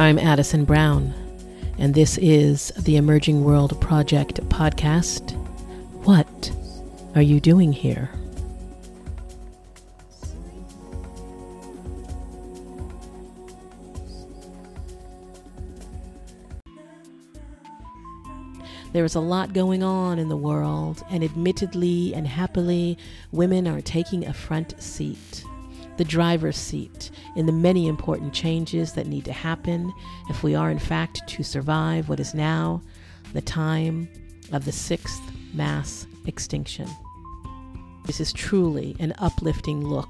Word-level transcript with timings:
I'm 0.00 0.18
Addison 0.18 0.64
Brown, 0.64 1.12
and 1.76 1.92
this 1.92 2.16
is 2.16 2.72
the 2.78 2.96
Emerging 2.96 3.44
World 3.44 3.78
Project 3.82 4.36
podcast. 4.48 5.32
What 6.06 6.50
are 7.14 7.20
you 7.20 7.38
doing 7.38 7.74
here? 7.74 8.08
There 18.94 19.04
is 19.04 19.14
a 19.14 19.20
lot 19.20 19.52
going 19.52 19.82
on 19.82 20.18
in 20.18 20.30
the 20.30 20.36
world, 20.38 21.04
and 21.10 21.22
admittedly 21.22 22.14
and 22.14 22.26
happily, 22.26 22.96
women 23.32 23.68
are 23.68 23.82
taking 23.82 24.24
a 24.24 24.32
front 24.32 24.80
seat, 24.80 25.44
the 26.00 26.04
driver's 26.06 26.56
seat, 26.56 27.10
in 27.36 27.44
the 27.44 27.52
many 27.52 27.86
important 27.86 28.32
changes 28.32 28.94
that 28.94 29.06
need 29.06 29.22
to 29.22 29.34
happen 29.34 29.92
if 30.30 30.42
we 30.42 30.54
are, 30.54 30.70
in 30.70 30.78
fact, 30.78 31.20
to 31.28 31.42
survive 31.42 32.08
what 32.08 32.18
is 32.18 32.32
now 32.32 32.80
the 33.34 33.42
time 33.42 34.08
of 34.50 34.64
the 34.64 34.72
sixth 34.72 35.20
mass 35.52 36.06
extinction. 36.24 36.88
This 38.06 38.18
is 38.18 38.32
truly 38.32 38.96
an 38.98 39.12
uplifting 39.18 39.86
look 39.86 40.08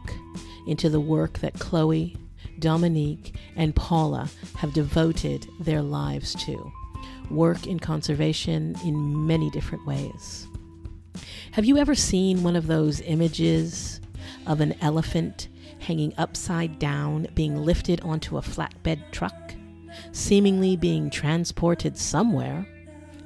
into 0.64 0.88
the 0.88 1.00
work 1.00 1.40
that 1.40 1.58
Chloe, 1.58 2.16
Dominique, 2.60 3.34
and 3.56 3.74
Paula 3.74 4.30
have 4.58 4.72
devoted 4.72 5.48
their 5.58 5.82
lives 5.82 6.36
to 6.44 6.72
work 7.32 7.66
in 7.66 7.80
conservation 7.80 8.76
in 8.84 9.26
many 9.26 9.50
different 9.50 9.84
ways. 9.84 10.46
Have 11.50 11.64
you 11.64 11.78
ever 11.78 11.96
seen 11.96 12.44
one 12.44 12.54
of 12.54 12.68
those 12.68 13.00
images 13.00 14.00
of 14.46 14.60
an 14.60 14.76
elephant 14.80 15.48
hanging 15.90 16.14
upside 16.18 16.78
down 16.78 17.26
being 17.34 17.56
lifted 17.56 18.00
onto 18.02 18.38
a 18.38 18.40
flatbed 18.40 19.02
truck, 19.10 19.54
seemingly 20.12 20.76
being 20.76 21.10
transported 21.10 21.98
somewhere? 21.98 22.64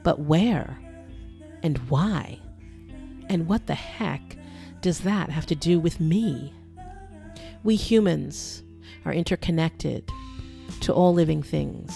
But 0.03 0.21
where? 0.21 0.79
And 1.63 1.77
why? 1.91 2.39
And 3.29 3.47
what 3.47 3.67
the 3.67 3.75
heck 3.75 4.39
does 4.81 5.01
that 5.01 5.29
have 5.29 5.45
to 5.45 5.55
do 5.55 5.79
with 5.79 6.01
me? 6.01 6.55
We 7.63 7.77
humans 7.77 8.63
are 9.05 9.13
interconnected 9.13 10.11
to 10.81 10.95
all 10.95 11.13
living 11.13 11.43
things 11.43 11.93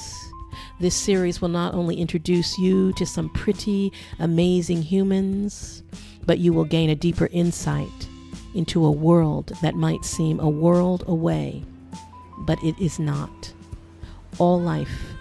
this 0.80 0.94
series 0.94 1.40
will 1.40 1.48
not 1.48 1.74
only 1.74 1.96
introduce 1.96 2.56
you 2.56 2.92
to 2.92 3.04
some 3.04 3.30
pretty, 3.30 3.92
amazing 4.20 4.82
humans, 4.82 5.82
but 6.24 6.38
you 6.38 6.52
will 6.52 6.64
gain 6.64 6.88
a 6.88 6.94
deeper 6.94 7.28
insight 7.32 8.07
into 8.54 8.84
a 8.84 8.90
world 8.90 9.52
that 9.62 9.74
might 9.74 10.04
seem 10.04 10.40
a 10.40 10.48
world 10.48 11.04
away, 11.06 11.64
but 12.38 12.62
it 12.62 12.78
is 12.78 12.98
not. 12.98 13.52
All 14.38 14.60
life 14.60 15.12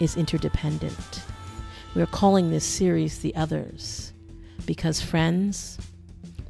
is 0.00 0.16
interdependent. 0.16 1.22
We 1.94 2.02
are 2.02 2.06
calling 2.06 2.50
this 2.50 2.64
series 2.64 3.20
The 3.20 3.34
Others 3.36 4.12
because, 4.66 5.00
friends, 5.00 5.78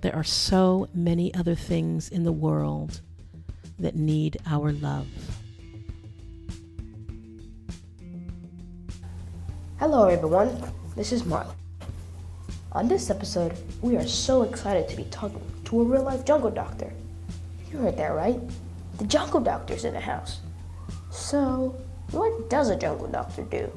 there 0.00 0.14
are 0.14 0.24
so 0.24 0.88
many 0.94 1.34
other 1.34 1.54
things 1.54 2.08
in 2.08 2.24
the 2.24 2.32
world 2.32 3.00
that 3.78 3.96
need 3.96 4.38
our 4.46 4.72
love. 4.72 5.06
Hello 9.78 10.08
everyone, 10.08 10.56
this 10.96 11.12
is 11.12 11.24
Marla. 11.24 11.54
On 12.72 12.88
this 12.88 13.10
episode, 13.10 13.52
we 13.82 13.96
are 13.96 14.06
so 14.06 14.42
excited 14.42 14.88
to 14.88 14.96
be 14.96 15.04
talking 15.04 15.42
to 15.64 15.80
a 15.80 15.84
real 15.84 16.02
life 16.02 16.24
jungle 16.24 16.50
doctor. 16.50 16.92
You 17.70 17.78
heard 17.78 17.96
that 17.96 18.14
right? 18.14 18.40
The 18.98 19.06
jungle 19.06 19.40
doctor's 19.40 19.84
in 19.84 19.94
the 19.94 20.00
house. 20.00 20.40
So, 21.10 21.76
what 22.10 22.48
does 22.50 22.70
a 22.70 22.76
jungle 22.76 23.08
doctor 23.08 23.42
do? 23.42 23.70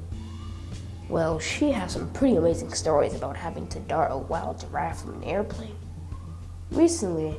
Well, 1.10 1.40
she 1.40 1.72
has 1.72 1.94
some 1.94 2.10
pretty 2.12 2.36
amazing 2.36 2.74
stories 2.74 3.16
about 3.16 3.38
having 3.38 3.68
to 3.70 3.80
dart 3.80 4.12
a 4.12 4.18
wild 4.18 4.60
giraffe 4.60 5.02
from 5.02 5.22
an 5.22 5.24
airplane. 5.24 5.76
Recently, 6.72 7.38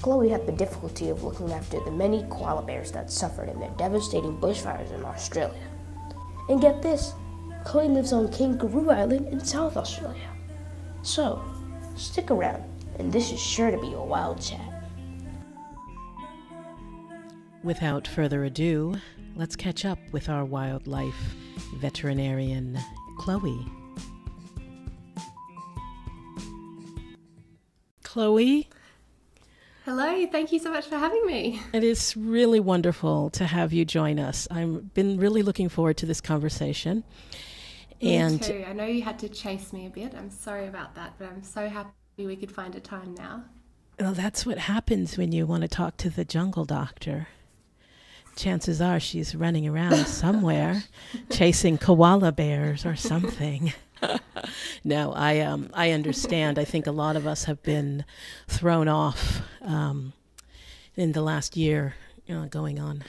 Chloe 0.00 0.30
had 0.30 0.46
the 0.46 0.52
difficulty 0.52 1.10
of 1.10 1.22
looking 1.22 1.52
after 1.52 1.78
the 1.80 1.90
many 1.90 2.24
koala 2.30 2.62
bears 2.62 2.90
that 2.92 3.10
suffered 3.10 3.48
in 3.48 3.60
the 3.60 3.68
devastating 3.76 4.38
bushfires 4.38 4.92
in 4.92 5.04
Australia. 5.04 5.68
And 6.48 6.60
get 6.60 6.82
this, 6.82 7.12
Chloe 7.64 7.88
lives 7.88 8.12
on 8.12 8.32
Kangaroo 8.32 8.90
Island 8.90 9.28
in 9.28 9.44
South 9.44 9.76
Australia. 9.76 10.28
So, 11.02 11.44
stick 11.96 12.30
around, 12.30 12.64
and 12.98 13.12
this 13.12 13.32
is 13.32 13.40
sure 13.40 13.70
to 13.70 13.78
be 13.78 13.92
a 13.92 14.00
wild 14.00 14.40
chat. 14.40 14.60
Without 17.62 18.08
further 18.08 18.44
ado, 18.44 18.94
let's 19.36 19.54
catch 19.54 19.84
up 19.84 19.98
with 20.10 20.28
our 20.28 20.44
wildlife 20.44 21.34
veterinarian, 21.76 22.78
Chloe. 23.18 23.66
Chloe? 28.02 28.68
Hello, 29.84 30.26
thank 30.26 30.52
you 30.52 30.58
so 30.58 30.70
much 30.70 30.86
for 30.86 30.96
having 30.96 31.24
me. 31.26 31.60
It 31.72 31.82
is 31.82 32.16
really 32.16 32.60
wonderful 32.60 33.30
to 33.30 33.46
have 33.46 33.72
you 33.72 33.84
join 33.84 34.18
us. 34.18 34.46
I've 34.50 34.92
been 34.94 35.18
really 35.18 35.42
looking 35.42 35.68
forward 35.68 35.96
to 35.98 36.06
this 36.06 36.20
conversation. 36.20 37.04
And 38.00 38.40
me 38.40 38.46
too. 38.46 38.64
I 38.68 38.72
know 38.72 38.84
you 38.84 39.02
had 39.02 39.18
to 39.20 39.28
chase 39.28 39.72
me 39.72 39.86
a 39.86 39.90
bit. 39.90 40.14
I'm 40.14 40.30
sorry 40.30 40.66
about 40.66 40.94
that, 40.96 41.14
but 41.18 41.28
I'm 41.28 41.42
so 41.42 41.68
happy 41.68 41.90
we 42.26 42.36
could 42.36 42.52
find 42.52 42.74
a 42.74 42.80
time 42.80 43.14
now. 43.14 43.44
Well, 43.98 44.14
that's 44.14 44.46
what 44.46 44.58
happens 44.58 45.16
when 45.16 45.32
you 45.32 45.46
want 45.46 45.62
to 45.62 45.68
talk 45.68 45.96
to 45.98 46.10
the 46.10 46.24
jungle 46.24 46.64
doctor. 46.64 47.28
Chances 48.34 48.80
are 48.80 48.98
she's 48.98 49.34
running 49.34 49.68
around 49.68 49.96
somewhere 50.06 50.84
chasing 51.30 51.78
koala 51.78 52.32
bears 52.32 52.86
or 52.86 52.96
something. 52.96 53.72
no, 54.84 55.12
I 55.12 55.40
um, 55.40 55.70
I 55.74 55.90
understand. 55.90 56.58
I 56.58 56.64
think 56.64 56.86
a 56.86 56.92
lot 56.92 57.16
of 57.16 57.26
us 57.26 57.44
have 57.44 57.62
been 57.62 58.04
thrown 58.48 58.88
off 58.88 59.42
um, 59.60 60.12
in 60.96 61.12
the 61.12 61.22
last 61.22 61.56
year, 61.56 61.94
you 62.26 62.34
know, 62.34 62.46
going 62.46 62.80
on 62.80 63.04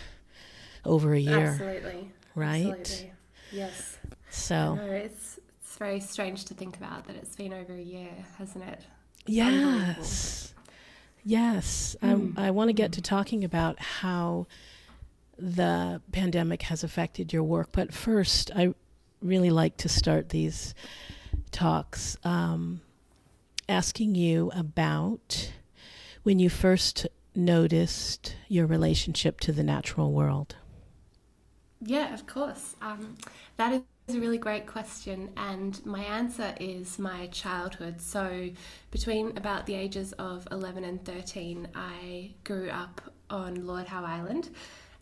over 0.86 1.14
a 1.14 1.20
year. 1.20 1.48
Absolutely. 1.48 2.12
Right. 2.36 2.66
Absolutely. 2.66 3.14
Yes. 3.52 3.98
So 4.30 4.76
know, 4.76 4.84
it's 4.84 5.40
it's 5.62 5.78
very 5.78 6.00
strange 6.00 6.46
to 6.46 6.54
think 6.54 6.76
about 6.76 7.08
that 7.08 7.16
it's 7.16 7.36
been 7.36 7.54
over 7.54 7.74
a 7.74 7.82
year, 7.82 8.12
hasn't 8.38 8.64
it? 8.66 8.82
Yes. 9.26 10.54
Yes. 11.24 11.96
Mm. 12.02 12.34
I, 12.38 12.48
I 12.48 12.52
want 12.52 12.70
to 12.70 12.74
get 12.74 12.94
to 12.94 13.02
talking 13.02 13.44
about 13.44 13.80
how 13.80 14.48
the 15.38 16.02
pandemic 16.12 16.64
has 16.64 16.84
affected 16.84 17.34
your 17.34 17.44
work. 17.44 17.70
But 17.72 17.94
first, 17.94 18.52
I 18.56 18.74
really 19.22 19.50
like 19.50 19.78
to 19.78 19.90
start 19.90 20.30
these 20.30 20.74
talks 21.52 22.18
um, 22.24 22.82
asking 23.70 24.16
you 24.16 24.52
about 24.54 25.52
when 26.24 26.40
you 26.40 26.50
first 26.50 27.08
noticed 27.36 28.36
your 28.48 28.66
relationship 28.66 29.40
to 29.42 29.52
the 29.52 29.64
natural 29.64 30.12
world. 30.12 30.56
Yeah, 31.82 32.14
of 32.14 32.26
course. 32.28 32.76
Um, 32.82 33.16
that 33.58 33.84
is 34.08 34.16
a 34.16 34.20
really 34.20 34.38
great 34.38 34.68
question, 34.68 35.30
and 35.38 35.84
my 35.86 36.04
answer 36.04 36.54
is 36.60 37.00
my 37.00 37.28
childhood. 37.28 38.02
So, 38.02 38.50
between 38.92 39.38
about 39.38 39.66
the 39.66 39.76
ages 39.76 40.12
of 40.14 40.46
11 40.52 40.84
and 40.84 41.04
13, 41.06 41.70
I 41.74 42.32
grew 42.44 42.70
up 42.70 43.02
on 43.30 43.66
Lord 43.66 43.88
Howe 43.88 44.04
Island. 44.04 44.50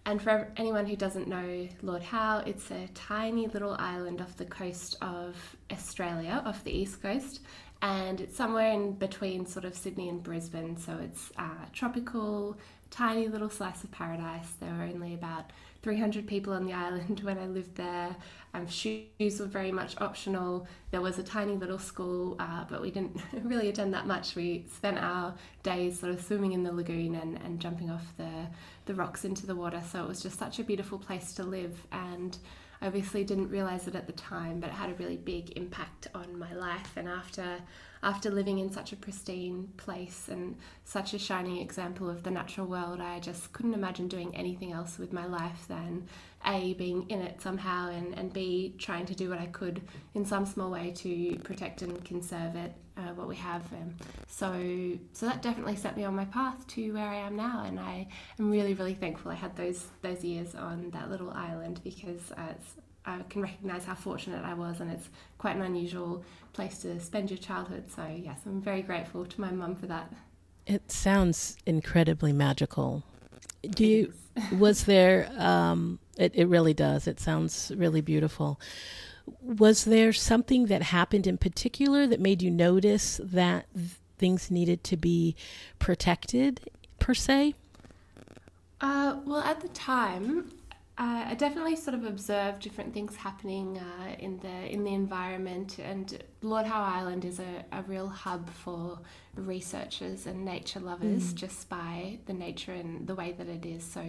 And 0.05 0.21
for 0.21 0.51
anyone 0.57 0.85
who 0.85 0.95
doesn't 0.95 1.27
know 1.27 1.67
Lord 1.81 2.03
Howe, 2.03 2.43
it's 2.45 2.69
a 2.71 2.87
tiny 2.93 3.47
little 3.47 3.75
island 3.79 4.21
off 4.21 4.37
the 4.37 4.45
coast 4.45 4.95
of 5.01 5.35
Australia, 5.71 6.41
off 6.45 6.63
the 6.63 6.71
east 6.71 7.01
coast, 7.01 7.41
and 7.81 8.21
it's 8.21 8.35
somewhere 8.35 8.71
in 8.71 8.93
between 8.93 9.47
sort 9.47 9.65
of 9.65 9.75
Sydney 9.75 10.09
and 10.09 10.21
Brisbane. 10.21 10.77
So 10.77 10.99
it's 11.03 11.31
uh, 11.37 11.65
tropical, 11.73 12.57
tiny 12.91 13.27
little 13.27 13.49
slice 13.49 13.83
of 13.83 13.91
paradise. 13.91 14.53
There 14.59 14.71
were 14.71 14.83
only 14.83 15.15
about 15.15 15.51
300 15.81 16.27
people 16.27 16.53
on 16.53 16.65
the 16.65 16.73
island 16.87 17.21
when 17.21 17.37
I 17.37 17.45
lived 17.47 17.75
there. 17.75 18.15
Um, 18.53 18.67
shoes 18.67 19.39
were 19.39 19.45
very 19.45 19.71
much 19.71 19.99
optional. 19.99 20.67
There 20.91 21.01
was 21.01 21.17
a 21.19 21.23
tiny 21.23 21.55
little 21.55 21.79
school, 21.79 22.35
uh, 22.39 22.65
but 22.69 22.81
we 22.81 22.91
didn't 22.91 23.21
really 23.43 23.69
attend 23.69 23.93
that 23.93 24.07
much. 24.07 24.35
We 24.35 24.65
spent 24.73 24.97
our 24.97 25.33
days 25.63 25.99
sort 25.99 26.13
of 26.13 26.21
swimming 26.21 26.51
in 26.53 26.63
the 26.63 26.73
lagoon 26.73 27.15
and, 27.15 27.37
and 27.37 27.59
jumping 27.59 27.89
off 27.89 28.13
the, 28.17 28.47
the 28.85 28.93
rocks 28.93 29.23
into 29.25 29.45
the 29.45 29.55
water. 29.55 29.81
So 29.89 30.03
it 30.03 30.07
was 30.07 30.21
just 30.21 30.37
such 30.37 30.59
a 30.59 30.63
beautiful 30.63 30.97
place 30.97 31.33
to 31.33 31.43
live. 31.43 31.87
And 31.91 32.37
obviously 32.81 33.23
didn't 33.23 33.49
realize 33.49 33.87
it 33.87 33.95
at 33.95 34.07
the 34.07 34.13
time, 34.13 34.59
but 34.59 34.69
it 34.69 34.73
had 34.73 34.89
a 34.89 34.95
really 34.95 35.17
big 35.17 35.51
impact 35.57 36.07
on 36.15 36.37
my 36.37 36.53
life. 36.53 36.93
And 36.95 37.07
after 37.07 37.57
after 38.03 38.31
living 38.31 38.59
in 38.59 38.71
such 38.71 38.93
a 38.93 38.95
pristine 38.95 39.69
place 39.77 40.27
and 40.27 40.55
such 40.85 41.13
a 41.13 41.19
shining 41.19 41.57
example 41.57 42.09
of 42.09 42.23
the 42.23 42.31
natural 42.31 42.65
world, 42.65 42.99
I 42.99 43.19
just 43.19 43.53
couldn't 43.53 43.75
imagine 43.75 44.07
doing 44.07 44.35
anything 44.35 44.71
else 44.71 44.97
with 44.97 45.13
my 45.13 45.25
life 45.25 45.67
than 45.67 46.07
A, 46.45 46.73
being 46.73 47.07
in 47.09 47.21
it 47.21 47.41
somehow, 47.41 47.89
and, 47.89 48.17
and 48.17 48.33
B, 48.33 48.73
trying 48.79 49.05
to 49.05 49.15
do 49.15 49.29
what 49.29 49.39
I 49.39 49.45
could 49.47 49.81
in 50.15 50.25
some 50.25 50.45
small 50.45 50.71
way 50.71 50.91
to 50.97 51.37
protect 51.43 51.83
and 51.83 52.03
conserve 52.03 52.55
it, 52.55 52.73
uh, 52.97 53.13
what 53.13 53.27
we 53.27 53.35
have. 53.35 53.61
Um, 53.71 53.95
so, 54.27 54.97
so 55.13 55.27
that 55.27 55.43
definitely 55.43 55.75
set 55.75 55.95
me 55.95 56.03
on 56.03 56.15
my 56.15 56.25
path 56.25 56.65
to 56.67 56.93
where 56.93 57.07
I 57.07 57.17
am 57.17 57.35
now, 57.35 57.63
and 57.65 57.79
I 57.79 58.07
am 58.39 58.49
really, 58.49 58.73
really 58.73 58.95
thankful 58.95 59.31
I 59.31 59.35
had 59.35 59.55
those 59.55 59.85
those 60.01 60.23
years 60.23 60.55
on 60.55 60.89
that 60.91 61.11
little 61.11 61.29
island 61.31 61.81
because 61.83 62.31
uh, 62.35 62.53
I 63.05 63.19
can 63.29 63.41
recognise 63.41 63.85
how 63.85 63.95
fortunate 63.95 64.43
I 64.43 64.53
was, 64.53 64.79
and 64.79 64.91
it's 64.91 65.09
quite 65.37 65.55
an 65.55 65.61
unusual 65.63 66.23
place 66.53 66.79
to 66.79 66.99
spend 66.99 67.29
your 67.29 67.37
childhood. 67.37 67.85
So, 67.93 68.05
yes, 68.07 68.39
I'm 68.45 68.61
very 68.61 68.81
grateful 68.81 69.25
to 69.25 69.41
my 69.41 69.51
mum 69.51 69.75
for 69.75 69.87
that. 69.87 70.11
It 70.65 70.91
sounds 70.91 71.57
incredibly 71.65 72.33
magical. 72.33 73.03
Do 73.63 73.85
you, 73.85 74.13
was 74.57 74.85
there, 74.85 75.31
um, 75.37 75.99
it, 76.17 76.33
it 76.35 76.45
really 76.45 76.73
does. 76.73 77.07
It 77.07 77.19
sounds 77.19 77.71
really 77.75 78.01
beautiful. 78.01 78.59
Was 79.41 79.85
there 79.85 80.13
something 80.13 80.65
that 80.67 80.83
happened 80.83 81.27
in 81.27 81.37
particular 81.37 82.07
that 82.07 82.19
made 82.19 82.41
you 82.41 82.51
notice 82.51 83.19
that 83.23 83.67
things 84.17 84.51
needed 84.51 84.83
to 84.85 84.97
be 84.97 85.35
protected, 85.79 86.69
per 86.99 87.13
se? 87.13 87.55
Uh, 88.79 89.17
well, 89.25 89.41
at 89.41 89.61
the 89.61 89.69
time, 89.69 90.51
uh, 90.97 91.25
I 91.29 91.35
definitely 91.35 91.77
sort 91.77 91.95
of 91.95 92.05
observed 92.05 92.61
different 92.61 92.93
things 92.93 93.15
happening 93.15 93.79
uh, 93.79 94.15
in 94.19 94.37
the 94.39 94.71
in 94.71 94.83
the 94.83 94.93
environment, 94.93 95.79
and 95.79 96.21
Lord 96.41 96.65
Howe 96.65 96.83
Island 96.83 97.23
is 97.23 97.39
a, 97.39 97.65
a 97.71 97.81
real 97.83 98.09
hub 98.09 98.49
for 98.49 98.99
researchers 99.35 100.27
and 100.27 100.43
nature 100.43 100.81
lovers, 100.81 101.33
mm. 101.33 101.35
just 101.35 101.69
by 101.69 102.19
the 102.25 102.33
nature 102.33 102.73
and 102.73 103.07
the 103.07 103.15
way 103.15 103.31
that 103.31 103.47
it 103.47 103.65
is. 103.65 103.83
So, 103.83 104.01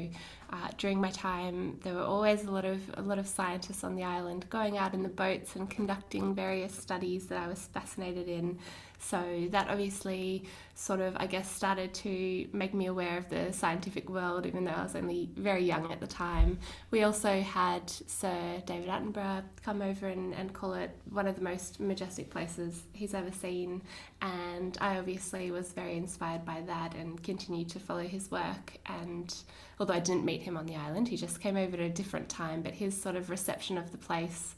uh, 0.50 0.68
during 0.76 1.00
my 1.00 1.10
time, 1.10 1.78
there 1.84 1.94
were 1.94 2.02
always 2.02 2.44
a 2.44 2.50
lot 2.50 2.64
of 2.64 2.80
a 2.94 3.02
lot 3.02 3.18
of 3.18 3.28
scientists 3.28 3.84
on 3.84 3.94
the 3.94 4.02
island 4.02 4.50
going 4.50 4.76
out 4.76 4.92
in 4.92 5.04
the 5.04 5.08
boats 5.08 5.54
and 5.54 5.70
conducting 5.70 6.34
various 6.34 6.74
studies 6.74 7.28
that 7.28 7.38
I 7.38 7.46
was 7.46 7.60
fascinated 7.66 8.28
in. 8.28 8.58
So 8.98 9.48
that 9.50 9.68
obviously 9.68 10.44
sort 10.82 10.98
of, 10.98 11.16
I 11.16 11.26
guess, 11.26 11.48
started 11.48 11.94
to 11.94 12.48
make 12.52 12.74
me 12.74 12.86
aware 12.86 13.16
of 13.16 13.28
the 13.28 13.52
scientific 13.52 14.10
world, 14.10 14.46
even 14.46 14.64
though 14.64 14.72
I 14.72 14.82
was 14.82 14.96
only 14.96 15.30
very 15.36 15.64
young 15.64 15.92
at 15.92 16.00
the 16.00 16.08
time. 16.08 16.58
We 16.90 17.04
also 17.04 17.40
had 17.40 17.88
Sir 17.88 18.60
David 18.66 18.88
Attenborough 18.88 19.44
come 19.62 19.80
over 19.80 20.08
and, 20.08 20.34
and 20.34 20.52
call 20.52 20.74
it 20.74 20.90
one 21.08 21.28
of 21.28 21.36
the 21.36 21.40
most 21.40 21.78
majestic 21.78 22.30
places 22.30 22.82
he's 22.94 23.14
ever 23.14 23.30
seen. 23.30 23.80
And 24.22 24.76
I 24.80 24.98
obviously 24.98 25.52
was 25.52 25.70
very 25.70 25.96
inspired 25.96 26.44
by 26.44 26.62
that 26.66 26.96
and 26.96 27.22
continued 27.22 27.68
to 27.70 27.78
follow 27.78 28.02
his 28.02 28.32
work. 28.32 28.76
And 28.86 29.32
although 29.78 29.94
I 29.94 30.00
didn't 30.00 30.24
meet 30.24 30.42
him 30.42 30.56
on 30.56 30.66
the 30.66 30.74
island, 30.74 31.06
he 31.06 31.16
just 31.16 31.40
came 31.40 31.56
over 31.56 31.76
at 31.76 31.80
a 31.80 31.90
different 31.90 32.28
time, 32.28 32.60
but 32.60 32.74
his 32.74 33.00
sort 33.00 33.14
of 33.14 33.30
reception 33.30 33.78
of 33.78 33.92
the 33.92 33.98
place 33.98 34.56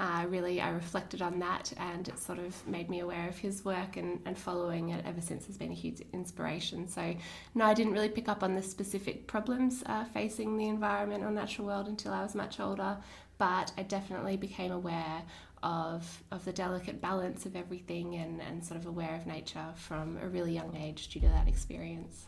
uh, 0.00 0.24
really 0.28 0.62
I 0.62 0.70
reflected 0.70 1.20
on 1.20 1.38
that 1.40 1.74
and 1.76 2.08
it 2.08 2.18
sort 2.18 2.38
of 2.38 2.66
made 2.66 2.88
me 2.88 3.00
aware 3.00 3.28
of 3.28 3.36
his 3.36 3.66
work 3.66 3.98
and, 3.98 4.18
and 4.24 4.36
following 4.36 4.88
it 4.88 5.04
ever 5.06 5.20
since 5.20 5.46
has 5.46 5.58
been 5.58 5.70
a 5.70 5.74
huge 5.74 6.00
inspiration. 6.14 6.88
So, 6.88 7.14
no, 7.54 7.66
I 7.66 7.74
didn't 7.74 7.92
really 7.92 8.08
pick 8.08 8.26
up 8.26 8.42
on 8.42 8.54
the 8.54 8.62
specific 8.62 9.26
problems 9.26 9.82
uh, 9.84 10.04
facing 10.06 10.56
the 10.56 10.68
environment 10.68 11.22
or 11.22 11.30
natural 11.30 11.66
world 11.66 11.86
until 11.86 12.14
I 12.14 12.22
was 12.22 12.34
much 12.34 12.58
older, 12.60 12.96
but 13.36 13.72
I 13.76 13.82
definitely 13.82 14.38
became 14.38 14.72
aware 14.72 15.22
of, 15.62 16.22
of 16.32 16.46
the 16.46 16.52
delicate 16.52 17.02
balance 17.02 17.44
of 17.44 17.54
everything 17.54 18.14
and, 18.14 18.40
and 18.40 18.64
sort 18.64 18.80
of 18.80 18.86
aware 18.86 19.14
of 19.14 19.26
nature 19.26 19.66
from 19.74 20.16
a 20.22 20.28
really 20.28 20.54
young 20.54 20.74
age 20.76 21.08
due 21.08 21.20
to 21.20 21.28
that 21.28 21.46
experience. 21.46 22.26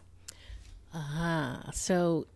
Ah, 0.92 1.70
so 1.72 2.26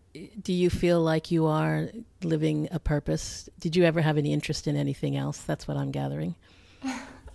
do 0.41 0.53
you 0.53 0.69
feel 0.69 1.01
like 1.01 1.31
you 1.31 1.45
are 1.45 1.89
living 2.23 2.67
a 2.71 2.79
purpose? 2.79 3.49
Did 3.59 3.75
you 3.75 3.83
ever 3.83 4.01
have 4.01 4.17
any 4.17 4.33
interest 4.33 4.67
in 4.67 4.75
anything 4.75 5.15
else? 5.15 5.39
That's 5.39 5.67
what 5.67 5.77
I'm 5.77 5.91
gathering. 5.91 6.35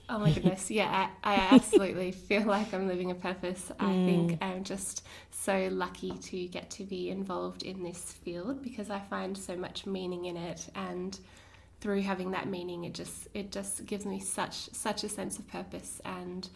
oh 0.09 0.19
my 0.19 0.33
goodness, 0.33 0.71
yeah, 0.71 1.09
I, 1.25 1.35
I 1.35 1.49
absolutely 1.53 2.13
feel 2.29 2.43
like 2.43 2.73
I'm 2.73 2.89
living 2.89 3.11
a 3.11 3.15
purpose. 3.15 3.73
I 3.79 3.85
mm. 3.87 4.07
think 4.07 4.43
I'm 4.43 4.65
just 4.65 5.05
so 5.31 5.69
lucky 5.73 6.13
to 6.13 6.47
get 6.49 6.71
to 6.71 6.85
be 6.85 7.11
involved 7.11 7.63
in 7.63 7.83
this 7.83 8.13
field 8.13 8.63
because 8.63 8.91
I 8.91 9.01
find 9.01 9.37
so 9.37 9.57
much 9.57 9.87
meaning 9.87 10.27
in 10.27 10.37
it 10.37 10.69
and 10.75 11.19
through 11.81 12.03
having 12.03 12.31
that 12.31 12.49
meaning 12.49 12.85
it 12.85 12.95
just 12.95 13.27
it 13.35 13.51
just 13.51 13.85
gives 13.87 14.07
me 14.07 14.21
such 14.21 14.73
such 14.73 15.03
a 15.03 15.09
sense 15.09 15.41
of 15.41 15.49
purpose 15.49 16.01
and 16.05 16.49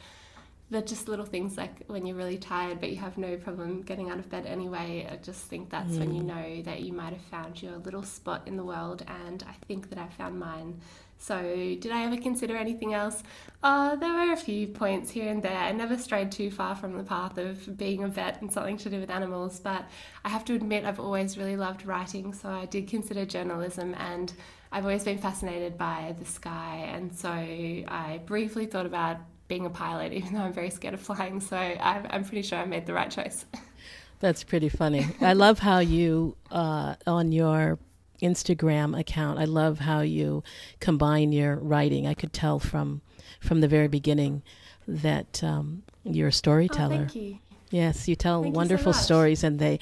they're 0.69 0.83
just 0.83 1.07
little 1.07 1.25
things 1.25 1.57
like 1.57 1.85
when 1.87 2.05
you're 2.05 2.17
really 2.17 2.39
tired 2.39 2.81
but 2.81 2.91
you 2.91 2.97
have 2.97 3.17
no 3.17 3.37
problem 3.37 3.83
getting 3.83 4.11
out 4.11 4.19
of 4.19 4.29
bed 4.29 4.47
anyway. 4.47 5.09
I 5.11 5.17
just 5.17 5.43
think 5.43 5.71
that's 5.71 5.93
mm. 5.93 6.01
when 6.01 6.15
you 6.15 6.23
mm. 6.23 6.27
know 6.27 6.63
that 6.63 6.81
you 6.81 6.93
might 6.93 7.13
have 7.13 7.23
found 7.23 7.63
your 7.63 7.77
little 7.79 8.03
spot 8.03 8.43
in 8.47 8.57
the 8.57 8.65
world, 8.65 9.05
and 9.07 9.45
I 9.49 9.55
think 9.67 9.91
that 9.91 9.99
I 9.99 10.09
found 10.09 10.39
mine. 10.39 10.81
So, 11.19 11.41
did 11.41 11.91
I 11.93 12.05
ever 12.05 12.19
consider 12.19 12.57
anything 12.57 12.93
else? 12.93 13.23
Uh, 13.63 13.97
there 13.97 14.13
were 14.13 14.33
a 14.33 14.37
few 14.37 14.67
points 14.67 15.11
here 15.11 15.31
and 15.31 15.43
there. 15.43 15.57
I 15.57 15.73
never 15.73 15.97
strayed 15.97 16.31
too 16.31 16.51
far 16.51 16.75
from 16.75 16.99
the 16.99 17.05
path 17.05 17.39
of 17.39 17.79
being 17.79 18.03
a 18.03 18.09
vet 18.09 18.43
and 18.43 18.53
something 18.53 18.77
to 18.79 18.91
do 18.91 19.01
with 19.01 19.09
animals, 19.09 19.61
but 19.61 19.87
I 20.25 20.29
have 20.29 20.45
to 20.47 20.55
admit 20.55 20.85
I've 20.85 21.01
always 21.01 21.39
really 21.39 21.57
loved 21.57 21.87
writing, 21.87 22.35
so 22.35 22.51
I 22.51 22.67
did 22.67 22.89
consider 22.89 23.25
journalism 23.25 23.95
and 23.99 24.33
I've 24.73 24.85
always 24.85 25.05
been 25.05 25.19
fascinated 25.19 25.79
by 25.79 26.15
the 26.19 26.25
sky, 26.27 26.91
and 26.93 27.15
so 27.15 27.29
I 27.31 28.21
briefly 28.27 28.67
thought 28.67 28.85
about 28.85 29.19
being 29.49 29.67
a 29.67 29.71
pilot, 29.71 30.13
even 30.13 30.35
though 30.35 30.41
I'm 30.41 30.53
very 30.53 30.71
scared 30.71 30.95
of 30.95 31.01
flying. 31.01 31.41
So 31.41 31.57
I'm, 31.57 32.07
I'm 32.11 32.25
pretty 32.25 32.43
sure 32.43 32.59
I 32.59 32.65
made 32.65 32.87
the 32.87 32.95
right 32.95 33.11
choice. 33.11 33.45
That's 34.21 34.45
pretty 34.45 34.69
funny. 34.69 35.07
I 35.21 35.35
love 35.35 35.59
how 35.59 35.81
you, 35.81 36.37
uh, 36.51 36.95
on 37.07 37.33
your 37.33 37.79
Instagram 38.23 38.99
account, 38.99 39.39
I 39.39 39.45
love 39.45 39.81
how 39.81 40.01
you 40.01 40.43
combine 40.81 41.33
your 41.33 41.57
writing. 41.57 42.07
I 42.07 42.15
could 42.15 42.33
tell 42.33 42.59
from 42.59 43.03
from 43.41 43.61
the 43.61 43.69
very 43.69 43.89
beginning 43.89 44.43
that 44.89 45.43
um, 45.45 45.83
you're 46.05 46.29
a 46.29 46.33
storyteller. 46.33 46.95
Oh, 46.95 46.99
thank 46.99 47.15
you. 47.15 47.39
Yes, 47.71 48.09
you 48.09 48.17
tell 48.17 48.43
thank 48.43 48.55
wonderful 48.55 48.91
you 48.91 48.99
so 48.99 49.03
stories, 49.03 49.45
and 49.45 49.59
they 49.59 49.81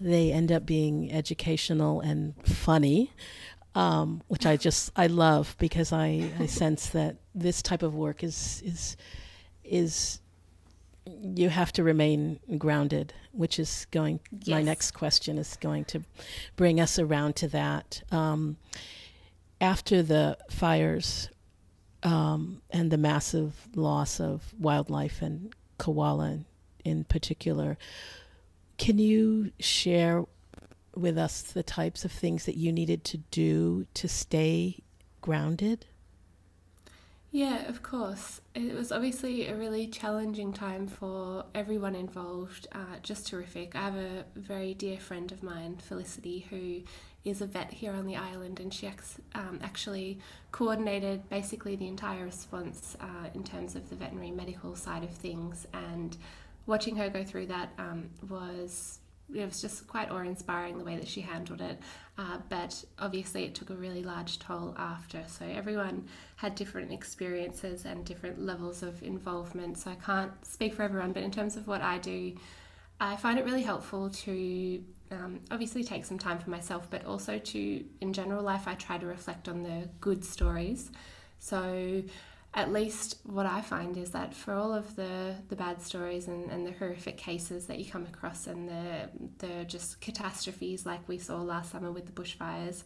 they 0.00 0.32
end 0.32 0.52
up 0.52 0.64
being 0.64 1.12
educational 1.12 2.00
and 2.00 2.34
funny 2.46 3.12
um, 3.74 4.22
which 4.28 4.46
I 4.46 4.56
just 4.56 4.90
I 4.96 5.06
love 5.08 5.56
because 5.58 5.92
I, 5.92 6.30
I 6.38 6.46
sense 6.62 6.88
that 6.90 7.16
this 7.34 7.62
type 7.62 7.82
of 7.82 7.94
work 7.94 8.22
is 8.22 8.62
is 8.64 8.96
is 9.64 10.20
you 11.06 11.48
have 11.50 11.72
to 11.72 11.82
remain 11.82 12.40
grounded, 12.58 13.12
which 13.32 13.58
is 13.58 13.86
going. 13.90 14.20
Yes. 14.30 14.48
My 14.48 14.62
next 14.62 14.92
question 14.92 15.38
is 15.38 15.56
going 15.56 15.84
to 15.86 16.02
bring 16.56 16.80
us 16.80 16.98
around 16.98 17.36
to 17.36 17.48
that. 17.48 18.02
Um, 18.10 18.56
after 19.60 20.02
the 20.02 20.36
fires 20.50 21.30
um, 22.02 22.60
and 22.70 22.90
the 22.90 22.98
massive 22.98 23.68
loss 23.74 24.20
of 24.20 24.54
wildlife 24.58 25.22
and 25.22 25.54
koala 25.78 26.40
in 26.84 27.04
particular, 27.04 27.76
can 28.78 28.98
you 28.98 29.52
share 29.58 30.24
with 30.96 31.18
us 31.18 31.42
the 31.42 31.62
types 31.62 32.04
of 32.04 32.12
things 32.12 32.46
that 32.46 32.56
you 32.56 32.72
needed 32.72 33.04
to 33.04 33.18
do 33.18 33.86
to 33.94 34.08
stay 34.08 34.78
grounded? 35.20 35.86
Yeah, 37.34 37.66
of 37.68 37.82
course. 37.82 38.40
It 38.54 38.76
was 38.76 38.92
obviously 38.92 39.48
a 39.48 39.56
really 39.56 39.88
challenging 39.88 40.52
time 40.52 40.86
for 40.86 41.46
everyone 41.52 41.96
involved, 41.96 42.68
uh, 42.70 42.98
just 43.02 43.26
terrific. 43.26 43.74
I 43.74 43.80
have 43.80 43.96
a 43.96 44.24
very 44.36 44.72
dear 44.72 44.98
friend 44.98 45.32
of 45.32 45.42
mine, 45.42 45.78
Felicity, 45.78 46.46
who 46.48 46.82
is 47.28 47.40
a 47.40 47.46
vet 47.46 47.72
here 47.72 47.92
on 47.92 48.06
the 48.06 48.14
island, 48.14 48.60
and 48.60 48.72
she 48.72 48.88
um, 49.34 49.58
actually 49.64 50.20
coordinated 50.52 51.28
basically 51.28 51.74
the 51.74 51.88
entire 51.88 52.24
response 52.24 52.96
uh, 53.00 53.28
in 53.34 53.42
terms 53.42 53.74
of 53.74 53.88
the 53.90 53.96
veterinary 53.96 54.30
medical 54.30 54.76
side 54.76 55.02
of 55.02 55.10
things. 55.10 55.66
And 55.72 56.16
watching 56.66 56.94
her 56.96 57.08
go 57.08 57.24
through 57.24 57.46
that 57.46 57.70
um, 57.78 58.10
was 58.28 59.00
it 59.32 59.44
was 59.44 59.60
just 59.60 59.86
quite 59.86 60.10
awe 60.10 60.18
inspiring 60.18 60.78
the 60.78 60.84
way 60.84 60.96
that 60.96 61.08
she 61.08 61.20
handled 61.20 61.60
it. 61.60 61.78
Uh, 62.18 62.38
but 62.48 62.84
obviously, 62.98 63.44
it 63.44 63.54
took 63.54 63.70
a 63.70 63.74
really 63.74 64.02
large 64.02 64.38
toll 64.38 64.74
after. 64.78 65.24
So, 65.26 65.44
everyone 65.44 66.06
had 66.36 66.54
different 66.54 66.92
experiences 66.92 67.84
and 67.84 68.04
different 68.04 68.40
levels 68.40 68.82
of 68.82 69.02
involvement. 69.02 69.78
So, 69.78 69.90
I 69.90 69.96
can't 69.96 70.32
speak 70.44 70.74
for 70.74 70.82
everyone, 70.82 71.12
but 71.12 71.22
in 71.22 71.30
terms 71.30 71.56
of 71.56 71.66
what 71.66 71.80
I 71.80 71.98
do, 71.98 72.34
I 73.00 73.16
find 73.16 73.38
it 73.38 73.44
really 73.44 73.62
helpful 73.62 74.10
to 74.10 74.84
um, 75.10 75.40
obviously 75.50 75.84
take 75.84 76.04
some 76.04 76.18
time 76.18 76.38
for 76.38 76.50
myself, 76.50 76.88
but 76.90 77.04
also 77.04 77.38
to, 77.38 77.84
in 78.00 78.12
general 78.12 78.42
life, 78.42 78.66
I 78.66 78.74
try 78.74 78.98
to 78.98 79.06
reflect 79.06 79.48
on 79.48 79.62
the 79.62 79.88
good 80.00 80.24
stories. 80.24 80.90
So, 81.38 82.02
at 82.54 82.72
least 82.72 83.18
what 83.24 83.46
I 83.46 83.60
find 83.60 83.96
is 83.96 84.10
that 84.10 84.32
for 84.32 84.54
all 84.54 84.72
of 84.72 84.94
the, 84.94 85.34
the 85.48 85.56
bad 85.56 85.82
stories 85.82 86.28
and, 86.28 86.50
and 86.50 86.64
the 86.64 86.70
horrific 86.70 87.16
cases 87.16 87.66
that 87.66 87.80
you 87.80 87.90
come 87.90 88.06
across 88.06 88.46
and 88.46 88.68
the, 88.68 89.10
the 89.38 89.64
just 89.64 90.00
catastrophes 90.00 90.86
like 90.86 91.06
we 91.08 91.18
saw 91.18 91.42
last 91.42 91.72
summer 91.72 91.90
with 91.90 92.06
the 92.06 92.12
bushfires, 92.12 92.84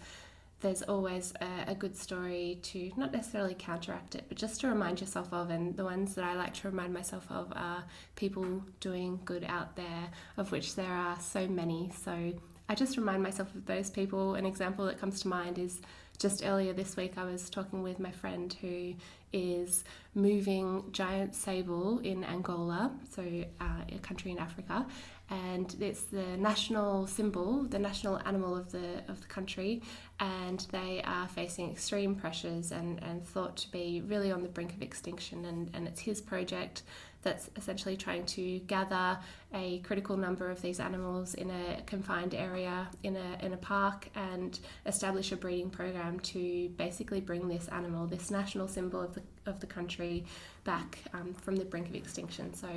there's 0.60 0.82
always 0.82 1.34
a, 1.40 1.70
a, 1.70 1.74
good 1.74 1.96
story 1.96 2.58
to 2.62 2.90
not 2.96 3.12
necessarily 3.12 3.54
counteract 3.56 4.16
it, 4.16 4.24
but 4.28 4.36
just 4.36 4.60
to 4.60 4.68
remind 4.68 5.00
yourself 5.00 5.32
of. 5.32 5.50
And 5.50 5.76
the 5.76 5.84
ones 5.84 6.14
that 6.16 6.24
I 6.24 6.34
like 6.34 6.54
to 6.54 6.68
remind 6.68 6.92
myself 6.92 7.26
of 7.30 7.52
are 7.54 7.84
people 8.16 8.64
doing 8.80 9.20
good 9.24 9.44
out 9.44 9.76
there, 9.76 10.10
of 10.36 10.50
which 10.50 10.74
there 10.74 10.90
are 10.90 11.20
so 11.20 11.46
many. 11.46 11.92
So 12.02 12.32
I 12.68 12.74
just 12.74 12.96
remind 12.96 13.22
myself 13.22 13.54
of 13.54 13.66
those 13.66 13.88
people. 13.88 14.34
An 14.34 14.46
example 14.46 14.86
that 14.86 14.98
comes 14.98 15.20
to 15.20 15.28
mind 15.28 15.58
is 15.58 15.80
just 16.18 16.44
earlier 16.44 16.72
this 16.72 16.96
week, 16.96 17.14
I 17.16 17.24
was 17.24 17.48
talking 17.48 17.82
with 17.82 18.00
my 18.00 18.10
friend 18.10 18.54
who 18.60 18.94
is 19.32 19.84
moving 20.14 20.84
giant 20.90 21.34
sable 21.34 21.98
in 22.00 22.24
Angola, 22.24 22.90
so 23.10 23.22
uh, 23.60 23.64
a 23.94 23.98
country 23.98 24.32
in 24.32 24.38
Africa, 24.38 24.86
and 25.30 25.76
it's 25.80 26.04
the 26.04 26.36
national 26.36 27.06
symbol, 27.06 27.62
the 27.64 27.78
national 27.78 28.18
animal 28.24 28.56
of 28.56 28.72
the 28.72 29.02
of 29.08 29.20
the 29.20 29.26
country, 29.26 29.82
and 30.18 30.66
they 30.72 31.02
are 31.04 31.28
facing 31.28 31.70
extreme 31.70 32.14
pressures 32.14 32.72
and, 32.72 33.02
and 33.02 33.24
thought 33.24 33.56
to 33.58 33.70
be 33.70 34.02
really 34.06 34.32
on 34.32 34.42
the 34.42 34.48
brink 34.48 34.72
of 34.72 34.82
extinction. 34.82 35.44
And, 35.44 35.70
and 35.74 35.86
it's 35.86 36.00
his 36.00 36.20
project 36.20 36.82
that's 37.22 37.50
essentially 37.56 37.96
trying 37.96 38.24
to 38.24 38.60
gather 38.60 39.18
a 39.52 39.78
critical 39.80 40.16
number 40.16 40.50
of 40.50 40.60
these 40.62 40.78
animals 40.78 41.34
in 41.34 41.50
a 41.50 41.82
confined 41.86 42.34
area 42.34 42.86
in 43.02 43.16
a, 43.16 43.44
in 43.44 43.52
a 43.52 43.56
park 43.56 44.08
and 44.14 44.60
establish 44.86 45.32
a 45.32 45.36
breeding 45.36 45.70
program 45.70 46.20
to 46.20 46.68
basically 46.76 47.20
bring 47.20 47.48
this 47.48 47.66
animal, 47.68 48.06
this 48.06 48.30
national 48.30 48.68
symbol 48.68 49.00
of 49.00 49.14
the, 49.14 49.22
of 49.46 49.58
the 49.60 49.66
country, 49.66 50.24
back 50.64 50.98
um, 51.14 51.32
from 51.32 51.56
the 51.56 51.64
brink 51.64 51.88
of 51.88 51.94
extinction. 51.94 52.52
So 52.52 52.68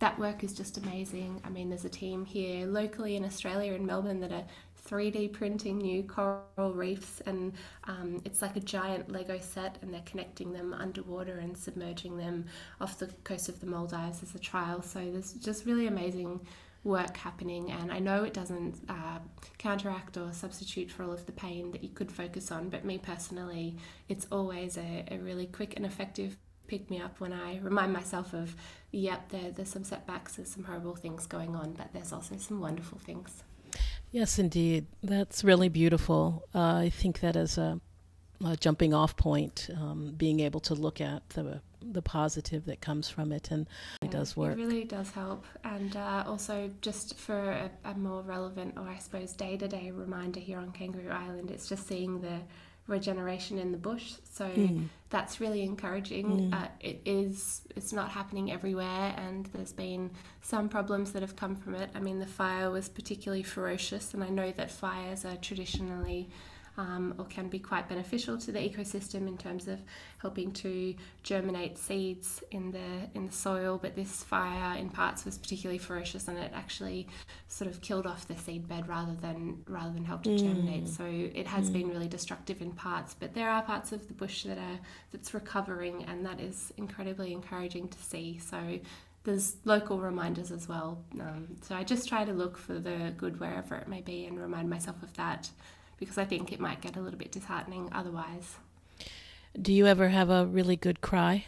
that 0.00 0.18
work 0.18 0.44
is 0.44 0.52
just 0.52 0.76
amazing. 0.76 1.40
I 1.44 1.48
mean, 1.48 1.70
there's 1.70 1.86
a 1.86 1.88
team 1.88 2.26
here 2.26 2.66
locally 2.66 3.16
in 3.16 3.24
Australia, 3.24 3.72
in 3.72 3.86
Melbourne, 3.86 4.20
that 4.20 4.32
are 4.32 4.44
3D 4.88 5.32
printing 5.32 5.78
new 5.78 6.02
coral 6.02 6.72
reefs, 6.72 7.20
and 7.26 7.52
um, 7.84 8.20
it's 8.24 8.40
like 8.40 8.56
a 8.56 8.60
giant 8.60 9.10
Lego 9.10 9.38
set, 9.38 9.78
and 9.82 9.92
they're 9.92 10.00
connecting 10.06 10.52
them 10.52 10.72
underwater 10.72 11.38
and 11.38 11.56
submerging 11.56 12.16
them 12.16 12.46
off 12.80 12.98
the 12.98 13.06
coast 13.24 13.48
of 13.48 13.60
the 13.60 13.66
Maldives 13.66 14.22
as 14.22 14.34
a 14.34 14.38
trial. 14.38 14.82
So 14.82 14.98
there's 14.98 15.34
just 15.34 15.66
really 15.66 15.86
amazing 15.86 16.40
work 16.84 17.16
happening, 17.16 17.70
and 17.70 17.92
I 17.92 17.98
know 17.98 18.24
it 18.24 18.32
doesn't 18.32 18.76
uh, 18.88 19.18
counteract 19.58 20.16
or 20.16 20.32
substitute 20.32 20.90
for 20.90 21.02
all 21.02 21.12
of 21.12 21.26
the 21.26 21.32
pain 21.32 21.70
that 21.72 21.82
you 21.82 21.90
could 21.90 22.10
focus 22.10 22.50
on, 22.50 22.70
but 22.70 22.84
me 22.84 22.98
personally, 22.98 23.76
it's 24.08 24.26
always 24.32 24.78
a, 24.78 25.04
a 25.10 25.18
really 25.18 25.46
quick 25.46 25.76
and 25.76 25.84
effective 25.84 26.36
pick 26.66 26.88
me 26.90 27.00
up 27.00 27.18
when 27.18 27.32
I 27.32 27.58
remind 27.58 27.92
myself 27.92 28.32
of, 28.32 28.54
yep, 28.92 29.30
there, 29.30 29.50
there's 29.50 29.70
some 29.70 29.84
setbacks, 29.84 30.36
there's 30.36 30.50
some 30.50 30.64
horrible 30.64 30.94
things 30.94 31.26
going 31.26 31.56
on, 31.56 31.72
but 31.72 31.88
there's 31.92 32.12
also 32.12 32.36
some 32.36 32.60
wonderful 32.60 32.98
things. 32.98 33.42
Yes, 34.10 34.38
indeed. 34.38 34.86
That's 35.02 35.44
really 35.44 35.68
beautiful. 35.68 36.44
Uh, 36.54 36.76
I 36.76 36.90
think 36.90 37.20
that 37.20 37.36
as 37.36 37.58
a, 37.58 37.80
a 38.44 38.56
jumping 38.56 38.94
off 38.94 39.16
point, 39.16 39.68
um, 39.74 40.14
being 40.16 40.40
able 40.40 40.60
to 40.60 40.74
look 40.74 41.00
at 41.00 41.28
the 41.30 41.60
the 41.80 42.02
positive 42.02 42.64
that 42.66 42.80
comes 42.80 43.08
from 43.08 43.30
it, 43.32 43.50
and 43.50 43.68
yeah, 44.02 44.08
it 44.08 44.10
does 44.10 44.36
work. 44.36 44.58
It 44.58 44.60
really 44.60 44.84
does 44.84 45.10
help, 45.10 45.44
and 45.64 45.96
uh, 45.96 46.24
also 46.26 46.70
just 46.80 47.16
for 47.16 47.38
a, 47.38 47.70
a, 47.84 47.94
more 47.94 48.20
relevant, 48.22 48.74
or 48.76 48.88
I 48.88 48.98
suppose 48.98 49.32
day 49.32 49.56
to 49.56 49.68
day 49.68 49.90
reminder 49.90 50.40
here 50.40 50.58
on 50.58 50.72
Kangaroo 50.72 51.10
Island, 51.10 51.50
it's 51.50 51.68
just 51.68 51.86
seeing 51.86 52.20
the 52.20 52.40
regeneration 52.88 53.58
in 53.58 53.70
the 53.70 53.78
bush. 53.78 54.14
So 54.32 54.46
mm. 54.48 54.88
that's 55.10 55.40
really 55.40 55.62
encouraging. 55.62 56.50
Mm. 56.50 56.54
Uh, 56.54 56.68
it 56.80 57.00
is. 57.04 57.62
It's 57.76 57.92
not 57.92 58.10
happening 58.10 58.50
everywhere, 58.50 59.14
and 59.16 59.46
there's 59.52 59.72
been 59.72 60.10
some 60.40 60.68
problems 60.68 61.12
that 61.12 61.22
have 61.22 61.36
come 61.36 61.54
from 61.54 61.76
it. 61.76 61.90
I 61.94 62.00
mean, 62.00 62.18
the 62.18 62.26
fire 62.26 62.70
was 62.70 62.88
particularly 62.88 63.44
ferocious, 63.44 64.14
and 64.14 64.24
I 64.24 64.30
know 64.30 64.50
that 64.52 64.70
fires 64.70 65.24
are 65.24 65.36
traditionally 65.36 66.28
um, 66.78 67.14
or 67.18 67.24
can 67.26 67.48
be 67.48 67.58
quite 67.58 67.88
beneficial 67.88 68.38
to 68.38 68.52
the 68.52 68.60
ecosystem 68.60 69.26
in 69.26 69.36
terms 69.36 69.66
of 69.66 69.80
helping 70.18 70.52
to 70.52 70.94
germinate 71.24 71.76
seeds 71.76 72.42
in 72.52 72.70
the 72.70 73.10
in 73.14 73.26
the 73.26 73.32
soil. 73.32 73.78
But 73.82 73.96
this 73.96 74.22
fire 74.22 74.78
in 74.78 74.88
parts 74.88 75.24
was 75.24 75.36
particularly 75.36 75.78
ferocious, 75.78 76.28
and 76.28 76.38
it 76.38 76.52
actually 76.54 77.08
sort 77.48 77.68
of 77.68 77.80
killed 77.80 78.06
off 78.06 78.28
the 78.28 78.36
seed 78.36 78.68
bed 78.68 78.88
rather 78.88 79.14
than 79.14 79.62
rather 79.66 79.92
than 79.92 80.04
helped 80.04 80.28
it 80.28 80.38
mm. 80.38 80.38
germinate. 80.38 80.88
So 80.88 81.04
it 81.04 81.48
has 81.48 81.68
mm. 81.68 81.74
been 81.74 81.88
really 81.88 82.08
destructive 82.08 82.62
in 82.62 82.72
parts. 82.72 83.14
But 83.18 83.34
there 83.34 83.50
are 83.50 83.62
parts 83.62 83.90
of 83.92 84.06
the 84.06 84.14
bush 84.14 84.44
that 84.44 84.58
are 84.58 84.78
that's 85.10 85.34
recovering, 85.34 86.04
and 86.04 86.24
that 86.24 86.40
is 86.40 86.72
incredibly 86.76 87.32
encouraging 87.32 87.88
to 87.88 87.98
see. 87.98 88.38
So 88.38 88.78
there's 89.24 89.56
local 89.64 89.98
reminders 89.98 90.52
as 90.52 90.68
well. 90.68 91.02
Um, 91.20 91.56
so 91.60 91.74
I 91.74 91.82
just 91.82 92.08
try 92.08 92.24
to 92.24 92.32
look 92.32 92.56
for 92.56 92.78
the 92.78 93.12
good 93.16 93.40
wherever 93.40 93.74
it 93.74 93.88
may 93.88 94.00
be 94.00 94.26
and 94.26 94.40
remind 94.40 94.70
myself 94.70 95.02
of 95.02 95.12
that 95.14 95.50
because 95.98 96.18
I 96.18 96.24
think 96.24 96.52
it 96.52 96.60
might 96.60 96.80
get 96.80 96.96
a 96.96 97.00
little 97.00 97.18
bit 97.18 97.32
disheartening 97.32 97.88
otherwise. 97.92 98.56
Do 99.60 99.72
you 99.72 99.86
ever 99.86 100.08
have 100.08 100.30
a 100.30 100.46
really 100.46 100.76
good 100.76 101.00
cry? 101.00 101.46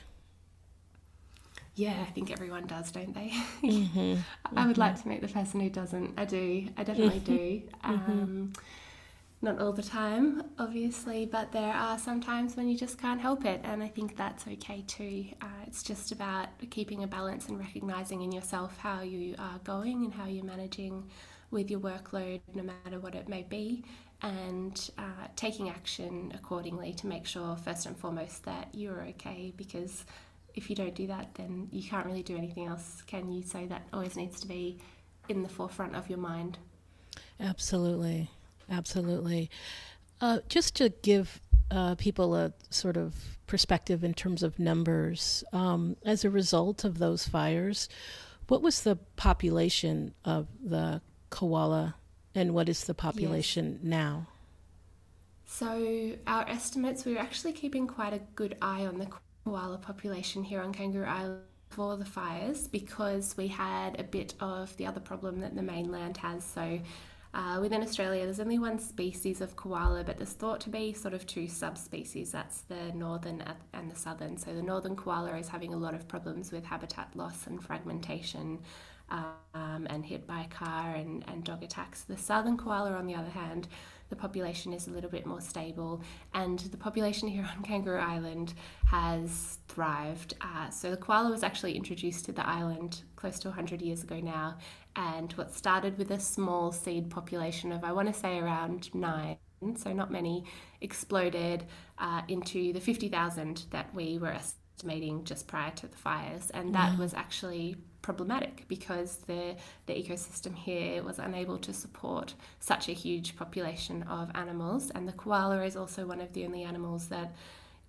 Yeah, 1.77 1.97
I 2.01 2.11
think 2.11 2.31
everyone 2.31 2.67
does, 2.67 2.91
don't 2.91 3.15
they? 3.15 3.33
Mm-hmm. 3.63 4.17
I 4.57 4.67
would 4.67 4.73
mm-hmm. 4.73 4.81
like 4.81 5.01
to 5.03 5.09
meet 5.09 5.21
the 5.21 5.29
person 5.29 5.61
who 5.61 5.71
doesn't. 5.71 6.19
I 6.19 6.25
do. 6.25 6.69
I 6.77 6.85
definitely 6.85 7.21
do. 7.37 7.63
Mm-hmm. 7.85 8.11
Um, 8.11 8.53
not 9.43 9.59
all 9.59 9.73
the 9.73 9.83
time, 9.83 10.43
obviously, 10.59 11.25
but 11.25 11.53
there 11.53 11.73
are 11.73 11.99
some 11.99 12.21
times 12.21 12.57
when 12.57 12.69
you 12.69 12.77
just 12.77 12.99
can't 12.99 13.21
help 13.21 13.47
it, 13.47 13.61
and 13.65 13.83
I 13.83 13.89
think 13.89 14.17
that's 14.17 14.47
okay 14.47 14.85
too. 14.87 15.27
Uh, 15.41 15.47
it's 15.67 15.83
just 15.83 16.13
about 16.13 16.49
keeping 16.69 17.03
a 17.03 17.07
balance 17.07 17.49
and 17.49 17.59
recognizing 17.59 18.21
in 18.21 18.33
yourself 18.33 18.77
how 18.79 19.01
you 19.01 19.35
are 19.39 19.59
going 19.65 20.05
and 20.05 20.13
how 20.13 20.27
you're 20.27 20.45
managing 20.45 21.09
with 21.51 21.71
your 21.71 21.81
workload, 21.81 22.41
no 22.55 22.63
matter 22.63 23.01
what 23.01 23.15
it 23.15 23.29
may 23.29 23.43
be, 23.43 23.83
and 24.23 24.91
uh, 24.99 25.29
taking 25.37 25.71
action 25.71 26.33
accordingly 26.35 26.93
to 26.95 27.07
make 27.07 27.27
sure, 27.27 27.57
first 27.57 27.87
and 27.87 27.97
foremost, 27.97 28.45
that 28.45 28.69
you're 28.73 29.03
okay. 29.03 29.53
Because 29.57 30.05
if 30.55 30.69
you 30.69 30.77
don't 30.77 30.95
do 30.95 31.07
that, 31.07 31.35
then 31.35 31.69
you 31.71 31.83
can't 31.89 32.07
really 32.07 32.23
do 32.23 32.37
anything 32.37 32.67
else, 32.67 33.03
can 33.07 33.31
you? 33.31 33.43
So 33.43 33.67
that 33.67 33.87
always 33.93 34.17
needs 34.17 34.41
to 34.41 34.47
be 34.47 34.79
in 35.29 35.43
the 35.43 35.49
forefront 35.49 35.95
of 35.95 36.09
your 36.11 36.19
mind. 36.19 36.59
Absolutely. 37.39 38.31
Absolutely. 38.71 39.51
Uh, 40.21 40.39
just 40.49 40.77
to 40.77 40.91
give 41.03 41.41
uh, 41.71 41.95
people 41.95 42.35
a 42.35 42.53
sort 42.71 42.97
of 42.97 43.15
perspective 43.47 44.05
in 44.05 44.15
terms 44.15 44.43
of 44.43 44.59
numbers, 44.59 45.43
um, 45.53 45.97
as 46.05 46.25
a 46.25 46.31
result 46.31 46.85
of 46.85 46.99
those 46.99 47.27
fires, 47.27 47.89
what 48.49 48.63
was 48.63 48.83
the 48.83 48.97
population 49.17 50.15
of 50.25 50.49
the 50.63 51.01
koala 51.31 51.95
and 52.35 52.55
what 52.55 52.69
is 52.69 52.85
the 52.85 52.95
population 52.95 53.81
yes. 53.83 53.91
now? 53.91 54.27
So, 55.47 56.13
our 56.27 56.49
estimates, 56.49 57.05
we 57.05 57.15
were 57.15 57.21
actually 57.21 57.53
keeping 57.53 57.87
quite 57.89 58.15
a 58.15 58.21
good 58.37 58.57
eye 58.63 58.87
on 58.87 58.99
the 58.99 59.09
koala 59.45 59.79
population 59.79 60.45
here 60.45 60.61
on 60.61 60.73
Kangaroo 60.73 61.07
Island 61.07 61.43
for 61.71 61.97
the 61.97 62.05
fires 62.05 62.69
because 62.69 63.37
we 63.37 63.49
had 63.49 63.99
a 63.99 64.05
bit 64.05 64.35
of 64.41 64.77
the 64.77 64.87
other 64.87 65.01
problem 65.01 65.41
that 65.41 65.55
the 65.55 65.63
mainland 65.63 66.17
has. 66.19 66.45
So, 66.45 66.81
uh, 67.33 67.59
within 67.61 67.83
Australia, 67.83 68.25
there's 68.25 68.41
only 68.41 68.59
one 68.59 68.79
species 68.79 69.41
of 69.41 69.55
koala, 69.57 70.03
but 70.03 70.17
there's 70.17 70.33
thought 70.33 70.61
to 70.63 70.71
be 70.71 70.93
sort 70.93 71.15
of 71.15 71.27
two 71.27 71.47
subspecies. 71.47 72.33
That's 72.33 72.63
the 72.63 72.93
northern 72.93 73.43
and 73.73 73.91
the 73.91 73.97
southern. 73.97 74.37
So, 74.37 74.55
the 74.55 74.63
northern 74.63 74.97
koala 74.97 75.37
is 75.37 75.49
having 75.49 75.75
a 75.75 75.77
lot 75.77 75.95
of 75.95 76.07
problems 76.09 76.53
with 76.53 76.65
habitat 76.65 77.15
loss 77.15 77.47
and 77.47 77.63
fragmentation 77.63 78.61
um, 79.11 79.87
and 79.89 80.05
hit 80.05 80.27
by 80.27 80.43
a 80.43 80.49
car 80.49 80.95
and, 80.95 81.25
and 81.29 81.45
dog 81.45 81.63
attacks. 81.63 82.03
The 82.03 82.17
southern 82.17 82.57
koala, 82.57 82.93
on 82.93 83.07
the 83.07 83.15
other 83.15 83.31
hand, 83.31 83.69
the 84.09 84.17
population 84.17 84.73
is 84.73 84.89
a 84.89 84.91
little 84.91 85.11
bit 85.11 85.25
more 85.25 85.41
stable, 85.41 86.03
and 86.35 86.59
the 86.59 86.77
population 86.77 87.29
here 87.29 87.49
on 87.57 87.63
Kangaroo 87.63 88.01
Island 88.01 88.55
has 88.87 89.59
thrived. 89.69 90.35
Uh, 90.41 90.71
so 90.71 90.91
the 90.91 90.97
koala 90.97 91.31
was 91.31 91.43
actually 91.43 91.77
introduced 91.77 92.25
to 92.27 92.33
the 92.33 92.47
island 92.47 93.03
close 93.17 93.39
to 93.41 93.49
100 93.49 93.81
years 93.81 94.03
ago 94.03 94.21
now, 94.21 94.59
and 94.97 95.33
what 95.35 95.55
started 95.55 95.97
with 95.99 96.11
a 96.11 96.21
small 96.21 96.73
seed 96.73 97.11
population 97.11 97.73
of, 97.73 97.85
I 97.85 97.93
want 97.93 98.09
to 98.09 98.15
say, 98.15 98.39
around 98.39 98.93
nine 98.95 99.39
so 99.77 99.93
not 99.93 100.11
many, 100.11 100.45
exploded 100.81 101.67
uh, 101.99 102.23
into 102.29 102.73
the 102.73 102.81
50,000 102.81 103.67
that 103.71 103.95
we 103.95 104.19
were 104.19 104.33
estimating 104.33 105.25
just 105.25 105.47
prior 105.47 105.71
to 105.73 105.87
the 105.87 105.97
fires. 105.97 106.51
And 106.51 106.75
that 106.75 106.99
was 106.99 107.13
actually 107.13 107.77
problematic 108.03 108.65
because 108.69 109.17
the, 109.27 109.57
the 109.87 109.93
ecosystem 109.93 110.55
here 110.55 111.03
was 111.03 111.19
unable 111.19 111.59
to 111.59 111.73
support 111.73 112.35
such 112.59 112.89
a 112.89 112.93
huge 112.93 113.37
population 113.37 114.03
of 114.05 114.31
animals. 114.35 114.91
And 114.91 115.07
the 115.07 115.13
koala 115.13 115.63
is 115.65 115.77
also 115.77 116.07
one 116.07 116.21
of 116.21 116.33
the 116.33 116.45
only 116.45 116.63
animals 116.63 117.09
that 117.09 117.35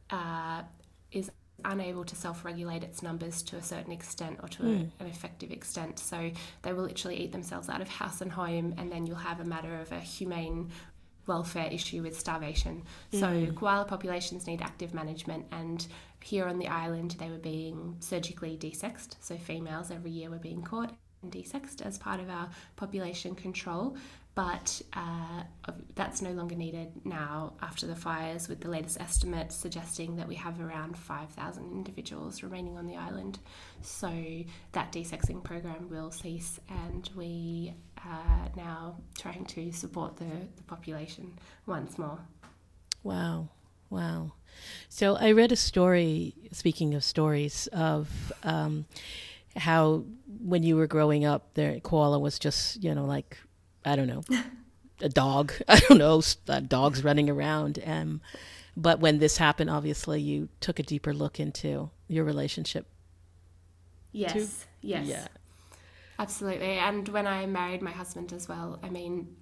uh, 0.10 0.63
is 1.12 1.32
unable 1.63 2.03
to 2.03 2.15
self 2.15 2.44
regulate 2.44 2.84
its 2.84 3.03
numbers 3.03 3.41
to 3.44 3.56
a 3.56 3.62
certain 3.62 3.91
extent 3.91 4.39
or 4.41 4.50
to 4.50 4.63
mm. 4.63 4.65
a, 4.65 4.77
hmm. 4.80 4.89
an 5.00 5.08
effective 5.08 5.51
extent. 5.51 6.00
So 6.00 6.32
they 6.63 6.74
will 6.74 6.84
literally 6.84 7.18
eat 7.18 7.32
themselves 7.32 7.70
out 7.70 7.82
of 7.82 7.88
house 7.88 8.22
and 8.22 8.32
home, 8.32 8.74
and 8.77 8.91
then 8.91 9.06
you'll 9.06 9.18
have 9.18 9.39
a 9.39 9.46
matter 9.46 9.80
of 9.80 9.91
a 9.91 10.00
humane 10.00 10.72
welfare 11.27 11.70
issue 11.72 12.01
with 12.01 12.20
starvation. 12.20 12.84
Mm. 13.13 13.20
So 13.20 13.53
koala 13.53 13.86
populations 13.86 14.48
need 14.48 14.62
active 14.62 14.94
management 14.94 15.46
and 15.51 15.86
here 16.24 16.48
on 16.48 16.60
the 16.60 16.68
island 16.68 17.16
they 17.20 17.30
were 17.30 17.38
being 17.38 17.98
surgically 18.00 18.58
desexed. 18.58 19.16
So 19.20 19.38
females 19.38 19.92
every 19.92 20.12
year 20.12 20.30
were 20.30 20.38
being 20.38 20.62
caught 20.62 20.96
and 21.22 21.32
desexed 21.32 21.82
as 21.82 21.98
part 21.98 22.20
of 22.20 22.30
our 22.30 22.50
population 22.75 23.36
control. 23.36 23.96
but 24.34 24.82
uh, 24.94 25.44
that's 25.94 26.22
no 26.22 26.32
longer 26.32 26.56
needed 26.56 26.90
now 27.04 27.51
after 27.62 27.86
the 27.86 27.96
fires, 27.96 28.48
with 28.48 28.62
the 28.62 28.70
latest 28.70 29.00
estimates 29.01 29.56
suggesting 29.56 30.16
that 30.16 30.28
we 30.28 30.36
have 30.36 30.62
around 30.62 30.98
5,000 30.98 31.70
individuals 31.72 32.42
remaining 32.42 32.78
on 32.78 32.88
the 32.88 32.96
island. 32.96 33.40
So 33.82 34.10
that 34.72 34.94
desexing 34.94 35.44
program 35.44 35.90
will 35.90 36.12
cease, 36.12 36.62
and 36.70 37.10
we 37.13 37.74
are 38.06 38.50
now 38.56 38.96
trying 39.18 39.46
to 39.48 39.72
support 39.74 40.16
the, 40.16 40.32
the 40.56 40.63
population 40.63 41.38
once 41.66 41.98
more. 41.98 42.20
Wow, 43.04 43.50
wow. 43.90 44.32
So 44.89 45.15
I 45.15 45.31
read 45.31 45.51
a 45.51 45.55
story, 45.55 46.36
speaking 46.51 46.93
of 46.96 47.03
stories, 47.03 47.67
of 47.67 48.31
um, 48.43 48.86
how 49.55 50.03
when 50.39 50.63
you 50.63 50.75
were 50.75 50.88
growing 50.88 51.25
up, 51.25 51.53
the 51.53 51.79
koala 51.84 52.20
was 52.20 52.39
just, 52.39 52.84
you 52.84 52.93
know, 52.93 53.05
like 53.05 53.38
I 53.86 53.96
don't 53.96 54.08
know, 54.08 54.24
a 55.01 55.10
dog. 55.10 55.53
I 55.67 55.79
don't 55.79 55.98
know, 55.98 56.22
uh, 56.48 56.60
dogs 56.60 57.03
running 57.03 57.29
around. 57.29 57.79
Um, 57.86 58.22
but 58.77 59.00
when 59.00 59.20
this 59.20 59.38
happened, 59.38 59.70
obviously, 59.70 60.22
you 60.22 60.50
took 60.60 60.79
a 60.79 60.84
deeper 60.84 61.13
look 61.13 61.39
into 61.39 61.89
your 62.08 62.24
relationship. 62.24 62.86
Yes, 64.12 64.34
too? 64.34 64.48
yes. 64.81 65.08
Yeah. 65.08 65.27
Absolutely. 66.20 66.77
And 66.77 67.08
when 67.10 67.25
I 67.25 67.46
married 67.48 67.81
my 67.81 67.91
husband 67.91 68.31
as 68.31 68.48
well, 68.48 68.79
I 68.84 68.89
mean, 68.89 69.36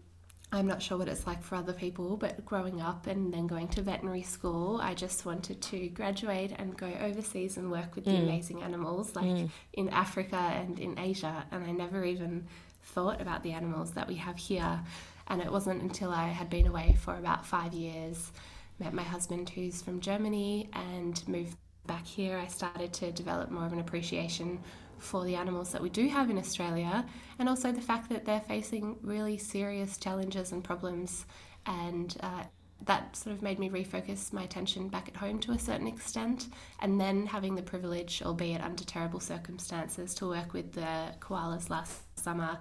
I'm 0.51 0.65
not 0.65 0.81
sure 0.81 0.97
what 0.97 1.07
it's 1.07 1.27
like 1.27 1.43
for 1.43 1.55
other 1.55 1.73
people, 1.73 2.17
but 2.17 2.43
growing 2.43 2.81
up 2.81 3.05
and 3.05 3.31
then 3.31 3.45
going 3.45 3.67
to 3.69 3.83
veterinary 3.83 4.23
school, 4.23 4.79
I 4.81 4.95
just 4.95 5.23
wanted 5.23 5.61
to 5.61 5.89
graduate 5.89 6.53
and 6.57 6.75
go 6.75 6.91
overseas 7.01 7.57
and 7.57 7.69
work 7.69 7.95
with 7.95 8.05
mm. 8.05 8.11
the 8.11 8.17
amazing 8.23 8.63
animals 8.63 9.15
like 9.15 9.25
mm. 9.25 9.49
in 9.73 9.89
Africa 9.89 10.37
and 10.37 10.79
in 10.79 10.97
Asia. 10.97 11.45
And 11.51 11.63
I 11.63 11.71
never 11.71 12.03
even 12.03 12.47
thought 12.81 13.21
about 13.21 13.43
the 13.43 13.51
animals 13.51 13.91
that 13.91 14.07
we 14.07 14.15
have 14.15 14.37
here. 14.37 14.79
And 15.27 15.39
it 15.39 15.51
wasn't 15.51 15.83
until 15.83 16.09
I 16.09 16.29
had 16.29 16.49
been 16.49 16.65
away 16.65 16.97
for 16.99 17.15
about 17.15 17.45
five 17.45 17.73
years, 17.73 18.31
met 18.79 18.93
my 18.93 19.03
husband 19.03 19.49
who's 19.49 19.83
from 19.83 20.01
Germany, 20.01 20.71
and 20.73 21.27
moved 21.27 21.55
back 21.85 22.05
here, 22.05 22.37
I 22.37 22.47
started 22.47 22.93
to 22.93 23.11
develop 23.11 23.51
more 23.51 23.65
of 23.65 23.73
an 23.73 23.79
appreciation 23.79 24.59
for 24.99 25.25
the 25.25 25.35
animals 25.35 25.71
that 25.71 25.81
we 25.81 25.89
do 25.89 26.07
have 26.07 26.29
in 26.29 26.37
Australia, 26.37 27.05
and 27.39 27.49
also 27.49 27.71
the 27.71 27.81
fact 27.81 28.09
that 28.09 28.25
they're 28.25 28.41
facing 28.41 28.97
really 29.01 29.37
serious 29.37 29.97
challenges 29.97 30.51
and 30.51 30.63
problems. 30.63 31.25
And 31.65 32.15
uh, 32.21 32.43
that 32.85 33.15
sort 33.15 33.35
of 33.35 33.41
made 33.41 33.59
me 33.59 33.69
refocus 33.69 34.31
my 34.31 34.43
attention 34.43 34.87
back 34.87 35.09
at 35.09 35.15
home 35.15 35.39
to 35.39 35.51
a 35.51 35.59
certain 35.59 35.87
extent. 35.87 36.47
And 36.79 36.99
then 36.99 37.25
having 37.25 37.55
the 37.55 37.61
privilege, 37.61 38.21
albeit 38.23 38.61
under 38.61 38.83
terrible 38.83 39.19
circumstances, 39.19 40.13
to 40.15 40.27
work 40.27 40.53
with 40.53 40.73
the 40.73 41.13
koalas 41.19 41.69
last 41.69 42.01
summer, 42.17 42.57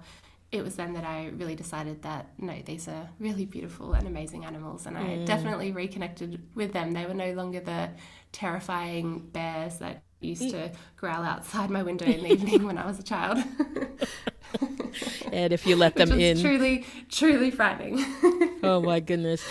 it 0.51 0.63
was 0.63 0.75
then 0.75 0.93
that 0.93 1.03
I 1.03 1.27
really 1.37 1.55
decided 1.55 2.01
that 2.01 2.31
no, 2.39 2.55
these 2.65 2.87
are 2.87 3.07
really 3.19 3.45
beautiful 3.45 3.93
and 3.93 4.07
amazing 4.07 4.45
animals. 4.45 4.87
And 4.87 4.97
I 4.97 5.03
mm. 5.03 5.25
definitely 5.25 5.71
reconnected 5.71 6.41
with 6.55 6.73
them. 6.73 6.91
They 6.91 7.05
were 7.05 7.13
no 7.13 7.33
longer 7.33 7.59
the 7.59 7.91
terrifying 8.31 9.29
bears 9.31 9.77
that 9.77 10.03
used 10.21 10.49
to 10.49 10.71
growl 10.97 11.23
outside 11.23 11.69
my 11.69 11.83
window 11.83 12.05
in 12.05 12.23
the 12.23 12.31
evening 12.31 12.63
when 12.63 12.77
I 12.77 12.85
was 12.85 12.99
a 12.99 13.03
child. 13.03 13.37
and 15.31 15.53
if 15.53 15.65
you 15.65 15.75
let 15.75 15.95
them 15.95 16.11
in, 16.11 16.39
truly, 16.39 16.85
truly 17.09 17.51
frightening. 17.51 18.03
oh 18.63 18.81
my 18.81 18.99
goodness! 19.09 19.43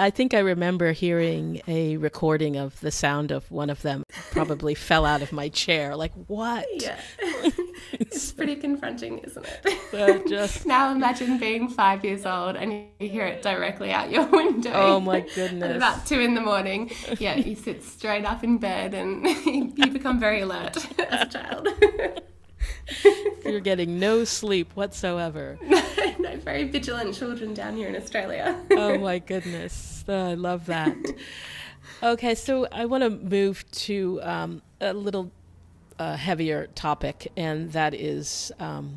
I 0.00 0.08
think 0.08 0.32
I 0.32 0.38
remember 0.38 0.92
hearing 0.92 1.60
a 1.68 1.98
recording 1.98 2.56
of 2.56 2.80
the 2.80 2.90
sound 2.90 3.30
of 3.30 3.50
one 3.50 3.68
of 3.68 3.82
them 3.82 4.04
probably 4.30 4.74
fell 4.88 5.04
out 5.04 5.20
of 5.20 5.30
my 5.30 5.50
chair. 5.50 5.94
Like, 5.94 6.12
what? 6.26 6.66
Yeah. 6.72 6.98
it's 7.92 8.32
pretty 8.32 8.56
confronting, 8.56 9.18
isn't 9.18 9.46
it? 9.92 10.26
just 10.26 10.64
now 10.66 10.90
imagine 10.90 11.36
being 11.36 11.68
five 11.68 12.02
years 12.02 12.24
old 12.24 12.56
and 12.56 12.72
you 12.98 13.08
hear 13.10 13.26
it 13.26 13.42
directly 13.42 13.92
out 13.92 14.10
your 14.10 14.24
window. 14.24 14.72
Oh 14.72 15.00
my 15.00 15.20
goodness. 15.20 15.68
At 15.68 15.76
about 15.76 16.06
two 16.06 16.20
in 16.20 16.34
the 16.34 16.40
morning. 16.40 16.90
Yeah, 17.18 17.36
you 17.36 17.54
sit 17.54 17.84
straight 17.84 18.24
up 18.24 18.42
in 18.42 18.56
bed 18.56 18.94
and 18.94 19.26
you 19.46 19.90
become 19.90 20.18
very 20.18 20.40
alert 20.40 20.78
as 20.98 21.22
a 21.22 21.26
child. 21.26 21.68
You're 23.44 23.60
getting 23.60 23.98
no 23.98 24.24
sleep 24.24 24.72
whatsoever. 24.74 25.58
no, 26.18 26.36
very 26.36 26.64
vigilant 26.64 27.14
children 27.14 27.54
down 27.54 27.76
here 27.76 27.88
in 27.88 27.96
Australia. 27.96 28.60
oh 28.72 28.98
my 28.98 29.18
goodness. 29.18 30.04
Oh, 30.08 30.30
I 30.30 30.34
love 30.34 30.66
that. 30.66 30.96
Okay, 32.02 32.34
so 32.34 32.66
I 32.72 32.86
want 32.86 33.04
to 33.04 33.10
move 33.10 33.70
to 33.72 34.20
um, 34.22 34.62
a 34.80 34.94
little 34.94 35.30
uh, 35.98 36.16
heavier 36.16 36.68
topic, 36.68 37.30
and 37.36 37.72
that 37.72 37.92
is 37.92 38.50
um, 38.58 38.96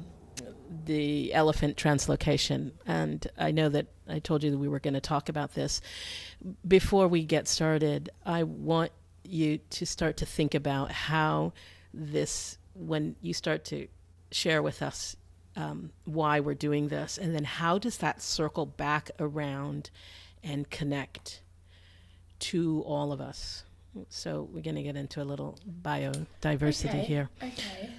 the 0.86 1.34
elephant 1.34 1.75
translocation. 1.75 2.72
And 2.88 3.27
I 3.38 3.51
know 3.51 3.67
that 3.70 3.88
I 4.08 4.20
told 4.20 4.41
you 4.41 4.51
that 4.51 4.58
we 4.58 4.70
were 4.70 4.79
going 4.79 4.93
to 4.93 5.01
talk 5.01 5.27
about 5.27 5.53
this. 5.53 5.82
Before 6.65 7.10
we 7.10 7.25
get 7.25 7.50
started, 7.50 8.09
I 8.25 8.44
want 8.44 8.92
you 9.25 9.57
to 9.72 9.85
start 9.85 10.16
to 10.18 10.25
think 10.25 10.55
about 10.55 10.92
how 10.92 11.51
this 11.94 12.57
when 12.74 13.16
you 13.22 13.33
start 13.33 13.66
to 13.66 13.88
share 14.31 14.62
with 14.62 14.81
us 14.81 15.16
um, 15.55 15.92
why 16.05 16.40
we're 16.40 16.55
doing 16.55 16.88
this, 16.88 17.18
and 17.18 17.36
then 17.36 17.44
how 17.44 17.77
does 17.77 17.98
that 17.98 18.22
circle 18.22 18.66
back 18.66 19.12
around 19.20 19.90
and 20.44 20.70
connect 20.70 21.42
to 22.40 22.81
all 22.86 23.12
of 23.12 23.22
us? 23.22 23.64
So 24.09 24.50
we're 24.51 24.64
going 24.64 24.75
to 24.75 24.83
get 24.83 24.96
into 24.96 25.22
a 25.22 25.24
little 25.24 25.59
biodiversity 25.83 26.90
okay. 26.90 27.03
here. 27.03 27.29
Okay. 27.42 27.92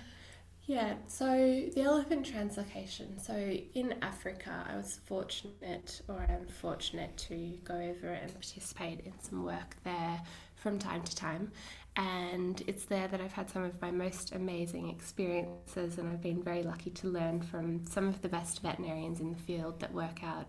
Yeah, 0.67 0.95
so 1.07 1.27
the 1.75 1.83
elephant 1.83 2.27
translocation. 2.27 3.21
So 3.25 3.35
in 3.35 3.95
Africa, 4.01 4.65
I 4.67 4.77
was 4.77 4.99
fortunate, 5.05 6.01
or 6.09 6.27
I'm 6.29 6.47
fortunate, 6.47 7.15
to 7.29 7.59
go 7.65 7.75
over 7.75 8.09
and 8.09 8.33
participate 8.33 9.01
in 9.01 9.13
some 9.21 9.45
work 9.45 9.77
there 9.85 10.23
from 10.57 10.79
time 10.79 11.03
to 11.03 11.15
time 11.15 11.53
and 11.97 12.63
it's 12.67 12.85
there 12.87 13.07
that 13.09 13.21
I've 13.21 13.33
had 13.33 13.49
some 13.51 13.63
of 13.63 13.81
my 13.81 13.91
most 13.91 14.35
amazing 14.35 14.91
experiences, 14.91 15.99
and 15.99 16.09
I've 16.09 16.23
been 16.23 16.43
very 16.43 16.63
lucky 16.63 16.91
to 16.91 17.09
learn 17.09 17.41
from 17.41 17.85
some 17.87 18.09
of 18.09 18.21
the 18.23 18.29
best 18.29 18.63
veterinarians 18.63 19.21
in 19.21 19.31
the 19.31 19.39
field 19.39 19.81
that 19.81 19.93
work 19.93 20.25
out 20.25 20.47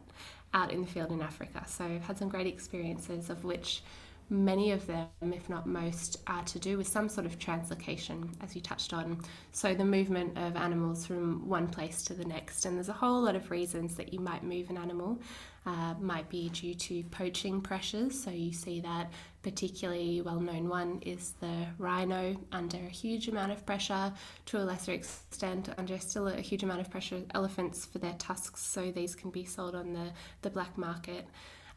out 0.54 0.72
in 0.72 0.82
the 0.82 0.88
field 0.88 1.12
in 1.12 1.22
Africa. 1.22 1.64
So 1.68 1.84
I've 1.84 2.06
had 2.06 2.18
some 2.18 2.30
great 2.30 2.48
experiences, 2.48 3.30
of 3.30 3.44
which 3.44 3.84
many 4.30 4.72
of 4.72 4.88
them, 4.88 5.08
if 5.22 5.50
not 5.50 5.68
most, 5.68 6.18
are 6.28 6.44
to 6.44 6.58
do 6.58 6.78
with 6.78 6.88
some 6.88 7.10
sort 7.10 7.28
of 7.28 7.38
translocation, 7.38 8.30
as 8.42 8.56
you 8.56 8.62
touched 8.62 8.94
on. 8.94 9.22
So 9.52 9.76
the 9.76 9.86
movement 9.86 10.38
of 10.38 10.56
animals 10.56 11.06
from 11.06 11.48
one 11.48 11.68
place 11.68 12.02
to 12.04 12.14
the 12.14 12.26
next, 12.26 12.66
and 12.66 12.76
there's 12.76 12.90
a 12.90 12.94
whole 12.94 13.22
lot 13.22 13.36
of 13.36 13.52
reasons 13.52 13.96
that 13.96 14.14
you 14.14 14.20
might 14.20 14.44
move 14.44 14.70
an 14.70 14.78
animal 14.78 15.20
uh, 15.66 15.96
might 16.00 16.30
be 16.30 16.50
due 16.50 16.74
to 16.76 17.04
poaching 17.06 17.62
pressures. 17.62 18.24
So 18.24 18.30
you 18.30 18.54
see 18.54 18.80
that 18.82 19.12
particularly 19.46 20.22
well 20.22 20.40
known 20.40 20.68
one 20.68 21.00
is 21.06 21.34
the 21.40 21.68
rhino 21.78 22.36
under 22.52 22.78
a 22.78 22.90
huge 22.90 23.28
amount 23.28 23.52
of 23.52 23.64
pressure, 23.64 24.12
to 24.48 24.58
a 24.58 24.64
lesser 24.64 24.92
extent, 24.92 25.70
under 25.78 26.00
still 26.00 26.28
a 26.28 26.42
huge 26.42 26.64
amount 26.64 26.82
of 26.82 26.90
pressure, 26.90 27.22
elephants 27.36 27.86
for 27.86 28.00
their 28.00 28.16
tusks. 28.18 28.66
So 28.66 28.90
these 28.90 29.14
can 29.14 29.30
be 29.30 29.46
sold 29.46 29.76
on 29.76 29.94
the, 29.94 30.08
the 30.42 30.50
black 30.50 30.76
market. 30.80 31.28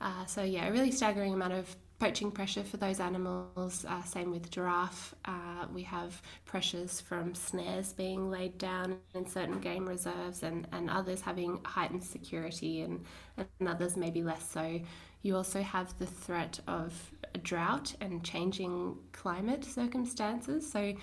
Uh, 0.00 0.24
so, 0.24 0.42
yeah, 0.42 0.66
a 0.66 0.72
really 0.72 0.90
staggering 0.90 1.34
amount 1.34 1.52
of 1.52 1.76
poaching 1.98 2.30
pressure 2.30 2.64
for 2.64 2.78
those 2.78 3.00
animals. 3.00 3.84
Uh, 3.86 4.02
same 4.04 4.30
with 4.30 4.50
giraffe. 4.50 5.14
Uh, 5.26 5.66
we 5.74 5.82
have 5.82 6.22
pressures 6.46 7.02
from 7.02 7.34
snares 7.34 7.92
being 7.92 8.30
laid 8.30 8.56
down 8.56 8.96
in 9.14 9.26
certain 9.26 9.60
game 9.60 9.86
reserves, 9.86 10.42
and, 10.42 10.66
and 10.72 10.88
others 10.88 11.20
having 11.20 11.60
heightened 11.66 12.02
security, 12.02 12.80
and, 12.80 13.04
and 13.36 13.68
others 13.68 13.94
maybe 13.94 14.22
less 14.22 14.48
so. 14.48 14.80
You 15.22 15.36
also 15.36 15.62
have 15.62 15.98
the 15.98 16.06
threat 16.06 16.60
of 16.68 17.10
drought 17.42 17.94
and 18.00 18.24
changing 18.24 18.96
climate 19.12 19.64
circumstances. 19.64 20.70
So 20.70 20.94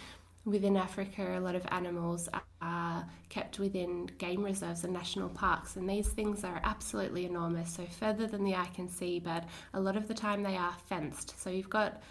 within 0.45 0.77
Africa, 0.77 1.37
a 1.37 1.41
lot 1.41 1.55
of 1.55 1.65
animals 1.71 2.29
are 2.61 3.05
kept 3.29 3.57
within 3.59 4.05
game 4.17 4.43
reserves 4.43 4.83
and 4.83 4.93
national 4.93 5.29
parks, 5.29 5.75
and 5.75 5.89
these 5.89 6.07
things 6.07 6.43
are 6.43 6.61
absolutely 6.63 7.25
enormous, 7.25 7.73
so 7.73 7.85
further 7.99 8.27
than 8.27 8.43
the 8.43 8.55
eye 8.55 8.69
can 8.73 8.87
see, 8.87 9.19
but 9.19 9.45
a 9.73 9.79
lot 9.79 9.97
of 9.97 10.07
the 10.07 10.13
time 10.13 10.43
they 10.43 10.55
are 10.55 10.75
fenced. 10.87 11.39
So 11.39 11.49
you've 11.49 11.69
got 11.69 12.01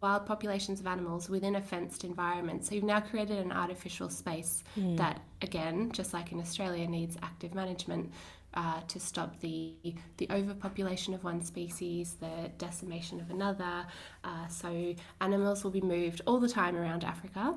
wild 0.00 0.26
populations 0.26 0.80
of 0.80 0.86
animals 0.86 1.28
within 1.28 1.56
a 1.56 1.60
fenced 1.60 2.04
environment. 2.04 2.64
So 2.64 2.74
you've 2.74 2.84
now 2.84 3.00
created 3.00 3.38
an 3.38 3.52
artificial 3.52 4.10
space 4.10 4.62
mm. 4.78 4.96
that, 4.98 5.22
again, 5.40 5.90
just 5.92 6.12
like 6.12 6.30
in 6.30 6.38
Australia, 6.40 6.86
needs 6.86 7.16
active 7.22 7.54
management. 7.54 8.12
Uh, 8.54 8.80
to 8.86 9.00
stop 9.00 9.40
the 9.40 9.72
the 10.18 10.28
overpopulation 10.30 11.14
of 11.14 11.24
one 11.24 11.42
species, 11.42 12.16
the 12.20 12.50
decimation 12.58 13.18
of 13.18 13.30
another. 13.30 13.86
Uh, 14.24 14.46
so 14.48 14.94
animals 15.22 15.64
will 15.64 15.70
be 15.70 15.80
moved 15.80 16.20
all 16.26 16.38
the 16.38 16.48
time 16.48 16.76
around 16.76 17.02
Africa 17.02 17.54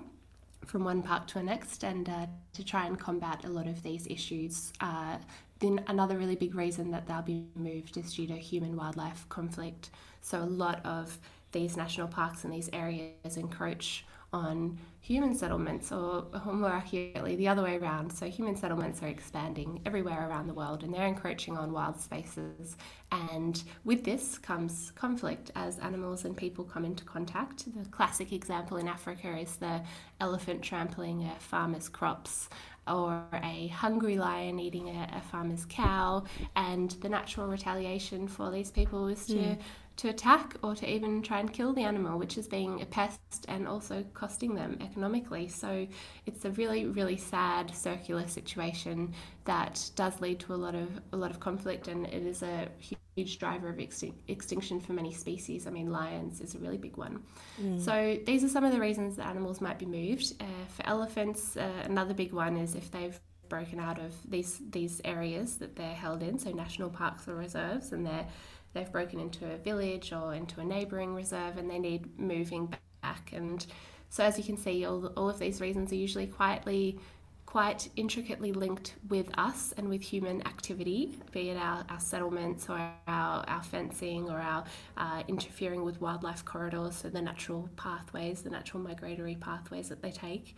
from 0.66 0.84
one 0.84 1.02
park 1.02 1.28
to 1.28 1.36
the 1.36 1.44
next 1.44 1.84
and 1.84 2.10
uh, 2.10 2.26
to 2.54 2.64
try 2.64 2.86
and 2.86 3.00
combat 3.00 3.46
a 3.46 3.50
lot 3.50 3.68
of 3.68 3.84
these 3.84 4.08
issues. 4.08 4.74
Uh, 4.82 5.18
then 5.60 5.84
another 5.88 6.18
really 6.18 6.36
big 6.36 6.56
reason 6.56 6.92
that 6.92 7.08
they'll 7.08 7.22
be 7.22 7.46
moved 7.56 7.98
is 7.98 8.14
due 8.14 8.28
to 8.28 8.36
human 8.36 8.76
wildlife 8.76 9.28
conflict. 9.30 9.90
So 10.22 10.40
a 10.40 10.46
lot 10.46 10.86
of 10.86 11.18
these 11.52 11.78
national 11.78 12.08
parks 12.08 12.44
and 12.44 12.54
these 12.54 12.70
areas 12.74 13.38
encroach 13.38 14.06
on 14.36 14.78
human 15.00 15.34
settlements, 15.34 15.92
or, 15.92 16.26
more 16.46 16.70
accurately, 16.70 17.36
the 17.36 17.48
other 17.48 17.64
way 17.64 17.78
around. 17.78 18.12
So, 18.12 18.26
human 18.28 18.56
settlements 18.56 19.02
are 19.02 19.08
expanding 19.08 19.82
everywhere 19.86 20.28
around 20.28 20.48
the 20.48 20.54
world 20.54 20.84
and 20.84 20.94
they're 20.94 21.08
encroaching 21.08 21.58
on 21.58 21.72
wild 21.72 22.00
spaces. 22.00 22.76
And 23.12 23.64
with 23.86 24.04
this 24.04 24.38
comes 24.38 24.92
conflict 24.96 25.52
as 25.56 25.80
animals 25.80 26.26
and 26.26 26.36
people 26.36 26.66
come 26.66 26.84
into 26.84 27.06
contact. 27.06 27.66
The 27.74 27.90
classic 27.90 28.34
example 28.34 28.78
in 28.78 28.88
Africa 28.88 29.38
is 29.38 29.56
the 29.56 29.82
elephant 30.20 30.62
trampling 30.62 31.24
a 31.24 31.40
farmer's 31.40 31.88
crops 31.88 32.50
or 32.88 33.24
a 33.34 33.68
hungry 33.70 34.18
lion 34.18 34.60
eating 34.60 34.90
a, 34.90 35.10
a, 35.18 35.22
farmer's 35.22 35.66
cow, 35.68 36.24
and 36.56 36.92
the 37.02 37.10
natural 37.10 37.48
retaliation 37.48 38.28
for 38.28 38.52
these 38.52 38.70
people 38.70 39.08
is 39.08 39.26
to 39.26 39.34
mm 39.34 39.58
to 39.98 40.10
attack 40.10 40.56
or 40.62 40.76
to 40.76 40.90
even 40.90 41.22
try 41.22 41.40
and 41.40 41.52
kill 41.52 41.74
the 41.74 41.82
animal, 41.82 42.20
which 42.20 42.38
is 42.38 42.48
being 42.48 42.82
a 42.82 42.86
pest 42.86 43.46
and 43.48 43.68
also 43.68 44.04
costing 44.14 44.54
them 44.54 44.78
economically. 44.82 45.48
So 45.48 45.88
it's 46.26 46.44
a 46.46 46.52
really, 46.52 46.86
really 46.86 47.18
sad 47.18 47.74
circular 47.74 48.28
situation 48.28 49.14
that 49.46 49.90
does 49.96 50.20
lead 50.20 50.40
to 50.42 50.54
a 50.54 50.56
lot 50.56 50.76
of 50.76 50.90
a 51.14 51.18
lot 51.18 51.32
of 51.32 51.40
conflict, 51.40 51.88
and 51.88 52.08
it 52.08 52.26
is 52.26 52.44
a 52.44 52.68
huge 53.16 53.40
driver 53.40 53.70
of 53.70 53.80
extinction 53.80 54.82
for 54.82 54.94
many 54.94 55.14
species. 55.14 55.68
I 55.68 55.70
mean, 55.70 55.92
lions 55.92 56.42
is 56.42 56.56
a 56.56 56.60
really 56.60 56.78
big 56.78 56.98
one. 56.98 57.24
Mm. 57.62 57.80
So 57.80 58.18
these 58.26 58.44
are 58.44 58.50
some 58.50 58.66
of 58.66 58.74
the 58.74 58.80
reasons 58.80 59.16
that 59.16 59.28
animals 59.28 59.62
might 59.62 59.80
be 59.80 59.86
moved. 59.86 60.34
Uh, 60.42 60.66
for 60.70 60.86
elephants, 60.86 61.56
uh, 61.56 61.84
another 61.86 62.14
big 62.14 62.34
one 62.34 62.58
is 62.58 62.76
if 62.76 62.92
they've 62.92 63.18
broken 63.48 63.80
out 63.80 64.00
of 64.00 64.12
these 64.30 64.60
these 64.72 65.02
areas 65.06 65.58
that 65.58 65.76
they're 65.76 65.94
held 65.94 66.24
in, 66.24 66.38
so 66.38 66.52
national 66.52 66.90
parks 66.90 67.28
or 67.28 67.36
reserves, 67.36 67.92
and 67.94 68.06
they're 68.06 68.28
they've 68.76 68.92
broken 68.92 69.20
into 69.20 69.52
a 69.52 69.58
village 69.58 70.14
or 70.14 70.36
into 70.36 70.60
a 70.60 70.64
neighbouring 70.64 71.16
reserve 71.16 71.58
and 71.58 71.68
they 71.68 71.80
need 71.80 72.20
moving 72.20 72.72
back. 73.02 73.32
And 73.34 73.66
so, 74.10 74.24
as 74.24 74.38
you 74.38 74.44
can 74.44 74.58
see, 74.58 74.86
all, 74.86 75.08
all 75.18 75.30
of 75.30 75.40
these 75.40 75.60
reasons 75.60 75.92
are 75.92 75.96
usually 75.96 76.28
quietly, 76.28 77.00
quite 77.48 77.90
intricately 77.96 78.52
linked 78.52 78.96
with 79.10 79.28
us 79.38 79.74
and 79.78 79.90
with 79.90 80.02
human 80.02 80.46
activity, 80.46 81.18
be 81.32 81.50
it 81.50 81.58
our, 81.58 81.84
our 81.90 82.00
settlements 82.00 82.70
or 82.70 82.78
our, 83.08 83.44
our 83.48 83.64
fencing 83.64 84.30
or 84.30 84.40
our 84.40 84.64
uh, 84.98 85.24
interfering 85.28 85.84
with 85.84 86.00
wildlife 86.02 86.46
corridors, 86.46 86.98
so 86.98 87.10
the 87.10 87.22
natural 87.22 87.68
pathways, 87.78 88.42
the 88.42 88.50
natural 88.50 88.84
migratory 88.84 89.36
pathways 89.36 89.90
that 89.90 90.02
they 90.02 90.12
take 90.12 90.56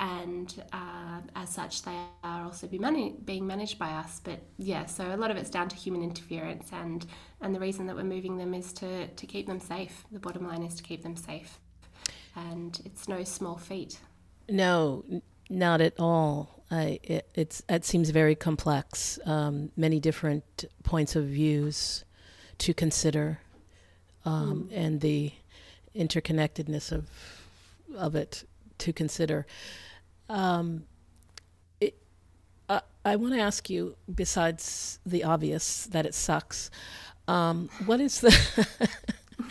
and 0.00 0.62
uh, 0.72 1.20
as 1.36 1.48
such 1.50 1.82
they 1.82 1.96
are 2.22 2.44
also 2.44 2.66
be 2.66 2.78
mani- 2.78 3.14
being 3.24 3.46
managed 3.46 3.78
by 3.78 3.90
us. 3.90 4.20
But 4.22 4.40
yeah 4.58 4.86
so 4.86 5.14
a 5.14 5.16
lot 5.16 5.30
of 5.30 5.36
it's 5.36 5.50
down 5.50 5.68
to 5.68 5.76
human 5.76 6.02
interference 6.02 6.70
and 6.72 7.06
and 7.40 7.54
the 7.54 7.60
reason 7.60 7.86
that 7.86 7.96
we're 7.96 8.04
moving 8.04 8.38
them 8.38 8.54
is 8.54 8.72
to 8.74 9.08
to 9.08 9.26
keep 9.26 9.46
them 9.46 9.60
safe. 9.60 10.04
The 10.10 10.18
bottom 10.18 10.46
line 10.46 10.62
is 10.62 10.74
to 10.76 10.82
keep 10.82 11.02
them 11.02 11.16
safe. 11.16 11.58
And 12.36 12.80
it's 12.84 13.08
no 13.08 13.22
small 13.24 13.56
feat. 13.56 14.00
No 14.48 15.04
not 15.50 15.80
at 15.80 15.94
all. 15.98 16.64
I, 16.70 16.98
it, 17.02 17.28
it's 17.34 17.62
it 17.68 17.84
seems 17.84 18.10
very 18.10 18.34
complex. 18.34 19.18
Um, 19.26 19.70
many 19.76 20.00
different 20.00 20.64
points 20.82 21.14
of 21.14 21.24
views 21.26 22.04
to 22.58 22.74
consider 22.74 23.40
um, 24.24 24.68
mm. 24.70 24.76
and 24.76 25.00
the 25.00 25.32
interconnectedness 25.94 26.90
of 26.90 27.08
of 27.96 28.16
it 28.16 28.44
to 28.78 28.92
consider 28.92 29.46
um, 30.28 30.84
it, 31.80 31.96
uh, 32.68 32.80
I 33.04 33.16
want 33.16 33.34
to 33.34 33.40
ask 33.40 33.68
you, 33.68 33.96
besides 34.12 34.98
the 35.04 35.24
obvious 35.24 35.86
that 35.86 36.06
it 36.06 36.14
sucks, 36.14 36.70
um, 37.28 37.68
what 37.86 38.00
is 38.00 38.20
the. 38.20 38.68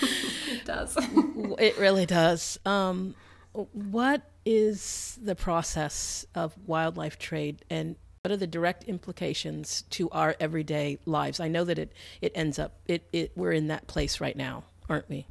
it 0.01 0.65
does. 0.65 0.97
it 1.59 1.77
really 1.77 2.05
does. 2.05 2.59
Um, 2.65 3.15
what 3.53 4.23
is 4.45 5.17
the 5.21 5.35
process 5.35 6.25
of 6.35 6.55
wildlife 6.65 7.17
trade 7.17 7.63
and 7.69 7.95
what 8.21 8.31
are 8.31 8.37
the 8.37 8.47
direct 8.47 8.85
implications 8.85 9.83
to 9.91 10.09
our 10.09 10.35
everyday 10.39 10.97
lives? 11.05 11.39
I 11.39 11.49
know 11.49 11.65
that 11.65 11.77
it, 11.77 11.91
it 12.21 12.31
ends 12.35 12.57
up, 12.57 12.79
it, 12.87 13.03
it, 13.11 13.31
we're 13.35 13.51
in 13.51 13.67
that 13.67 13.87
place 13.87 14.21
right 14.21 14.35
now, 14.35 14.63
aren't 14.89 15.09
we? 15.09 15.27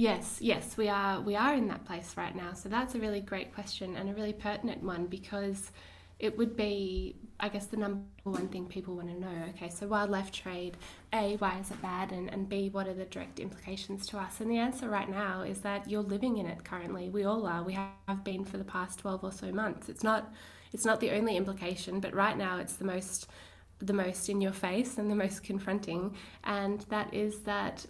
Yes, 0.00 0.38
yes, 0.40 0.78
we 0.78 0.88
are 0.88 1.20
we 1.20 1.36
are 1.36 1.52
in 1.52 1.68
that 1.68 1.84
place 1.84 2.14
right 2.16 2.34
now. 2.34 2.54
So 2.54 2.70
that's 2.70 2.94
a 2.94 2.98
really 2.98 3.20
great 3.20 3.52
question 3.52 3.96
and 3.96 4.08
a 4.08 4.14
really 4.14 4.32
pertinent 4.32 4.82
one 4.82 5.04
because 5.04 5.72
it 6.18 6.38
would 6.38 6.56
be 6.56 7.16
I 7.38 7.50
guess 7.50 7.66
the 7.66 7.76
number 7.76 8.00
one 8.22 8.48
thing 8.48 8.64
people 8.64 8.96
want 8.96 9.08
to 9.08 9.20
know. 9.20 9.44
Okay, 9.50 9.68
so 9.68 9.86
wildlife 9.86 10.32
trade, 10.32 10.78
A, 11.12 11.36
why 11.36 11.58
is 11.58 11.70
it 11.70 11.82
bad? 11.82 12.12
And, 12.12 12.32
and 12.32 12.48
B, 12.48 12.70
what 12.70 12.88
are 12.88 12.94
the 12.94 13.04
direct 13.04 13.40
implications 13.40 14.06
to 14.06 14.16
us? 14.16 14.40
And 14.40 14.50
the 14.50 14.56
answer 14.56 14.88
right 14.88 15.10
now 15.10 15.42
is 15.42 15.60
that 15.60 15.86
you're 15.90 16.00
living 16.00 16.38
in 16.38 16.46
it 16.46 16.64
currently. 16.64 17.10
We 17.10 17.24
all 17.24 17.46
are. 17.46 17.62
We 17.62 17.74
have 17.74 18.24
been 18.24 18.46
for 18.46 18.56
the 18.56 18.64
past 18.64 19.00
12 19.00 19.22
or 19.22 19.32
so 19.32 19.52
months. 19.52 19.90
It's 19.90 20.02
not 20.02 20.32
it's 20.72 20.86
not 20.86 21.00
the 21.00 21.10
only 21.10 21.36
implication, 21.36 22.00
but 22.00 22.14
right 22.14 22.38
now 22.38 22.56
it's 22.56 22.76
the 22.76 22.86
most 22.86 23.26
the 23.80 23.92
most 23.92 24.30
in 24.30 24.40
your 24.40 24.52
face 24.54 24.96
and 24.96 25.10
the 25.10 25.14
most 25.14 25.42
confronting. 25.42 26.16
And 26.42 26.86
that 26.88 27.12
is 27.12 27.40
that 27.40 27.84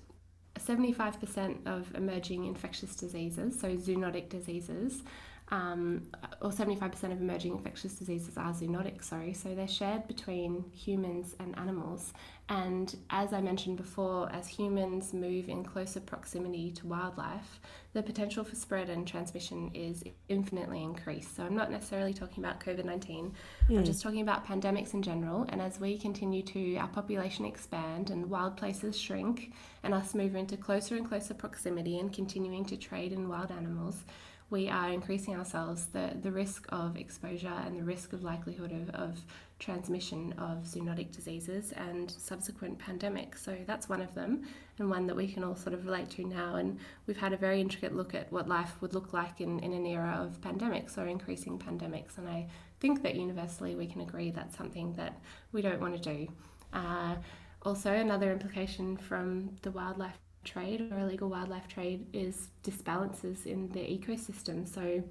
75% 0.67 1.67
of 1.67 1.95
emerging 1.95 2.47
infectious 2.47 2.95
diseases, 2.97 3.59
so 3.59 3.77
zoonotic 3.77 4.29
diseases, 4.29 5.03
um, 5.51 6.03
or 6.41 6.51
75% 6.51 7.13
of 7.13 7.21
emerging 7.21 7.53
infectious 7.53 7.95
diseases 7.95 8.37
are 8.37 8.53
zoonotic, 8.53 9.03
sorry, 9.03 9.33
so 9.33 9.55
they're 9.55 9.67
shared 9.67 10.07
between 10.07 10.65
humans 10.73 11.35
and 11.41 11.59
animals. 11.59 12.13
And 12.51 12.97
as 13.11 13.33
I 13.33 13.41
mentioned 13.41 13.77
before, 13.77 14.29
as 14.33 14.49
humans 14.49 15.15
move 15.15 15.49
in 15.49 15.63
closer 15.63 16.01
proximity 16.01 16.73
to 16.73 16.87
wildlife, 16.89 17.61
the 17.93 18.03
potential 18.03 18.43
for 18.43 18.57
spread 18.57 18.91
and 18.91 19.07
transmission 19.07 19.71
is 19.73 20.03
infinitely 20.29 20.83
increased. 20.83 21.37
So 21.37 21.45
I'm 21.45 21.55
not 21.55 21.71
necessarily 21.71 22.13
talking 22.13 22.45
about 22.45 22.59
COVID 22.59 22.85
19, 22.85 23.27
mm. 23.27 23.33
I'm 23.69 23.77
hmm. 23.77 23.85
just 23.85 24.03
talking 24.03 24.23
about 24.23 24.45
pandemics 24.45 24.95
in 24.95 25.03
general. 25.03 25.47
And 25.51 25.63
as 25.63 25.79
we 25.79 25.97
continue 25.97 26.43
to, 26.43 26.77
our 26.79 26.89
population 26.89 27.45
expand 27.45 28.11
and 28.11 28.29
wild 28.29 28.57
places 28.57 28.99
shrink, 28.99 29.53
and 29.85 29.95
us 29.95 30.13
move 30.13 30.35
into 30.35 30.57
closer 30.57 30.97
and 30.97 31.09
closer 31.09 31.35
proximity 31.35 32.01
and 32.01 32.13
continuing 32.13 32.65
to 32.65 32.77
trade 32.77 33.13
in 33.13 33.29
wild 33.29 33.53
animals, 33.53 34.03
we 34.51 34.69
are 34.69 34.91
increasing 34.91 35.37
ourselves 35.37 35.87
the, 35.87 36.11
the 36.23 36.31
risk 36.31 36.67
of 36.71 36.97
exposure 36.97 37.55
and 37.65 37.79
the 37.79 37.85
risk 37.85 38.13
of 38.13 38.25
likelihood 38.25 38.73
of, 38.73 38.91
of 38.91 39.21
transmission 39.61 40.35
of 40.39 40.65
zoonotic 40.65 41.13
diseases 41.13 41.73
and 41.73 42.11
subsequent 42.11 42.79
pandemics. 42.79 43.39
So 43.39 43.57
that's 43.67 43.89
one 43.89 44.03
of 44.03 44.13
them, 44.15 44.43
and 44.79 44.91
one 44.91 45.07
that 45.07 45.15
we 45.15 45.29
can 45.29 45.45
all 45.45 45.55
sort 45.55 45.75
of 45.75 45.87
relate 45.87 46.11
to 46.11 46.25
now. 46.25 46.57
And 46.57 46.79
we've 47.07 47.17
had 47.17 47.33
a 47.33 47.37
very 47.37 47.61
intricate 47.61 47.95
look 47.95 48.15
at 48.15 48.33
what 48.33 48.49
life 48.49 48.73
would 48.81 48.93
look 48.93 49.13
like 49.13 49.41
in, 49.41 49.61
in 49.61 49.73
an 49.73 49.87
era 49.87 50.19
of 50.21 50.41
pandemics 50.41 50.99
or 50.99 51.07
increasing 51.07 51.59
pandemics. 51.59 52.19
And 52.19 52.29
I 52.29 52.49
think 52.81 53.03
that 53.03 53.15
universally 53.15 53.77
we 53.77 53.87
can 53.87 54.01
agree 54.01 54.31
that's 54.31 54.57
something 54.57 54.95
that 54.95 55.21
we 55.53 55.63
don't 55.63 55.81
want 55.81 56.03
to 56.03 56.15
do. 56.15 56.29
Uh, 56.73 57.17
also, 57.63 57.93
another 57.93 58.33
implication 58.33 58.97
from 58.97 59.51
the 59.63 59.71
wildlife 59.71 60.19
trade 60.45 60.81
or 60.91 60.99
illegal 60.99 61.29
wildlife 61.29 61.69
trade 61.69 62.07
is 62.13 62.49
disbalances 62.63 63.47
in 63.47 63.69
the 63.71 63.81
ecosystem. 63.81 64.67
So, 64.67 65.03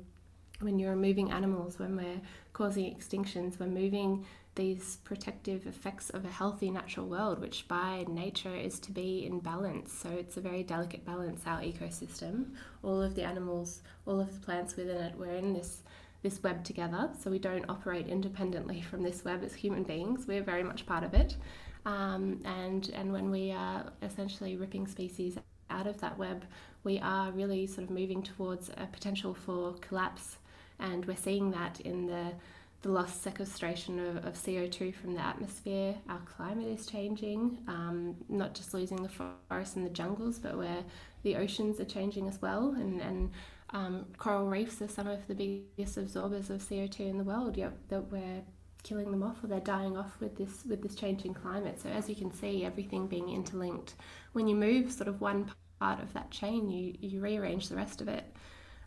when 0.61 0.77
you're 0.77 0.91
removing 0.91 1.31
animals, 1.31 1.79
when 1.79 1.95
we're 1.95 2.21
causing 2.51 2.93
extinctions, 2.93 3.59
we're 3.59 3.67
moving 3.67 4.25
these 4.55 4.97
protective 5.05 5.65
effects 5.67 6.09
of 6.09 6.25
a 6.25 6.29
healthy 6.29 6.69
natural 6.69 7.07
world, 7.07 7.39
which 7.39 7.65
by 7.69 8.03
nature 8.09 8.53
is 8.53 8.77
to 8.79 8.91
be 8.91 9.25
in 9.25 9.39
balance. 9.39 9.93
So 9.93 10.09
it's 10.09 10.35
a 10.35 10.41
very 10.41 10.63
delicate 10.63 11.05
balance, 11.05 11.43
our 11.45 11.61
ecosystem. 11.61 12.55
All 12.83 13.01
of 13.01 13.15
the 13.15 13.23
animals, 13.23 13.81
all 14.05 14.19
of 14.19 14.33
the 14.33 14.45
plants 14.45 14.75
within 14.75 14.97
it, 14.97 15.15
we're 15.17 15.35
in 15.35 15.53
this 15.53 15.83
this 16.21 16.43
web 16.43 16.65
together. 16.65 17.09
So 17.17 17.31
we 17.31 17.39
don't 17.39 17.69
operate 17.69 18.07
independently 18.07 18.81
from 18.81 19.03
this 19.03 19.23
web 19.23 19.41
as 19.41 19.53
human 19.53 19.83
beings. 19.83 20.27
We're 20.27 20.43
very 20.43 20.63
much 20.63 20.85
part 20.85 21.05
of 21.05 21.13
it. 21.13 21.37
Um, 21.85 22.41
and, 22.45 22.89
and 22.93 23.11
when 23.11 23.31
we 23.31 23.51
are 23.51 23.91
essentially 24.01 24.55
ripping 24.57 24.87
species 24.87 25.37
out 25.69 25.87
of 25.87 25.99
that 26.01 26.17
web, 26.17 26.45
we 26.83 26.99
are 26.99 27.31
really 27.31 27.67
sort 27.67 27.83
of 27.83 27.89
moving 27.89 28.23
towards 28.23 28.69
a 28.69 28.87
potential 28.91 29.33
for 29.33 29.73
collapse. 29.81 30.37
And 30.79 31.05
we're 31.05 31.17
seeing 31.17 31.51
that 31.51 31.79
in 31.81 32.07
the, 32.07 32.33
the 32.81 32.89
lost 32.89 33.21
sequestration 33.21 33.99
of, 33.99 34.25
of 34.25 34.33
CO2 34.35 34.95
from 34.95 35.13
the 35.13 35.21
atmosphere. 35.21 35.95
Our 36.07 36.19
climate 36.19 36.67
is 36.67 36.85
changing, 36.85 37.59
um, 37.67 38.15
not 38.29 38.55
just 38.55 38.73
losing 38.73 39.03
the 39.03 39.09
forests 39.09 39.75
and 39.75 39.85
the 39.85 39.89
jungles, 39.89 40.39
but 40.39 40.57
where 40.57 40.83
the 41.23 41.35
oceans 41.35 41.79
are 41.79 41.85
changing 41.85 42.27
as 42.27 42.41
well. 42.41 42.69
And, 42.77 43.01
and 43.01 43.31
um, 43.71 44.05
coral 44.17 44.47
reefs 44.47 44.81
are 44.81 44.87
some 44.87 45.07
of 45.07 45.27
the 45.27 45.35
biggest 45.77 45.97
absorbers 45.97 46.49
of 46.49 46.61
CO2 46.61 47.01
in 47.01 47.17
the 47.17 47.23
world, 47.23 47.57
yet 47.57 47.73
that 47.89 48.11
we're 48.11 48.41
killing 48.83 49.11
them 49.11 49.23
off 49.23 49.43
or 49.43 49.47
they're 49.47 49.59
dying 49.59 49.97
off 49.97 50.19
with 50.19 50.37
this 50.37 50.63
with 50.67 50.81
this 50.81 50.95
changing 50.95 51.33
climate. 51.33 51.79
So 51.81 51.89
as 51.89 52.09
you 52.09 52.15
can 52.15 52.31
see, 52.31 52.65
everything 52.65 53.07
being 53.07 53.29
interlinked. 53.29 53.95
When 54.33 54.47
you 54.47 54.55
move 54.55 54.91
sort 54.91 55.07
of 55.07 55.21
one 55.21 55.51
part 55.79 56.01
of 56.01 56.13
that 56.13 56.31
chain, 56.31 56.69
you 56.69 56.95
you 56.99 57.21
rearrange 57.21 57.69
the 57.69 57.75
rest 57.75 58.01
of 58.01 58.07
it. 58.07 58.25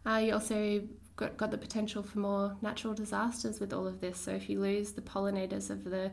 Uh, 0.05 0.16
you 0.16 0.33
also 0.33 0.83
got, 1.16 1.37
got 1.37 1.50
the 1.50 1.59
potential 1.59 2.02
for 2.02 2.18
more 2.18 2.57
natural 2.61 2.94
disasters 2.94 3.61
with 3.61 3.72
all 3.72 3.87
of 3.87 4.00
this. 4.00 4.18
So 4.18 4.33
if 4.33 4.48
you 4.48 4.61
lose 4.61 4.92
the 4.92 5.02
pollinators 5.02 5.70
of 5.70 5.85
the 5.85 6.11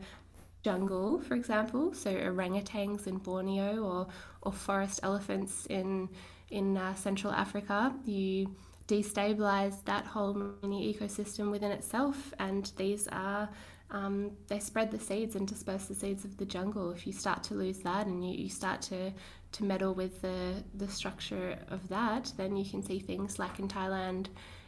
jungle, 0.62 1.20
for 1.20 1.34
example, 1.34 1.94
so 1.94 2.14
orangutans 2.14 3.06
in 3.06 3.18
Borneo 3.18 3.82
or 3.82 4.06
or 4.42 4.52
forest 4.52 5.00
elephants 5.02 5.66
in 5.66 6.08
in 6.50 6.76
uh, 6.76 6.94
Central 6.94 7.32
Africa, 7.32 7.94
you 8.04 8.54
destabilize 8.90 9.84
that 9.84 10.04
whole 10.04 10.34
mini 10.62 10.92
ecosystem 10.92 11.50
within 11.50 11.70
itself. 11.70 12.34
And 12.38 12.70
these 12.76 13.06
are 13.12 13.48
um, 13.92 14.32
they 14.48 14.58
spread 14.58 14.90
the 14.90 14.98
seeds 14.98 15.36
and 15.36 15.46
disperse 15.46 15.86
the 15.86 15.94
seeds 15.94 16.24
of 16.24 16.36
the 16.36 16.44
jungle. 16.44 16.90
If 16.90 17.06
you 17.06 17.12
start 17.12 17.42
to 17.44 17.54
lose 17.54 17.78
that 17.78 18.06
and 18.06 18.24
you, 18.24 18.44
you 18.44 18.48
start 18.48 18.82
to, 18.82 19.12
to 19.52 19.64
meddle 19.64 19.94
with 19.94 20.22
the, 20.22 20.62
the 20.74 20.88
structure 20.88 21.58
of 21.68 21.88
that, 21.88 22.32
then 22.36 22.56
you 22.56 22.64
can 22.64 22.84
see 22.84 22.98
things 23.00 23.38
like 23.38 23.58
in 23.58 23.68
Thailand 23.68 24.26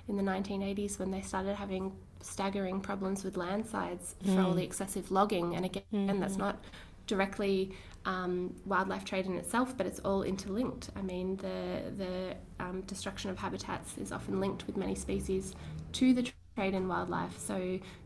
in 0.09 0.17
the 0.17 0.23
1980s 0.23 0.99
when 0.99 1.11
they 1.11 1.21
started 1.21 1.55
having 1.55 1.93
staggering 2.21 2.81
problems 2.81 3.23
with 3.23 3.37
landslides 3.37 4.17
mm. 4.25 4.35
for 4.35 4.43
all 4.43 4.55
the 4.55 4.65
excessive 4.65 5.11
logging. 5.13 5.55
And 5.55 5.65
again, 5.65 5.83
mm-hmm. 5.93 6.21
that's 6.21 6.37
not 6.37 6.65
directly 7.07 7.73
um, 8.05 8.55
wildlife 8.65 9.05
trade 9.05 9.27
in 9.27 9.37
itself, 9.37 9.77
but 9.77 9.87
it's 9.87 10.01
all 10.01 10.23
interlinked. 10.23 10.91
I 10.97 11.03
mean, 11.03 11.37
the 11.37 11.91
the 11.97 12.37
um, 12.61 12.83
destruction 12.83 13.31
of 13.31 13.39
habitats 13.39 13.99
is 13.99 14.13
often 14.13 14.41
linked 14.41 14.67
with 14.67 14.77
many 14.77 14.95
species 14.95 15.55
to 15.93 16.13
the 16.13 16.31
trade 16.57 16.75
in 16.75 16.89
wildlife. 16.89 17.39
So 17.39 17.57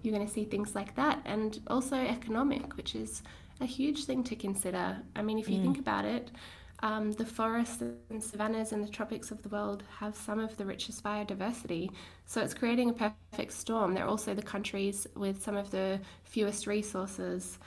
you're 0.02 0.14
going 0.14 0.26
to 0.26 0.32
see 0.32 0.44
things 0.44 0.74
like 0.74 0.94
that, 0.96 1.20
and 1.24 1.60
also 1.68 1.96
economic, 1.96 2.76
which 2.76 2.94
is 2.94 3.22
a 3.60 3.66
huge 3.66 4.04
thing 4.04 4.22
to 4.24 4.36
consider. 4.36 4.98
I 5.14 5.22
mean, 5.22 5.38
if 5.38 5.48
you 5.48 5.58
mm. 5.58 5.62
think 5.62 5.78
about 5.78 6.04
it. 6.04 6.30
Um, 6.80 7.12
the 7.12 7.24
forests 7.24 7.82
and 8.10 8.22
savannas 8.22 8.72
and 8.72 8.84
the 8.84 8.88
tropics 8.88 9.30
of 9.30 9.42
the 9.42 9.48
world 9.48 9.82
have 9.98 10.14
some 10.14 10.38
of 10.38 10.58
the 10.58 10.66
richest 10.66 11.02
biodiversity. 11.02 11.90
So 12.26 12.42
it's 12.42 12.52
creating 12.52 12.90
a 12.90 12.92
perfect 12.92 13.52
storm. 13.52 13.94
They're 13.94 14.06
also 14.06 14.34
the 14.34 14.42
countries 14.42 15.06
with 15.16 15.42
some 15.42 15.56
of 15.56 15.70
the 15.70 15.98
fewest 16.24 16.66
resources 16.66 17.58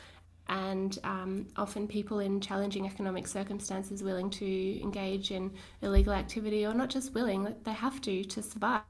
and 0.49 0.97
um, 1.03 1.47
often 1.55 1.87
people 1.87 2.19
in 2.19 2.41
challenging 2.41 2.87
economic 2.87 3.27
circumstances 3.27 4.03
willing 4.03 4.29
to 4.31 4.81
engage 4.81 5.31
in 5.31 5.51
illegal 5.81 6.11
activity 6.11 6.65
or 6.65 6.73
not 6.73 6.89
just 6.89 7.13
willing 7.13 7.55
they 7.63 7.71
have 7.71 8.01
to 8.01 8.23
to 8.23 8.41
survive. 8.41 8.83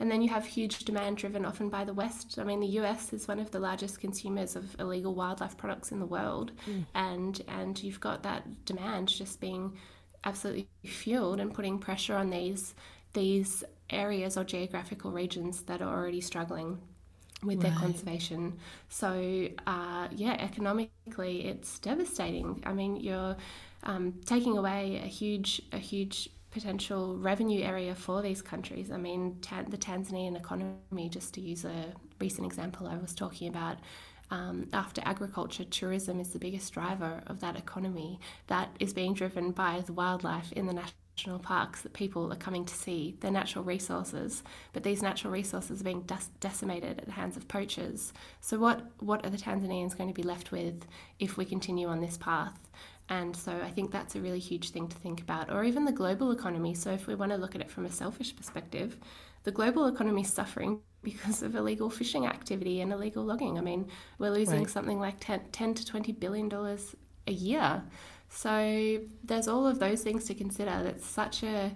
And 0.00 0.10
then 0.10 0.22
you 0.22 0.28
have 0.28 0.46
huge 0.46 0.84
demand 0.84 1.16
driven 1.16 1.44
often 1.44 1.68
by 1.68 1.84
the 1.84 1.92
west. 1.92 2.38
I 2.38 2.44
mean 2.44 2.60
the 2.60 2.68
us 2.68 3.12
is 3.12 3.26
one 3.26 3.40
of 3.40 3.50
the 3.50 3.58
largest 3.58 4.00
consumers 4.00 4.54
of 4.54 4.78
illegal 4.78 5.14
wildlife 5.14 5.56
products 5.56 5.90
in 5.90 5.98
the 5.98 6.06
world. 6.06 6.52
Mm. 6.66 6.86
and 6.94 7.42
and 7.48 7.82
you've 7.82 8.00
got 8.00 8.22
that 8.22 8.64
demand 8.64 9.08
just 9.08 9.40
being 9.40 9.76
absolutely 10.24 10.68
fueled 10.84 11.40
and 11.40 11.52
putting 11.52 11.78
pressure 11.78 12.14
on 12.14 12.30
these 12.30 12.74
these 13.14 13.64
areas 13.90 14.36
or 14.36 14.44
geographical 14.44 15.10
regions 15.10 15.62
that 15.62 15.82
are 15.82 15.98
already 15.98 16.20
struggling 16.20 16.78
with 17.44 17.62
right. 17.62 17.70
their 17.70 17.78
conservation. 17.78 18.58
So, 18.88 19.48
uh, 19.66 20.08
yeah, 20.10 20.36
economically, 20.38 21.46
it's 21.46 21.78
devastating. 21.78 22.62
I 22.66 22.72
mean, 22.72 22.96
you're 22.96 23.36
um, 23.84 24.14
taking 24.24 24.58
away 24.58 25.00
a 25.02 25.06
huge, 25.06 25.62
a 25.72 25.78
huge 25.78 26.30
potential 26.50 27.16
revenue 27.16 27.62
area 27.62 27.94
for 27.94 28.22
these 28.22 28.42
countries. 28.42 28.90
I 28.90 28.96
mean, 28.96 29.38
ta- 29.42 29.64
the 29.68 29.76
Tanzanian 29.76 30.36
economy, 30.36 31.08
just 31.08 31.34
to 31.34 31.40
use 31.40 31.64
a 31.64 31.92
recent 32.20 32.46
example 32.46 32.86
I 32.86 32.96
was 32.96 33.14
talking 33.14 33.48
about. 33.48 33.78
Um, 34.30 34.68
after 34.72 35.00
agriculture, 35.04 35.64
tourism 35.64 36.20
is 36.20 36.30
the 36.30 36.38
biggest 36.38 36.72
driver 36.72 37.22
of 37.28 37.40
that 37.40 37.56
economy 37.56 38.20
that 38.48 38.68
is 38.78 38.92
being 38.92 39.14
driven 39.14 39.52
by 39.52 39.82
the 39.86 39.92
wildlife 39.92 40.52
in 40.52 40.66
the 40.66 40.74
national 40.74 41.07
national 41.18 41.40
parks 41.40 41.82
that 41.82 41.92
people 41.94 42.32
are 42.32 42.36
coming 42.36 42.64
to 42.64 42.72
see. 42.72 43.16
They're 43.18 43.32
natural 43.32 43.64
resources, 43.64 44.44
but 44.72 44.84
these 44.84 45.02
natural 45.02 45.32
resources 45.32 45.80
are 45.80 45.84
being 45.84 46.08
decimated 46.38 47.00
at 47.00 47.06
the 47.06 47.12
hands 47.12 47.36
of 47.36 47.48
poachers. 47.48 48.12
So, 48.40 48.56
what, 48.56 48.82
what 49.00 49.26
are 49.26 49.30
the 49.30 49.36
Tanzanians 49.36 49.98
going 49.98 50.08
to 50.08 50.14
be 50.14 50.22
left 50.22 50.52
with 50.52 50.86
if 51.18 51.36
we 51.36 51.44
continue 51.44 51.88
on 51.88 52.00
this 52.00 52.16
path? 52.18 52.56
And 53.08 53.34
so, 53.34 53.50
I 53.50 53.68
think 53.68 53.90
that's 53.90 54.14
a 54.14 54.20
really 54.20 54.38
huge 54.38 54.70
thing 54.70 54.86
to 54.86 54.96
think 54.96 55.20
about, 55.20 55.50
or 55.50 55.64
even 55.64 55.84
the 55.84 55.90
global 55.90 56.30
economy. 56.30 56.72
So, 56.74 56.92
if 56.92 57.08
we 57.08 57.16
want 57.16 57.32
to 57.32 57.38
look 57.38 57.56
at 57.56 57.60
it 57.60 57.70
from 57.70 57.84
a 57.84 57.90
selfish 57.90 58.36
perspective, 58.36 58.96
the 59.42 59.50
global 59.50 59.88
economy 59.88 60.22
is 60.22 60.32
suffering 60.32 60.78
because 61.02 61.42
of 61.42 61.56
illegal 61.56 61.90
fishing 61.90 62.26
activity 62.26 62.80
and 62.80 62.92
illegal 62.92 63.24
logging. 63.24 63.58
I 63.58 63.60
mean, 63.60 63.88
we're 64.20 64.30
losing 64.30 64.60
right. 64.60 64.70
something 64.70 65.00
like 65.00 65.16
10, 65.18 65.40
10 65.50 65.74
to 65.74 65.84
20 65.84 66.12
billion 66.12 66.48
dollars 66.48 66.94
a 67.26 67.32
year. 67.32 67.82
So 68.28 69.00
there's 69.24 69.48
all 69.48 69.66
of 69.66 69.78
those 69.78 70.02
things 70.02 70.24
to 70.26 70.34
consider. 70.34 70.82
That's 70.82 71.06
such 71.06 71.42
a 71.42 71.72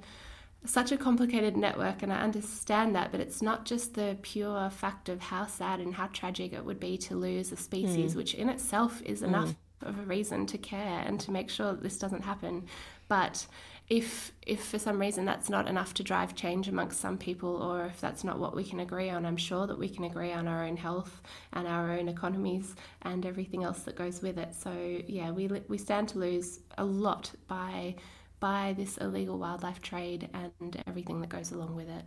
such 0.65 0.93
a 0.93 0.97
complicated 0.97 1.57
network 1.57 2.05
and 2.05 2.13
I 2.13 2.21
understand 2.21 2.95
that, 2.95 3.11
but 3.11 3.21
it's 3.21 3.43
not 3.43 3.65
just 3.65 3.95
the 3.95 4.17
pure 4.23 4.71
fact 4.71 5.09
of 5.09 5.21
how 5.21 5.47
sad 5.47 5.81
and 5.81 5.93
how 5.93 6.07
tragic 6.13 6.53
it 6.53 6.65
would 6.65 6.79
be 6.79 6.97
to 6.99 7.17
lose 7.17 7.51
a 7.51 7.57
species, 7.57 8.13
mm. 8.13 8.17
which 8.17 8.35
in 8.35 8.49
itself 8.49 9.03
is 9.03 9.23
enough 9.23 9.49
mm. 9.49 9.89
of 9.89 9.99
a 9.99 10.03
reason 10.03 10.47
to 10.47 10.59
care 10.59 11.03
and 11.05 11.19
to 11.19 11.33
make 11.33 11.51
sure 11.51 11.73
that 11.73 11.83
this 11.83 11.99
doesn't 11.99 12.23
happen. 12.23 12.67
But 13.09 13.45
if 13.93 14.33
if 14.47 14.65
for 14.65 14.79
some 14.79 14.99
reason 14.99 15.27
that's 15.27 15.51
not 15.51 15.69
enough 15.69 15.93
to 15.93 16.03
drive 16.03 16.35
change 16.35 16.67
amongst 16.67 16.99
some 16.99 17.19
people 17.19 17.63
or 17.63 17.85
if 17.85 18.01
that's 18.01 18.25
not 18.25 18.39
what 18.39 18.57
we 18.57 18.65
can 18.65 18.81
agree 18.81 19.11
on 19.11 19.27
i'm 19.27 19.37
sure 19.37 19.67
that 19.67 19.79
we 19.79 19.87
can 19.89 20.05
agree 20.05 20.33
on 20.33 20.49
our 20.49 20.65
own 20.65 20.79
health 20.79 21.21
and 21.53 21.69
our 21.69 21.93
own 21.93 22.09
economies 22.09 22.75
and 23.03 23.27
everything 23.27 23.65
else 23.65 23.81
that 23.83 23.95
goes 23.97 24.23
with 24.23 24.39
it. 24.39 24.55
So 24.55 24.73
yeah 25.07 25.31
we 25.31 25.47
we 25.69 25.79
stand 25.79 26.09
to 26.11 26.19
lose 26.19 26.61
a 26.79 26.85
lot 26.85 27.33
by 27.49 27.97
by 28.41 28.75
this 28.79 28.97
illegal 28.97 29.39
wildlife 29.39 29.83
trade 29.83 30.31
and 30.33 30.83
everything 30.87 31.21
that 31.21 31.29
goes 31.29 31.53
along 31.53 31.75
with 31.77 31.89
it. 31.91 32.05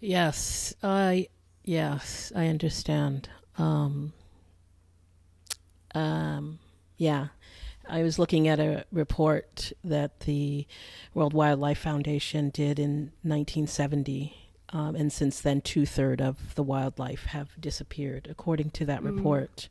Yes 0.00 0.74
i 0.82 1.28
yes 1.64 2.32
i 2.36 2.46
understand. 2.46 3.28
Um 3.58 4.12
um 5.94 6.58
yeah 6.96 7.28
I 7.88 8.02
was 8.02 8.18
looking 8.18 8.48
at 8.48 8.58
a 8.60 8.84
report 8.92 9.72
that 9.82 10.20
the 10.20 10.66
World 11.12 11.32
Wildlife 11.34 11.78
Foundation 11.78 12.50
did 12.50 12.78
in 12.78 13.12
1970, 13.22 14.36
um, 14.70 14.96
and 14.96 15.12
since 15.12 15.40
then, 15.40 15.60
two 15.60 15.86
thirds 15.86 16.22
of 16.22 16.54
the 16.54 16.62
wildlife 16.62 17.26
have 17.26 17.60
disappeared, 17.60 18.26
according 18.30 18.70
to 18.70 18.84
that 18.86 19.02
mm. 19.02 19.16
report. 19.16 19.68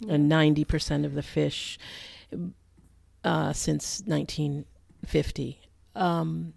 Yeah. 0.00 0.14
And 0.14 0.30
90% 0.30 1.06
of 1.06 1.14
the 1.14 1.22
fish 1.22 1.78
uh, 3.24 3.52
since 3.54 4.02
1950. 4.04 5.60
Um, 5.94 6.52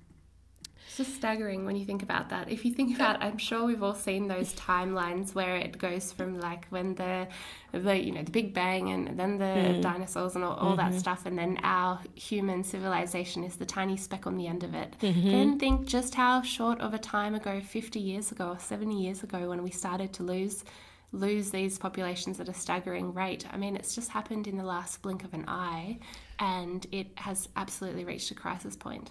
just 0.98 1.16
staggering 1.16 1.66
when 1.66 1.76
you 1.76 1.86
think 1.86 2.04
about 2.04 2.30
that. 2.30 2.50
If 2.50 2.66
you 2.66 2.74
think 2.74 2.96
about, 2.96 3.22
I'm 3.22 3.38
sure 3.38 3.66
we've 3.66 3.84
all 3.84 3.94
seen 3.94 4.28
those 4.28 4.54
timelines 4.54 5.36
where 5.36 5.56
it 5.56 5.78
goes 5.78 6.12
from 6.12 6.40
like 6.40 6.68
when 6.70 6.96
the, 6.96 7.28
the 7.72 8.02
you 8.02 8.12
know, 8.12 8.24
the 8.24 8.32
Big 8.32 8.54
Bang 8.54 8.90
and 8.90 9.18
then 9.20 9.38
the 9.38 9.46
mm. 9.46 9.82
dinosaurs 9.82 10.36
and 10.36 10.44
all, 10.44 10.56
all 10.56 10.76
mm-hmm. 10.76 10.92
that 10.92 11.00
stuff, 11.00 11.26
and 11.26 11.38
then 11.38 11.60
our 11.64 12.00
human 12.16 12.64
civilization 12.64 13.44
is 13.44 13.56
the 13.56 13.66
tiny 13.66 13.98
speck 13.98 14.26
on 14.26 14.36
the 14.36 14.48
end 14.48 14.64
of 14.64 14.74
it. 14.74 14.96
Mm-hmm. 15.02 15.30
Then 15.30 15.60
think 15.60 15.88
just 15.88 16.16
how 16.16 16.42
short 16.42 16.80
of 16.82 16.94
a 16.94 17.00
time 17.00 17.36
ago, 17.36 17.62
50 17.62 18.00
years 18.00 18.32
ago 18.32 18.50
or 18.50 18.60
70 18.60 19.00
years 19.00 19.24
ago, 19.24 19.50
when 19.50 19.64
we 19.64 19.72
started 19.72 20.14
to 20.14 20.24
lose 20.24 20.64
lose 21.12 21.50
these 21.50 21.80
populations 21.80 22.40
at 22.40 22.48
a 22.48 22.54
staggering 22.54 23.12
rate. 23.16 23.44
I 23.52 23.58
mean, 23.58 23.76
it's 23.76 23.96
just 23.96 24.12
happened 24.12 24.46
in 24.46 24.58
the 24.58 24.64
last 24.64 25.02
blink 25.02 25.24
of 25.24 25.34
an 25.34 25.46
eye, 25.48 25.98
and 26.38 26.86
it 26.92 27.08
has 27.16 27.50
absolutely 27.56 28.06
reached 28.06 28.30
a 28.30 28.36
crisis 28.36 28.76
point. 28.76 29.10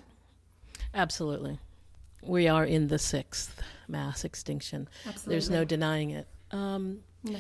Absolutely 0.95 1.59
we 2.23 2.49
are 2.49 2.65
in 2.65 2.89
the 2.89 2.99
sixth 2.99 3.61
mass 3.87 4.25
extinction. 4.25 4.89
Absolutely. 5.07 5.35
There's 5.35 5.51
no 5.51 5.65
denying 5.65 6.11
it. 6.11 6.27
Um, 6.51 7.01
no. 7.23 7.39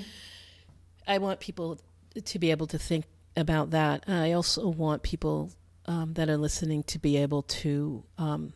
I 1.06 1.18
want 1.18 1.40
people 1.40 1.80
to 2.24 2.38
be 2.38 2.50
able 2.50 2.66
to 2.68 2.78
think 2.78 3.04
about 3.36 3.70
that. 3.70 4.04
I 4.08 4.32
also 4.32 4.68
want 4.68 5.02
people 5.02 5.50
um, 5.86 6.14
that 6.14 6.28
are 6.28 6.36
listening 6.36 6.82
to 6.84 6.98
be 6.98 7.16
able 7.16 7.42
to, 7.42 8.04
um, 8.18 8.52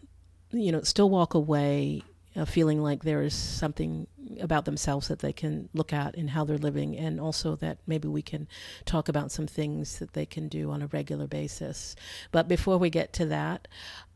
you 0.50 0.72
know, 0.72 0.82
still 0.82 1.08
walk 1.08 1.34
away 1.34 2.02
uh, 2.34 2.44
feeling 2.44 2.82
like 2.82 3.04
there 3.04 3.22
is 3.22 3.34
something 3.34 4.06
about 4.40 4.64
themselves 4.64 5.08
that 5.08 5.18
they 5.18 5.32
can 5.32 5.68
look 5.74 5.92
at 5.92 6.14
in 6.14 6.28
how 6.28 6.44
they're 6.44 6.58
living, 6.58 6.96
and 6.96 7.20
also 7.20 7.56
that 7.56 7.78
maybe 7.86 8.08
we 8.08 8.22
can 8.22 8.48
talk 8.84 9.08
about 9.08 9.30
some 9.30 9.46
things 9.46 9.98
that 9.98 10.14
they 10.14 10.24
can 10.24 10.48
do 10.48 10.70
on 10.70 10.82
a 10.82 10.86
regular 10.88 11.26
basis. 11.26 11.94
But 12.30 12.48
before 12.48 12.78
we 12.78 12.90
get 12.90 13.12
to 13.14 13.26
that, 13.26 13.68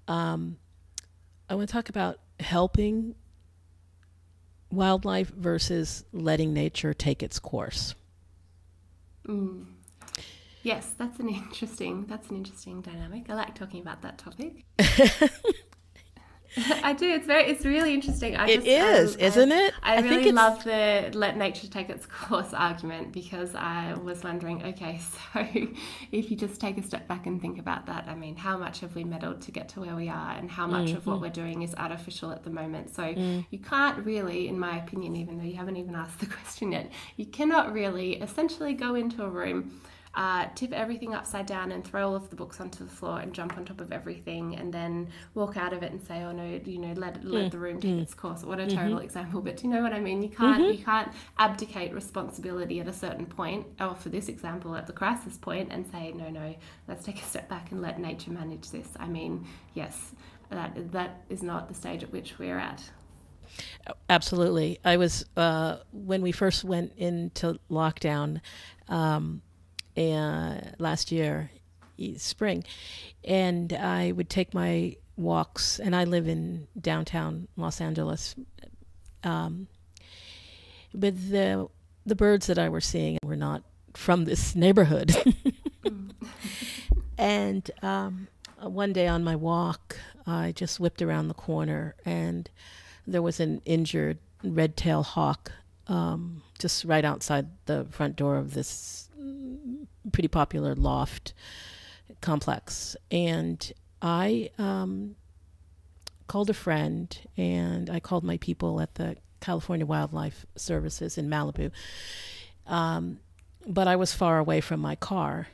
um, 0.09 0.57
I 1.49 1.55
want 1.55 1.69
to 1.69 1.73
talk 1.73 1.89
about 1.89 2.19
helping 2.41 3.15
wildlife 4.71 5.29
versus 5.29 6.05
letting 6.13 6.53
nature 6.53 6.93
take 6.93 7.23
its 7.23 7.39
course. 7.39 7.95
Mm. 9.27 9.67
Yes, 10.63 10.95
that's 10.99 11.21
an 11.21 11.29
interesting 11.29 12.07
that's 12.07 12.29
an 12.31 12.37
interesting 12.37 12.81
dynamic. 12.81 13.31
I 13.31 13.35
like 13.35 13.55
talking 13.55 13.81
about 13.81 14.03
that 14.03 14.19
topic. 14.19 14.65
I 16.83 16.95
do. 16.95 17.07
It's 17.07 17.27
very. 17.27 17.45
It's 17.45 17.65
really 17.65 17.93
interesting. 17.93 18.35
I 18.37 18.47
it 18.49 18.65
just, 18.65 18.67
is, 18.67 19.15
um, 19.17 19.21
isn't 19.21 19.53
I, 19.53 19.67
it? 19.67 19.75
I, 19.83 19.97
I 19.97 20.01
really 20.01 20.33
love 20.33 20.65
the 20.65 21.11
let 21.13 21.37
nature 21.37 21.67
take 21.67 21.91
its 21.91 22.07
course 22.07 22.53
argument 22.55 23.13
because 23.13 23.55
I 23.55 23.95
was 23.95 24.25
wondering. 24.25 24.65
Okay, 24.65 24.99
so 25.35 25.47
if 26.13 26.31
you 26.31 26.37
just 26.37 26.61
take 26.61 26.79
a 26.79 26.83
step 26.83 27.07
back 27.07 27.27
and 27.27 27.43
think 27.43 27.59
about 27.59 27.87
that, 27.87 28.07
I 28.09 28.15
mean, 28.15 28.37
how 28.37 28.57
much 28.57 28.81
have 28.81 28.95
we 28.95 29.05
meddled 29.05 29.43
to 29.43 29.51
get 29.51 29.69
to 29.71 29.81
where 29.81 29.95
we 29.95 30.09
are, 30.09 30.33
and 30.33 30.51
how 30.51 30.67
much 30.67 30.89
mm-hmm. 30.89 30.97
of 30.97 31.07
what 31.07 31.15
mm-hmm. 31.15 31.23
we're 31.25 31.31
doing 31.31 31.63
is 31.63 31.75
artificial 31.75 32.31
at 32.33 32.43
the 32.43 32.51
moment? 32.51 32.95
So 32.95 33.03
mm. 33.03 33.45
you 33.51 33.59
can't 33.59 34.05
really, 34.05 34.49
in 34.49 34.59
my 34.59 34.79
opinion, 34.79 35.17
even 35.17 35.37
though 35.37 35.45
you 35.45 35.57
haven't 35.57 35.77
even 35.77 35.95
asked 35.95 36.21
the 36.21 36.27
question 36.27 36.73
yet, 36.73 36.91
you 37.17 37.27
cannot 37.27 37.73
really 37.73 38.17
essentially 38.17 38.73
go 38.73 38.95
into 38.95 39.23
a 39.23 39.29
room 39.29 39.81
uh, 40.17 40.47
tip 40.55 40.73
everything 40.73 41.15
upside 41.15 41.45
down 41.45 41.71
and 41.73 41.85
throw 41.85 42.09
all 42.09 42.17
of 42.17 42.31
the 42.31 42.37
books 42.37 42.59
onto 42.59 42.83
the 42.85 42.91
floor 42.91 43.21
and 43.21 43.35
jump 43.35 43.57
on 43.59 43.67
top 43.67 43.83
of 43.83 43.93
everything 43.93 44.57
and 44.57 44.73
then 44.73 45.09
walk 45.35 45.59
out 45.59 45.75
of 45.75 45.83
it 45.83 45.93
and 45.93 46.03
say, 46.03 46.23
oh 46.23 46.33
no, 46.33 46.59
you 46.65 46.79
know, 46.79 46.95
let 46.97 47.23
let 47.23 47.53
the 47.53 47.59
room 47.59 47.79
take 47.81 48.01
its 48.01 48.15
course. 48.15 48.43
What 48.43 48.59
a 48.59 48.67
terrible 48.67 48.99
example, 48.99 49.43
but 49.43 49.59
do 49.59 49.69
you 49.69 49.75
know 49.75 49.83
what 49.83 49.93
I 49.93 50.01
mean? 50.01 50.23
You 50.23 50.31
can't 50.31 50.75
you 50.75 50.83
can't 50.83 51.13
abdicate 51.39 51.93
responsibility 51.93 52.81
at 52.81 52.89
a 52.89 52.93
certain 52.93 53.27
point, 53.27 53.67
or 53.79 53.95
for 53.95 54.09
this 54.09 54.29
example, 54.29 54.75
at 54.75 54.87
the 54.87 54.93
crisis 54.95 55.37
point, 55.37 55.71
and 55.71 55.87
say, 55.87 56.13
no, 56.13 56.31
no, 56.31 56.55
let's 56.89 57.05
take 57.05 57.21
a 57.21 57.25
step 57.25 57.49
back 57.49 57.71
and 57.71 57.83
let 57.83 58.01
nature 58.01 58.31
manage 58.31 58.71
this. 58.71 58.89
I 58.99 59.09
mean, 59.09 59.47
yes, 59.75 60.13
that 60.51 60.93
that 60.93 61.25
is 61.29 61.43
not 61.43 61.69
the 61.69 61.75
stage 61.75 62.03
at 62.03 62.11
which 62.11 62.39
we're 62.39 62.59
at. 62.59 62.83
Absolutely. 64.09 64.79
I 64.85 64.97
was 64.97 65.25
uh, 65.37 65.77
when 65.93 66.23
we 66.23 66.33
first 66.33 66.65
went 66.65 66.93
into 66.97 67.59
lockdown 67.71 68.41
um, 68.89 69.43
uh, 69.97 70.61
last 70.79 71.13
year, 71.13 71.51
spring, 72.17 72.65
and 73.25 73.73
I 73.73 74.13
would 74.13 74.31
take 74.31 74.55
my 74.55 74.97
walks, 75.17 75.79
and 75.79 75.97
I 75.97 76.05
live 76.05 76.29
in 76.29 76.67
downtown 76.81 77.49
Los 77.57 77.81
Angeles. 77.81 78.35
Um, 79.25 79.69
but 80.95 81.15
the 81.31 81.69
the 82.05 82.15
birds 82.15 82.47
that 82.47 82.59
I 82.59 82.69
were 82.69 82.81
seeing 82.81 83.19
were 83.25 83.37
not 83.37 83.63
from 83.95 84.25
this 84.25 84.55
neighborhood. 84.55 85.15
and 87.19 87.69
um, 87.83 88.29
one 88.61 88.93
day 88.93 89.09
on 89.09 89.25
my 89.25 89.35
walk, 89.35 89.99
I 90.27 90.53
just 90.53 90.79
whipped 90.79 91.03
around 91.03 91.29
the 91.29 91.35
corner 91.35 91.95
and 92.05 92.49
there 93.07 93.23
was 93.23 93.41
an 93.41 93.61
injured 93.65 94.19
red 94.43 94.77
tail 94.77 95.03
hawk 95.03 95.53
um, 95.89 96.43
just 96.59 96.85
right 96.85 97.05
outside 97.05 97.49
the 97.67 97.87
front 97.91 98.17
door 98.17 98.37
of 98.37 98.55
this 98.55 99.09
pretty 100.13 100.29
popular 100.29 100.75
loft 100.75 101.35
complex. 102.21 102.97
And 103.11 103.73
I 104.01 104.51
um, 104.59 105.17
called 106.27 106.51
a 106.51 106.55
friend 106.55 107.17
and 107.37 107.91
I 107.91 108.01
called 108.01 108.25
my 108.25 108.37
people 108.39 108.81
at 108.81 108.95
the 108.95 109.17
California 109.41 109.87
Wildlife 109.87 110.47
Services 110.57 111.19
in 111.19 111.29
Malibu. 111.29 111.71
Um, 112.67 113.21
but 113.67 113.89
I 113.89 113.97
was 113.97 114.13
far 114.13 114.39
away 114.39 114.61
from 114.61 114.81
my 114.81 114.97
car 114.97 115.49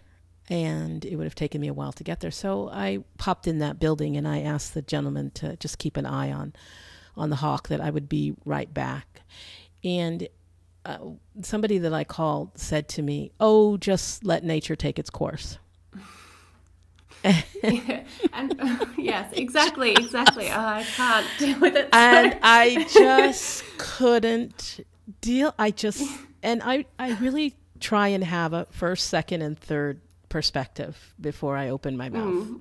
and 0.48 1.04
it 1.04 1.16
would 1.16 1.24
have 1.24 1.34
taken 1.34 1.60
me 1.60 1.68
a 1.68 1.74
while 1.74 1.92
to 1.92 2.04
get 2.04 2.20
there. 2.20 2.30
So 2.30 2.68
I 2.68 3.04
popped 3.18 3.46
in 3.46 3.58
that 3.58 3.78
building 3.78 4.16
and 4.16 4.26
I 4.26 4.40
asked 4.40 4.74
the 4.74 4.82
gentleman 4.82 5.30
to 5.32 5.56
just 5.56 5.78
keep 5.78 5.96
an 5.96 6.06
eye 6.06 6.32
on 6.32 6.52
on 7.16 7.30
the 7.30 7.36
hawk 7.36 7.68
that 7.68 7.80
I 7.80 7.90
would 7.90 8.08
be 8.08 8.34
right 8.44 8.72
back. 8.72 9.20
And 9.84 10.28
uh, 10.84 10.98
somebody 11.42 11.78
that 11.78 11.92
I 11.92 12.04
called 12.04 12.58
said 12.58 12.88
to 12.90 13.02
me, 13.02 13.32
"Oh, 13.38 13.76
just 13.76 14.24
let 14.24 14.44
nature 14.44 14.76
take 14.76 14.98
its 14.98 15.10
course." 15.10 15.58
yeah, 17.24 18.04
and 18.32 18.60
uh, 18.60 18.86
yes, 18.98 19.32
exactly, 19.32 19.92
exactly. 19.92 20.48
Oh, 20.50 20.58
I 20.58 20.82
can't 20.82 21.26
deal 21.38 21.60
with 21.60 21.76
it. 21.76 21.88
And 21.92 22.38
I 22.42 22.86
just 22.92 23.64
couldn't 23.78 24.80
deal. 25.20 25.54
I 25.58 25.70
just 25.70 26.08
and 26.42 26.62
I 26.64 26.86
I 26.98 27.14
really 27.14 27.54
try 27.80 28.08
and 28.08 28.24
have 28.24 28.52
a 28.52 28.66
first, 28.70 29.08
second, 29.08 29.42
and 29.42 29.58
third 29.58 30.00
perspective 30.28 31.14
before 31.20 31.56
I 31.56 31.68
open 31.68 31.96
my 31.96 32.08
mouth. 32.08 32.46
Mm. 32.46 32.60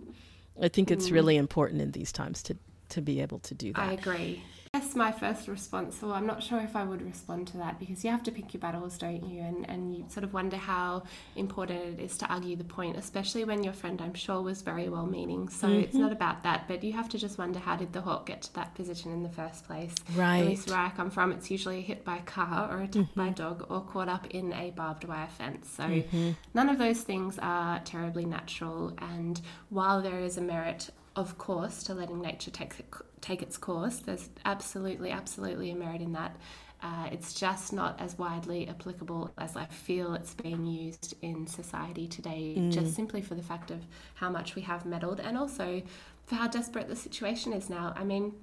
I 0.62 0.67
think 0.67 0.91
it's 0.91 1.10
mm. 1.10 1.13
really 1.13 1.38
important 1.38 1.81
in 1.81 1.91
these 1.91 2.12
times 2.12 2.43
to 2.43 2.57
to 2.89 3.01
be 3.01 3.21
able 3.21 3.39
to 3.39 3.53
do 3.53 3.73
that. 3.73 3.81
I 3.81 3.93
agree. 3.93 4.43
That's 4.73 4.95
my 4.95 5.12
first 5.12 5.49
response. 5.49 6.01
Well, 6.01 6.13
I'm 6.13 6.25
not 6.25 6.41
sure 6.41 6.62
if 6.62 6.77
I 6.77 6.86
would 6.86 7.01
respond 7.01 7.45
to 7.49 7.57
that 7.57 7.77
because 7.77 8.05
you 8.05 8.10
have 8.10 8.23
to 8.23 8.31
pick 8.31 8.53
your 8.53 8.62
battles, 8.62 8.97
don't 8.97 9.21
you? 9.29 9.41
And 9.41 9.69
and 9.69 9.93
you 9.93 10.05
sort 10.07 10.23
of 10.23 10.34
wonder 10.34 10.55
how 10.55 11.03
important 11.36 11.99
it 11.99 12.01
is 12.01 12.17
to 12.19 12.25
argue 12.27 12.55
the 12.55 12.63
point, 12.63 12.95
especially 12.95 13.43
when 13.43 13.65
your 13.65 13.73
friend, 13.73 14.01
I'm 14.01 14.13
sure, 14.13 14.41
was 14.41 14.62
very 14.62 14.88
well 14.88 15.05
meaning. 15.05 15.49
So 15.49 15.67
mm-hmm. 15.67 15.81
it's 15.81 15.95
not 15.95 16.13
about 16.13 16.43
that, 16.43 16.69
but 16.69 16.86
you 16.86 16.93
have 16.93 17.10
to 17.10 17.17
just 17.17 17.38
wonder 17.38 17.60
how 17.60 17.75
did 17.75 17.91
the 17.91 17.99
hawk 17.99 18.27
get 18.27 18.43
to 18.43 18.53
that 18.55 18.73
position 18.73 19.12
in 19.12 19.23
the 19.23 19.29
first 19.29 19.65
place? 19.65 19.93
Right. 20.15 20.39
At 20.39 20.45
least 20.45 20.69
where 20.69 20.79
I 20.79 20.89
come 20.91 21.12
from, 21.12 21.34
it's 21.34 21.51
usually 21.51 21.81
hit 21.81 22.05
by 22.05 22.19
a 22.19 22.21
car 22.21 22.71
or 22.71 22.77
attacked 22.77 22.93
mm-hmm. 22.93 23.19
by 23.19 23.27
a 23.27 23.31
dog 23.31 23.65
or 23.67 23.81
caught 23.81 24.07
up 24.07 24.27
in 24.27 24.53
a 24.53 24.71
barbed 24.71 25.03
wire 25.03 25.27
fence. 25.38 25.69
So 25.69 25.84
mm-hmm. 25.84 26.31
none 26.53 26.69
of 26.69 26.77
those 26.77 27.01
things 27.01 27.38
are 27.41 27.79
terribly 27.79 28.23
natural. 28.23 28.93
And 28.99 29.41
while 29.67 30.01
there 30.01 30.21
is 30.21 30.38
a 30.38 30.41
merit 30.41 30.91
of 31.15 31.38
course, 31.38 31.84
to 31.84 31.93
letting 31.93 32.21
nature 32.21 32.52
take 32.52 32.74
take 33.21 33.41
its 33.41 33.58
course. 33.58 33.97
There's 33.97 34.30
absolutely, 34.45 35.12
absolutely 35.12 35.71
a 35.71 35.76
merit 35.76 36.02
in 36.02 36.13
that. 36.13 36.36
Uh, 36.84 37.10
it's 37.12 37.36
just 37.36 37.74
not 37.74 38.00
as 38.02 38.17
widely 38.17 38.67
applicable 38.67 39.32
as 39.38 39.56
I 39.56 39.65
feel 39.65 40.15
it's 40.15 40.34
being 40.34 40.65
used 40.65 41.13
in 41.21 41.45
society 41.45 42.08
today, 42.08 42.56
mm. 42.58 42.71
just 42.71 42.95
simply 42.95 43.21
for 43.21 43.36
the 43.36 43.43
fact 43.43 43.69
of 43.69 43.86
how 44.15 44.32
much 44.32 44.56
we 44.56 44.63
have 44.63 44.84
meddled 44.84 45.19
and 45.19 45.38
also 45.38 45.84
for 46.26 46.36
how 46.36 46.47
desperate 46.47 46.88
the 46.88 46.95
situation 46.95 47.54
is 47.54 47.69
now. 47.69 47.93
I 47.95 48.04
mean, 48.04 48.34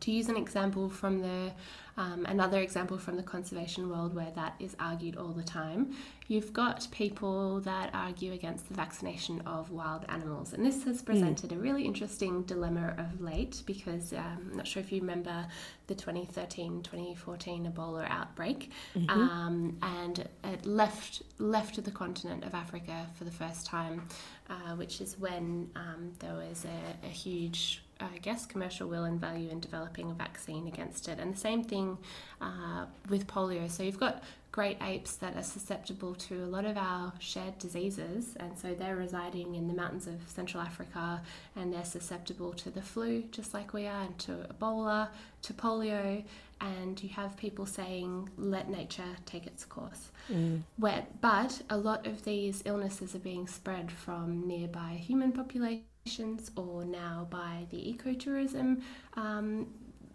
to 0.00 0.10
use 0.10 0.28
an 0.28 0.36
example 0.36 0.88
from 0.88 1.20
the 1.20 1.52
um, 1.96 2.24
another 2.26 2.60
example 2.60 2.96
from 2.96 3.16
the 3.16 3.22
conservation 3.22 3.90
world 3.90 4.14
where 4.14 4.30
that 4.34 4.54
is 4.58 4.74
argued 4.80 5.16
all 5.16 5.32
the 5.32 5.42
time, 5.42 5.94
you've 6.28 6.52
got 6.52 6.88
people 6.90 7.60
that 7.60 7.90
argue 7.92 8.32
against 8.32 8.68
the 8.68 8.74
vaccination 8.74 9.42
of 9.42 9.70
wild 9.70 10.06
animals, 10.08 10.54
and 10.54 10.64
this 10.64 10.84
has 10.84 11.00
hmm. 11.00 11.06
presented 11.06 11.50
mm. 11.50 11.56
a 11.56 11.58
really 11.58 11.84
interesting 11.84 12.42
dilemma 12.44 12.94
of 12.96 13.20
late 13.20 13.62
because 13.66 14.14
um, 14.14 14.48
I'm 14.50 14.56
not 14.56 14.66
sure 14.66 14.80
if 14.80 14.90
you 14.90 15.00
remember 15.00 15.46
the 15.88 15.94
2013-2014 15.94 17.70
Ebola 17.70 18.08
outbreak, 18.08 18.70
mm-hmm. 18.96 19.10
um, 19.10 19.76
and 19.82 20.26
it 20.44 20.64
left 20.64 21.22
left 21.38 21.82
the 21.84 21.90
continent 21.90 22.44
of 22.44 22.54
Africa 22.54 23.06
for 23.14 23.24
the 23.24 23.30
first 23.30 23.66
time, 23.66 24.08
uh, 24.48 24.74
which 24.76 25.00
is 25.00 25.18
when 25.18 25.68
um, 25.76 26.12
there 26.20 26.34
was 26.34 26.64
a, 26.64 27.06
a 27.06 27.10
huge 27.10 27.82
I 28.00 28.18
guess, 28.18 28.46
commercial 28.46 28.88
will 28.88 29.04
and 29.04 29.20
value 29.20 29.50
in 29.50 29.60
developing 29.60 30.10
a 30.10 30.14
vaccine 30.14 30.66
against 30.66 31.08
it. 31.08 31.18
And 31.18 31.34
the 31.34 31.38
same 31.38 31.62
thing 31.64 31.98
uh, 32.40 32.86
with 33.08 33.26
polio. 33.26 33.70
So 33.70 33.82
you've 33.82 34.00
got 34.00 34.22
great 34.52 34.78
apes 34.82 35.16
that 35.16 35.36
are 35.36 35.42
susceptible 35.42 36.14
to 36.14 36.42
a 36.42 36.46
lot 36.46 36.64
of 36.64 36.76
our 36.76 37.12
shared 37.20 37.58
diseases, 37.58 38.36
and 38.40 38.58
so 38.58 38.74
they're 38.74 38.96
residing 38.96 39.54
in 39.54 39.68
the 39.68 39.74
mountains 39.74 40.06
of 40.06 40.16
Central 40.26 40.62
Africa 40.62 41.22
and 41.54 41.72
they're 41.72 41.84
susceptible 41.84 42.52
to 42.54 42.70
the 42.70 42.82
flu, 42.82 43.22
just 43.30 43.54
like 43.54 43.72
we 43.72 43.86
are, 43.86 44.02
and 44.02 44.18
to 44.18 44.32
Ebola, 44.52 45.08
to 45.42 45.52
polio. 45.52 46.24
And 46.60 47.02
you 47.02 47.08
have 47.10 47.36
people 47.36 47.64
saying, 47.64 48.28
let 48.36 48.68
nature 48.68 49.16
take 49.24 49.46
its 49.46 49.64
course. 49.64 50.10
Mm. 50.30 50.62
Where, 50.76 51.06
but 51.20 51.62
a 51.70 51.76
lot 51.76 52.06
of 52.06 52.24
these 52.24 52.62
illnesses 52.66 53.14
are 53.14 53.20
being 53.20 53.46
spread 53.46 53.90
from 53.90 54.46
nearby 54.46 55.00
human 55.02 55.32
populations 55.32 56.50
or 56.56 56.84
now 56.84 57.26
by 57.30 57.66
the 57.70 57.78
ecotourism 57.78 58.82
um, 59.14 59.68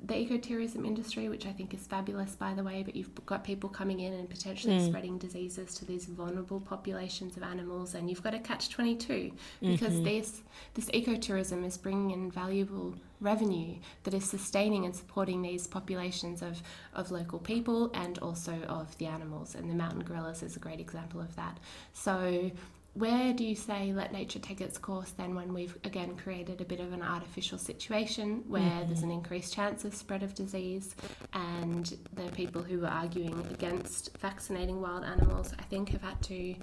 the 0.07 0.13
ecotourism 0.13 0.85
industry, 0.85 1.29
which 1.29 1.47
I 1.47 1.51
think 1.51 1.73
is 1.73 1.87
fabulous, 1.87 2.35
by 2.35 2.53
the 2.53 2.63
way, 2.63 2.83
but 2.83 2.95
you've 2.95 3.13
got 3.25 3.43
people 3.43 3.69
coming 3.69 4.01
in 4.01 4.13
and 4.13 4.29
potentially 4.29 4.77
mm. 4.77 4.87
spreading 4.87 5.17
diseases 5.17 5.73
to 5.75 5.85
these 5.85 6.05
vulnerable 6.05 6.59
populations 6.59 7.37
of 7.37 7.43
animals, 7.43 7.95
and 7.95 8.09
you've 8.09 8.21
got 8.21 8.31
to 8.31 8.39
catch 8.39 8.69
22 8.69 9.31
because 9.61 9.93
mm-hmm. 9.93 10.03
this 10.03 10.41
this 10.75 10.85
ecotourism 10.91 11.65
is 11.65 11.77
bringing 11.77 12.11
in 12.11 12.29
valuable 12.29 12.93
revenue 13.19 13.75
that 14.03 14.13
is 14.13 14.25
sustaining 14.25 14.85
and 14.85 14.95
supporting 14.95 15.41
these 15.41 15.65
populations 15.65 16.41
of, 16.41 16.61
of 16.93 17.09
local 17.09 17.39
people 17.39 17.89
and 17.93 18.19
also 18.19 18.53
of 18.67 18.95
the 18.99 19.07
animals, 19.07 19.55
and 19.55 19.69
the 19.69 19.75
mountain 19.75 20.03
gorillas 20.03 20.43
is 20.43 20.55
a 20.55 20.59
great 20.59 20.79
example 20.79 21.19
of 21.19 21.35
that. 21.35 21.57
So 21.93 22.51
where 22.95 23.33
do 23.33 23.43
you 23.43 23.55
say 23.55 23.91
let 23.93 24.13
nature 24.13 24.39
take 24.39 24.61
its 24.61 24.77
course 24.77 25.11
then 25.11 25.35
when 25.35 25.53
we've 25.53 25.77
again 25.83 26.15
created 26.15 26.61
a 26.61 26.65
bit 26.65 26.79
of 26.79 26.93
an 26.93 27.01
artificial 27.01 27.57
situation 27.57 28.43
where 28.47 28.61
mm-hmm. 28.61 28.87
there's 28.87 29.03
an 29.03 29.11
increased 29.11 29.53
chance 29.53 29.83
of 29.83 29.93
spread 29.93 30.23
of 30.23 30.33
disease 30.33 30.95
and 31.33 31.97
the 32.13 32.31
people 32.31 32.63
who 32.63 32.83
are 32.85 32.91
arguing 32.91 33.45
against 33.51 34.17
vaccinating 34.17 34.81
wild 34.81 35.03
animals 35.03 35.53
I 35.59 35.63
think 35.63 35.89
have 35.89 36.01
had 36.01 36.21
to 36.23 36.55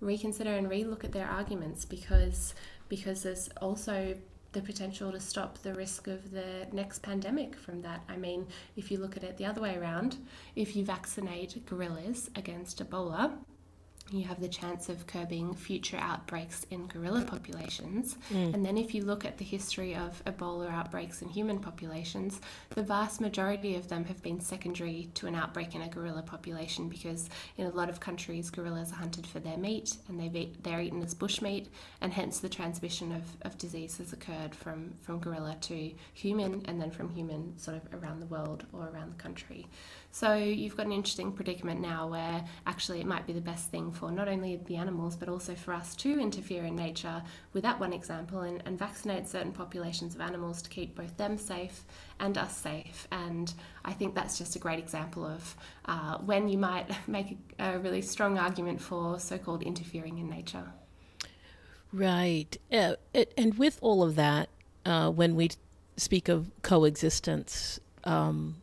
reconsider 0.00 0.54
and 0.54 0.68
relook 0.68 1.04
at 1.04 1.12
their 1.12 1.26
arguments 1.26 1.84
because 1.84 2.54
because 2.88 3.22
there's 3.22 3.50
also 3.60 4.14
the 4.52 4.62
potential 4.62 5.12
to 5.12 5.20
stop 5.20 5.58
the 5.58 5.74
risk 5.74 6.06
of 6.06 6.30
the 6.30 6.66
next 6.72 7.02
pandemic 7.02 7.54
from 7.54 7.82
that. 7.82 8.02
I 8.08 8.16
mean, 8.16 8.46
if 8.74 8.90
you 8.90 8.96
look 8.96 9.14
at 9.14 9.22
it 9.22 9.36
the 9.36 9.44
other 9.44 9.60
way 9.60 9.76
around, 9.76 10.16
if 10.54 10.74
you 10.74 10.82
vaccinate 10.82 11.66
gorillas 11.66 12.30
against 12.36 12.82
Ebola, 12.82 13.36
you 14.10 14.24
have 14.24 14.40
the 14.40 14.48
chance 14.48 14.88
of 14.88 15.06
curbing 15.06 15.54
future 15.54 15.96
outbreaks 15.96 16.64
in 16.70 16.86
gorilla 16.86 17.22
populations. 17.22 18.16
Mm. 18.32 18.54
And 18.54 18.64
then, 18.64 18.78
if 18.78 18.94
you 18.94 19.04
look 19.04 19.24
at 19.24 19.38
the 19.38 19.44
history 19.44 19.96
of 19.96 20.22
Ebola 20.26 20.70
outbreaks 20.70 21.22
in 21.22 21.28
human 21.28 21.58
populations, 21.58 22.40
the 22.70 22.82
vast 22.82 23.20
majority 23.20 23.74
of 23.74 23.88
them 23.88 24.04
have 24.04 24.22
been 24.22 24.40
secondary 24.40 25.08
to 25.14 25.26
an 25.26 25.34
outbreak 25.34 25.74
in 25.74 25.82
a 25.82 25.88
gorilla 25.88 26.22
population 26.22 26.88
because 26.88 27.28
in 27.56 27.66
a 27.66 27.70
lot 27.70 27.88
of 27.88 27.98
countries, 27.98 28.50
gorillas 28.50 28.92
are 28.92 28.96
hunted 28.96 29.26
for 29.26 29.40
their 29.40 29.56
meat 29.56 29.96
and 30.08 30.20
they 30.20 30.50
they're 30.62 30.80
eaten 30.80 31.02
as 31.02 31.14
bushmeat, 31.14 31.66
and 32.00 32.12
hence 32.12 32.38
the 32.38 32.48
transmission 32.48 33.12
of, 33.12 33.22
of 33.42 33.58
disease 33.58 33.98
has 33.98 34.12
occurred 34.12 34.54
from, 34.54 34.94
from 35.00 35.18
gorilla 35.18 35.56
to 35.62 35.90
human 36.14 36.62
and 36.66 36.80
then 36.80 36.90
from 36.90 37.08
human 37.08 37.56
sort 37.58 37.76
of 37.76 38.02
around 38.02 38.20
the 38.20 38.26
world 38.26 38.64
or 38.72 38.88
around 38.88 39.10
the 39.10 39.22
country. 39.22 39.66
So 40.16 40.34
you've 40.34 40.78
got 40.78 40.86
an 40.86 40.92
interesting 40.92 41.30
predicament 41.30 41.78
now 41.78 42.06
where 42.08 42.42
actually 42.66 43.00
it 43.00 43.06
might 43.06 43.26
be 43.26 43.34
the 43.34 43.40
best 43.42 43.70
thing 43.70 43.92
for 43.92 44.10
not 44.10 44.28
only 44.28 44.56
the 44.64 44.76
animals 44.76 45.14
but 45.14 45.28
also 45.28 45.54
for 45.54 45.74
us 45.74 45.94
to 45.96 46.18
interfere 46.18 46.64
in 46.64 46.74
nature 46.74 47.22
with 47.52 47.64
that 47.64 47.78
one 47.78 47.92
example 47.92 48.40
and, 48.40 48.62
and 48.64 48.78
vaccinate 48.78 49.28
certain 49.28 49.52
populations 49.52 50.14
of 50.14 50.22
animals 50.22 50.62
to 50.62 50.70
keep 50.70 50.94
both 50.94 51.14
them 51.18 51.36
safe 51.36 51.84
and 52.18 52.38
us 52.38 52.56
safe. 52.56 53.06
And 53.12 53.52
I 53.84 53.92
think 53.92 54.14
that's 54.14 54.38
just 54.38 54.56
a 54.56 54.58
great 54.58 54.78
example 54.78 55.26
of 55.26 55.54
uh, 55.84 56.16
when 56.16 56.48
you 56.48 56.56
might 56.56 56.88
make 57.06 57.36
a, 57.58 57.74
a 57.74 57.78
really 57.78 58.00
strong 58.00 58.38
argument 58.38 58.80
for 58.80 59.20
so 59.20 59.36
called 59.36 59.62
interfering 59.62 60.16
in 60.16 60.30
nature. 60.30 60.64
Right. 61.92 62.56
Uh, 62.72 62.94
it, 63.12 63.34
and 63.36 63.58
with 63.58 63.78
all 63.82 64.02
of 64.02 64.16
that, 64.16 64.48
uh, 64.86 65.10
when 65.10 65.36
we 65.36 65.50
speak 65.98 66.30
of 66.30 66.50
coexistence, 66.62 67.80
um, 68.04 68.62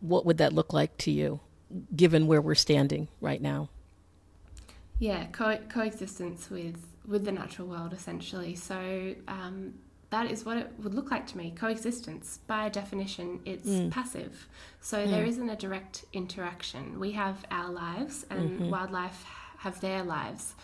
what 0.00 0.26
would 0.26 0.38
that 0.38 0.52
look 0.52 0.72
like 0.72 0.96
to 0.98 1.10
you, 1.10 1.40
given 1.94 2.26
where 2.26 2.40
we're 2.40 2.54
standing 2.54 3.08
right 3.20 3.40
now? 3.40 3.68
Yeah, 4.98 5.26
co- 5.26 5.58
coexistence 5.68 6.50
with 6.50 6.86
with 7.06 7.24
the 7.24 7.32
natural 7.32 7.68
world, 7.68 7.92
essentially. 7.92 8.54
So 8.54 9.14
um, 9.28 9.74
that 10.10 10.30
is 10.30 10.44
what 10.44 10.56
it 10.56 10.72
would 10.82 10.94
look 10.94 11.10
like 11.10 11.26
to 11.28 11.38
me. 11.38 11.52
Coexistence, 11.56 12.40
by 12.46 12.68
definition, 12.68 13.40
it's 13.44 13.68
mm. 13.68 13.90
passive. 13.90 14.48
So 14.80 14.98
mm. 14.98 15.10
there 15.10 15.24
isn't 15.24 15.48
a 15.48 15.56
direct 15.56 16.04
interaction. 16.12 16.98
We 16.98 17.12
have 17.12 17.44
our 17.50 17.70
lives, 17.70 18.24
and 18.30 18.50
mm-hmm. 18.50 18.70
wildlife 18.70 19.24
have 19.58 19.80
their 19.80 20.02
lives. 20.02 20.54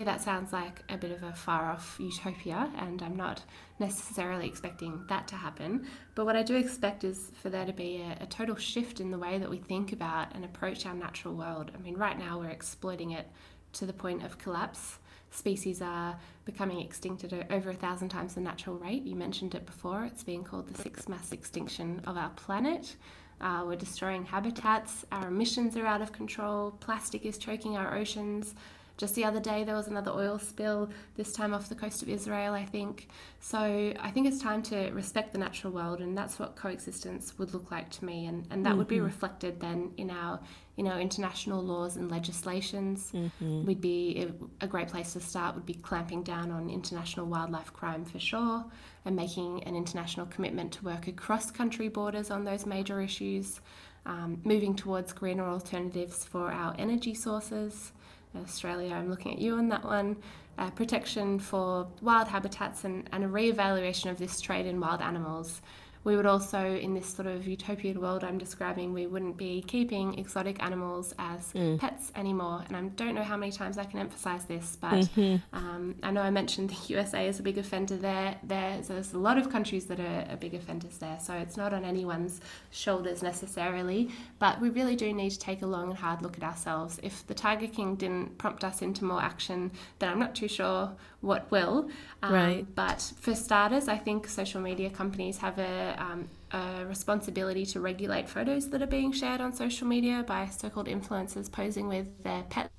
That 0.00 0.20
sounds 0.20 0.52
like 0.52 0.82
a 0.88 0.96
bit 0.96 1.12
of 1.12 1.22
a 1.22 1.32
far 1.32 1.70
off 1.70 1.96
utopia, 2.00 2.68
and 2.78 3.00
I'm 3.00 3.16
not 3.16 3.42
necessarily 3.78 4.48
expecting 4.48 5.04
that 5.08 5.28
to 5.28 5.36
happen. 5.36 5.86
But 6.16 6.24
what 6.26 6.34
I 6.34 6.42
do 6.42 6.56
expect 6.56 7.04
is 7.04 7.30
for 7.40 7.48
there 7.48 7.64
to 7.64 7.72
be 7.72 8.02
a, 8.02 8.24
a, 8.24 8.26
total 8.26 8.56
shift 8.56 8.98
in 8.98 9.12
the 9.12 9.18
way 9.18 9.38
that 9.38 9.48
we 9.48 9.58
think 9.58 9.92
about 9.92 10.34
and 10.34 10.44
approach 10.44 10.84
our 10.84 10.94
natural 10.94 11.34
world. 11.34 11.70
I 11.72 11.78
mean, 11.78 11.96
right 11.96 12.18
now 12.18 12.40
we're 12.40 12.50
exploiting 12.50 13.12
it 13.12 13.28
to 13.74 13.86
the 13.86 13.92
point 13.92 14.24
of 14.24 14.36
collapse. 14.36 14.98
Species 15.30 15.80
are 15.80 16.18
becoming 16.44 16.80
extinct 16.80 17.22
at 17.24 17.50
over 17.52 17.70
a 17.70 17.74
thousand 17.74 18.08
times 18.08 18.34
the 18.34 18.40
natural 18.40 18.76
rate. 18.76 19.04
You 19.04 19.14
mentioned 19.14 19.54
it 19.54 19.64
before, 19.64 20.04
it's 20.04 20.24
being 20.24 20.42
called 20.42 20.66
the 20.66 20.82
sixth 20.82 21.08
mass 21.08 21.30
extinction 21.30 22.00
of 22.06 22.16
our 22.16 22.30
planet. 22.30 22.96
Uh, 23.40 23.62
we're 23.66 23.76
destroying 23.76 24.24
habitats, 24.24 25.04
our 25.12 25.28
emissions 25.28 25.76
are 25.76 25.86
out 25.86 26.02
of 26.02 26.12
control, 26.12 26.72
plastic 26.80 27.24
is 27.24 27.38
choking 27.38 27.76
our 27.76 27.96
oceans. 27.96 28.54
Just 28.96 29.14
the 29.14 29.24
other 29.24 29.40
day, 29.40 29.64
there 29.64 29.74
was 29.74 29.88
another 29.88 30.12
oil 30.12 30.38
spill, 30.38 30.90
this 31.16 31.32
time 31.32 31.52
off 31.52 31.68
the 31.68 31.74
coast 31.74 32.02
of 32.02 32.08
Israel, 32.08 32.54
I 32.54 32.64
think. 32.64 33.08
So 33.40 33.58
I 33.58 34.10
think 34.12 34.28
it's 34.28 34.40
time 34.40 34.62
to 34.64 34.90
respect 34.90 35.32
the 35.32 35.38
natural 35.38 35.72
world, 35.72 36.00
and 36.00 36.16
that's 36.16 36.38
what 36.38 36.54
coexistence 36.54 37.36
would 37.38 37.52
look 37.52 37.70
like 37.70 37.90
to 37.90 38.04
me. 38.04 38.26
And, 38.26 38.46
and 38.50 38.64
that 38.64 38.70
mm-hmm. 38.70 38.78
would 38.78 38.88
be 38.88 38.96
mm-hmm. 38.96 39.06
reflected 39.06 39.60
then 39.60 39.92
in 39.96 40.10
our 40.10 40.38
you 40.76 40.82
know, 40.82 40.98
international 40.98 41.62
laws 41.62 41.96
and 41.96 42.10
legislations. 42.10 43.12
Mm-hmm. 43.12 43.66
Would 43.66 43.80
be 43.80 44.28
a 44.60 44.66
great 44.66 44.88
place 44.88 45.12
to 45.12 45.20
start. 45.20 45.54
Would 45.54 45.66
be 45.66 45.74
clamping 45.74 46.22
down 46.22 46.50
on 46.50 46.68
international 46.68 47.26
wildlife 47.26 47.72
crime 47.72 48.04
for 48.04 48.18
sure, 48.18 48.64
and 49.04 49.14
making 49.14 49.62
an 49.64 49.76
international 49.76 50.26
commitment 50.26 50.72
to 50.72 50.84
work 50.84 51.06
across 51.06 51.50
country 51.50 51.88
borders 51.88 52.30
on 52.30 52.44
those 52.44 52.66
major 52.66 53.00
issues. 53.00 53.60
Um, 54.06 54.42
moving 54.44 54.76
towards 54.76 55.14
greener 55.14 55.48
alternatives 55.48 56.26
for 56.26 56.52
our 56.52 56.74
energy 56.78 57.14
sources, 57.14 57.92
Australia, 58.36 58.94
I'm 58.94 59.10
looking 59.10 59.32
at 59.32 59.38
you 59.38 59.56
on 59.56 59.68
that 59.68 59.84
one. 59.84 60.16
Uh, 60.56 60.70
protection 60.70 61.38
for 61.38 61.88
wild 62.00 62.28
habitats 62.28 62.84
and, 62.84 63.08
and 63.12 63.24
a 63.24 63.28
re-evaluation 63.28 64.08
of 64.10 64.18
this 64.18 64.40
trade 64.40 64.66
in 64.66 64.78
wild 64.78 65.00
animals 65.00 65.62
we 66.04 66.16
would 66.16 66.26
also, 66.26 66.76
in 66.76 66.94
this 66.94 67.06
sort 67.06 67.26
of 67.26 67.46
utopian 67.46 68.00
world 68.00 68.22
I'm 68.22 68.38
describing, 68.38 68.92
we 68.92 69.06
wouldn't 69.06 69.36
be 69.38 69.62
keeping 69.66 70.18
exotic 70.18 70.62
animals 70.62 71.14
as 71.18 71.52
mm. 71.54 71.78
pets 71.78 72.12
anymore. 72.14 72.62
And 72.68 72.76
I 72.76 72.82
don't 72.82 73.14
know 73.14 73.22
how 73.22 73.38
many 73.38 73.50
times 73.50 73.78
I 73.78 73.84
can 73.84 73.98
emphasize 73.98 74.44
this, 74.44 74.76
but 74.80 74.92
mm-hmm. 74.92 75.36
um, 75.56 75.94
I 76.02 76.10
know 76.10 76.20
I 76.20 76.30
mentioned 76.30 76.70
the 76.70 76.76
USA 76.94 77.26
is 77.26 77.40
a 77.40 77.42
big 77.42 77.56
offender 77.56 77.96
there. 77.96 78.36
There's, 78.42 78.88
there's 78.88 79.14
a 79.14 79.18
lot 79.18 79.38
of 79.38 79.50
countries 79.50 79.86
that 79.86 79.98
are, 79.98 80.26
are 80.30 80.36
big 80.36 80.54
offenders 80.54 80.98
there, 80.98 81.18
so 81.20 81.32
it's 81.34 81.56
not 81.56 81.72
on 81.72 81.84
anyone's 81.84 82.40
shoulders 82.70 83.22
necessarily. 83.22 84.10
But 84.38 84.60
we 84.60 84.68
really 84.68 84.96
do 84.96 85.12
need 85.12 85.30
to 85.30 85.38
take 85.38 85.62
a 85.62 85.66
long 85.66 85.88
and 85.88 85.98
hard 85.98 86.20
look 86.20 86.36
at 86.36 86.44
ourselves. 86.44 87.00
If 87.02 87.26
the 87.26 87.34
Tiger 87.34 87.66
King 87.66 87.96
didn't 87.96 88.36
prompt 88.36 88.62
us 88.62 88.82
into 88.82 89.04
more 89.04 89.22
action, 89.22 89.72
then 89.98 90.10
I'm 90.10 90.18
not 90.18 90.34
too 90.34 90.48
sure 90.48 90.92
what 91.24 91.50
will. 91.50 91.88
Um, 92.22 92.32
right. 92.32 92.74
But 92.74 93.12
for 93.20 93.34
starters, 93.34 93.88
I 93.88 93.96
think 93.96 94.28
social 94.28 94.60
media 94.60 94.90
companies 94.90 95.38
have 95.38 95.58
a, 95.58 95.96
um, 95.98 96.28
a 96.52 96.84
responsibility 96.86 97.64
to 97.66 97.80
regulate 97.80 98.28
photos 98.28 98.70
that 98.70 98.82
are 98.82 98.86
being 98.86 99.12
shared 99.12 99.40
on 99.40 99.52
social 99.52 99.86
media 99.88 100.24
by 100.26 100.46
so-called 100.46 100.86
influencers 100.86 101.50
posing 101.50 101.88
with 101.88 102.22
their 102.22 102.42
pet 102.44 102.70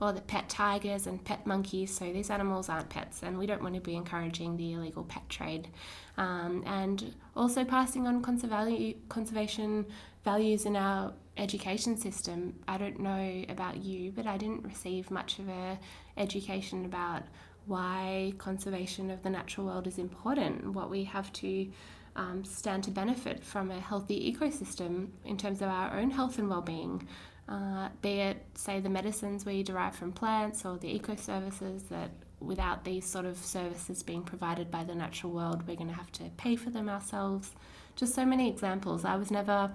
or 0.00 0.12
the 0.12 0.20
pet 0.22 0.48
tigers 0.48 1.06
and 1.06 1.22
pet 1.24 1.46
monkeys. 1.46 1.94
So 1.94 2.10
these 2.12 2.30
animals 2.30 2.68
aren't 2.68 2.88
pets, 2.88 3.22
and 3.22 3.38
we 3.38 3.46
don't 3.46 3.62
want 3.62 3.74
to 3.74 3.80
be 3.80 3.96
encouraging 3.96 4.56
the 4.56 4.72
illegal 4.72 5.04
pet 5.04 5.28
trade. 5.28 5.68
Um, 6.16 6.62
and 6.66 7.14
also 7.36 7.64
passing 7.64 8.06
on 8.06 8.22
conservation 8.22 9.86
values 10.24 10.66
in 10.66 10.76
our 10.76 11.12
education 11.36 11.96
system. 11.96 12.54
I 12.68 12.78
don't 12.78 13.00
know 13.00 13.44
about 13.48 13.76
you, 13.78 14.12
but 14.12 14.26
I 14.26 14.36
didn't 14.36 14.64
receive 14.64 15.10
much 15.10 15.38
of 15.38 15.48
a 15.48 15.78
education 16.16 16.84
about 16.84 17.22
why 17.70 18.32
conservation 18.38 19.10
of 19.10 19.22
the 19.22 19.30
natural 19.30 19.66
world 19.66 19.86
is 19.86 19.98
important, 19.98 20.72
what 20.72 20.90
we 20.90 21.04
have 21.04 21.32
to 21.32 21.70
um, 22.16 22.44
stand 22.44 22.82
to 22.82 22.90
benefit 22.90 23.44
from 23.44 23.70
a 23.70 23.78
healthy 23.78 24.32
ecosystem 24.32 25.08
in 25.24 25.38
terms 25.38 25.62
of 25.62 25.68
our 25.68 25.96
own 25.96 26.10
health 26.10 26.38
and 26.40 26.50
well-being, 26.50 27.06
uh, 27.48 27.88
be 28.02 28.14
it 28.20 28.44
say 28.54 28.80
the 28.80 28.88
medicines 28.88 29.46
we 29.46 29.62
derive 29.62 29.94
from 29.94 30.10
plants 30.10 30.64
or 30.64 30.78
the 30.78 30.88
eco 30.88 31.14
services 31.14 31.84
that 31.84 32.10
without 32.40 32.84
these 32.84 33.06
sort 33.06 33.24
of 33.24 33.36
services 33.36 34.02
being 34.02 34.22
provided 34.22 34.68
by 34.68 34.82
the 34.82 34.94
natural 34.94 35.32
world, 35.32 35.66
we're 35.68 35.76
going 35.76 35.88
to 35.88 35.94
have 35.94 36.10
to 36.10 36.24
pay 36.38 36.56
for 36.56 36.70
them 36.70 36.88
ourselves. 36.88 37.52
Just 37.94 38.14
so 38.14 38.24
many 38.24 38.48
examples. 38.48 39.04
I 39.04 39.14
was 39.14 39.30
never 39.30 39.70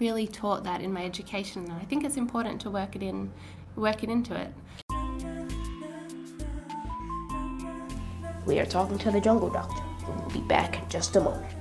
really 0.00 0.26
taught 0.26 0.64
that 0.64 0.80
in 0.80 0.92
my 0.92 1.04
education, 1.04 1.64
and 1.64 1.74
I 1.74 1.84
think 1.84 2.02
it's 2.04 2.16
important 2.16 2.60
to 2.62 2.70
work 2.70 2.96
it 2.96 3.02
in, 3.02 3.30
work 3.76 4.02
it 4.02 4.10
into 4.10 4.34
it. 4.34 4.52
We 8.46 8.60
are 8.60 8.66
talking 8.66 8.96
to 8.98 9.10
the 9.10 9.20
jungle 9.20 9.50
doctor. 9.50 9.82
We'll 10.06 10.30
be 10.30 10.40
back 10.40 10.80
in 10.80 10.88
just 10.88 11.16
a 11.16 11.20
moment. 11.20 11.52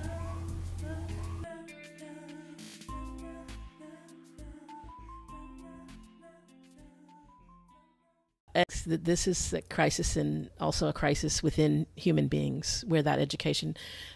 This 8.86 9.28
is 9.28 9.52
a 9.52 9.64
crisis 9.64 10.16
and 10.16 10.52
also 10.62 10.88
a 10.88 10.94
crisis 10.94 11.42
within 11.42 11.88
human 11.96 12.28
beings 12.28 12.86
where 12.88 13.02
that 13.02 13.18
education 13.18 13.76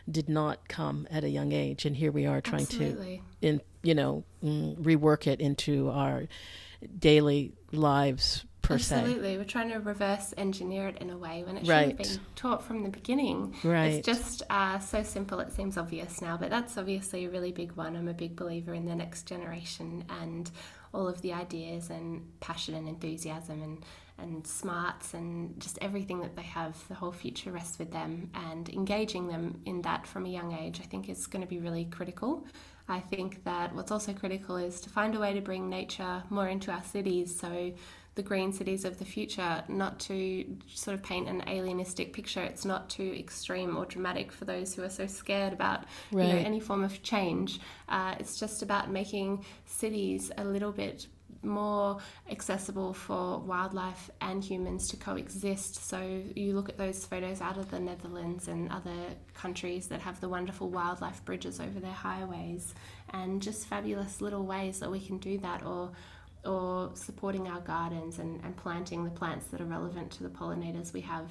did 0.09 0.29
not 0.29 0.67
come 0.69 1.07
at 1.09 1.23
a 1.23 1.29
young 1.29 1.51
age. 1.51 1.85
And 1.85 1.95
here 1.95 2.11
we 2.11 2.27
are 2.27 2.39
trying 2.39 2.61
Absolutely. 2.61 3.23
to, 3.41 3.47
in, 3.47 3.61
you 3.81 3.95
know, 3.95 4.23
mm, 4.43 4.77
rework 4.77 5.25
it 5.25 5.41
into 5.41 5.89
our 5.89 6.27
daily 6.99 7.53
lives 7.71 8.45
per 8.69 8.75
Absolutely. 8.75 9.33
se. 9.33 9.37
We're 9.37 9.43
trying 9.45 9.69
to 9.71 9.79
reverse 9.79 10.31
engineer 10.37 10.89
it 10.89 10.99
in 10.99 11.09
a 11.09 11.17
way 11.17 11.43
when 11.43 11.57
it 11.57 11.61
should 11.61 11.69
right. 11.69 11.87
have 11.87 11.97
been 11.97 12.19
taught 12.35 12.63
from 12.63 12.83
the 12.83 12.89
beginning. 12.89 13.55
Right. 13.63 13.93
It's 13.93 14.05
just 14.05 14.43
uh, 14.49 14.77
so 14.77 15.01
simple, 15.01 15.39
it 15.39 15.51
seems 15.51 15.75
obvious 15.75 16.21
now, 16.21 16.37
but 16.37 16.51
that's 16.51 16.77
obviously 16.77 17.25
a 17.25 17.29
really 17.31 17.51
big 17.51 17.71
one. 17.71 17.95
I'm 17.95 18.07
a 18.07 18.13
big 18.13 18.35
believer 18.35 18.75
in 18.75 18.85
the 18.85 18.93
next 18.93 19.23
generation 19.23 20.05
and 20.21 20.51
all 20.93 21.07
of 21.07 21.19
the 21.21 21.33
ideas 21.33 21.89
and 21.89 22.21
passion 22.41 22.75
and 22.75 22.87
enthusiasm 22.87 23.63
and, 23.63 23.83
and 24.19 24.45
smarts 24.45 25.15
and 25.15 25.59
just 25.59 25.79
everything 25.81 26.19
that 26.21 26.35
they 26.35 26.43
have. 26.43 26.77
The 26.89 26.95
whole 26.95 27.11
future 27.11 27.51
rests 27.51 27.79
with 27.79 27.91
them, 27.91 28.29
and 28.35 28.69
engaging 28.69 29.27
them 29.27 29.61
in 29.65 29.81
that 29.81 30.05
from 30.05 30.27
a 30.27 30.29
young 30.29 30.53
age, 30.53 30.79
I 30.79 30.85
think, 30.85 31.09
is 31.09 31.25
going 31.25 31.41
to 31.41 31.49
be 31.49 31.57
really 31.57 31.85
critical. 31.85 32.45
I 32.87 32.99
think 32.99 33.43
that 33.43 33.73
what's 33.73 33.91
also 33.91 34.13
critical 34.13 34.57
is 34.57 34.81
to 34.81 34.89
find 34.89 35.15
a 35.15 35.19
way 35.19 35.33
to 35.33 35.41
bring 35.41 35.69
nature 35.69 36.23
more 36.29 36.47
into 36.47 36.71
our 36.71 36.83
cities. 36.83 37.39
So 37.39 37.71
the 38.15 38.23
green 38.23 38.51
cities 38.51 38.85
of 38.85 38.99
the 38.99 39.05
future, 39.05 39.63
not 39.67 39.99
to 39.99 40.57
sort 40.67 40.95
of 40.95 41.03
paint 41.03 41.27
an 41.29 41.41
alienistic 41.47 42.11
picture. 42.11 42.41
It's 42.41 42.65
not 42.65 42.89
too 42.89 43.15
extreme 43.17 43.77
or 43.77 43.85
dramatic 43.85 44.31
for 44.31 44.45
those 44.45 44.73
who 44.73 44.83
are 44.83 44.89
so 44.89 45.07
scared 45.07 45.53
about 45.53 45.85
right. 46.11 46.27
you 46.27 46.33
know, 46.33 46.39
any 46.39 46.59
form 46.59 46.83
of 46.83 47.01
change. 47.03 47.59
Uh, 47.87 48.15
it's 48.19 48.39
just 48.39 48.61
about 48.61 48.91
making 48.91 49.45
cities 49.65 50.31
a 50.37 50.43
little 50.43 50.71
bit 50.71 51.07
more 51.41 51.97
accessible 52.29 52.93
for 52.93 53.39
wildlife 53.39 54.09
and 54.21 54.43
humans 54.43 54.87
to 54.89 54.97
coexist. 54.97 55.87
So 55.87 56.21
you 56.35 56.53
look 56.53 56.69
at 56.69 56.77
those 56.77 57.05
photos 57.05 57.41
out 57.41 57.57
of 57.57 57.71
the 57.71 57.79
Netherlands 57.79 58.47
and 58.47 58.69
other 58.71 59.15
countries 59.33 59.87
that 59.87 60.01
have 60.01 60.19
the 60.19 60.29
wonderful 60.29 60.69
wildlife 60.69 61.23
bridges 61.25 61.59
over 61.59 61.79
their 61.79 61.91
highways 61.91 62.73
and 63.11 63.41
just 63.41 63.67
fabulous 63.67 64.21
little 64.21 64.45
ways 64.45 64.79
that 64.79 64.91
we 64.91 64.99
can 64.99 65.17
do 65.17 65.37
that 65.39 65.63
or 65.65 65.91
or 66.45 66.91
supporting 66.93 67.47
our 67.47 67.59
gardens 67.61 68.19
and, 68.19 68.41
and 68.43 68.55
planting 68.55 69.03
the 69.03 69.09
plants 69.11 69.47
that 69.47 69.59
are 69.59 69.65
relevant 69.65 70.11
to 70.11 70.23
the 70.23 70.29
pollinators. 70.29 70.93
We 70.93 71.01
have 71.01 71.29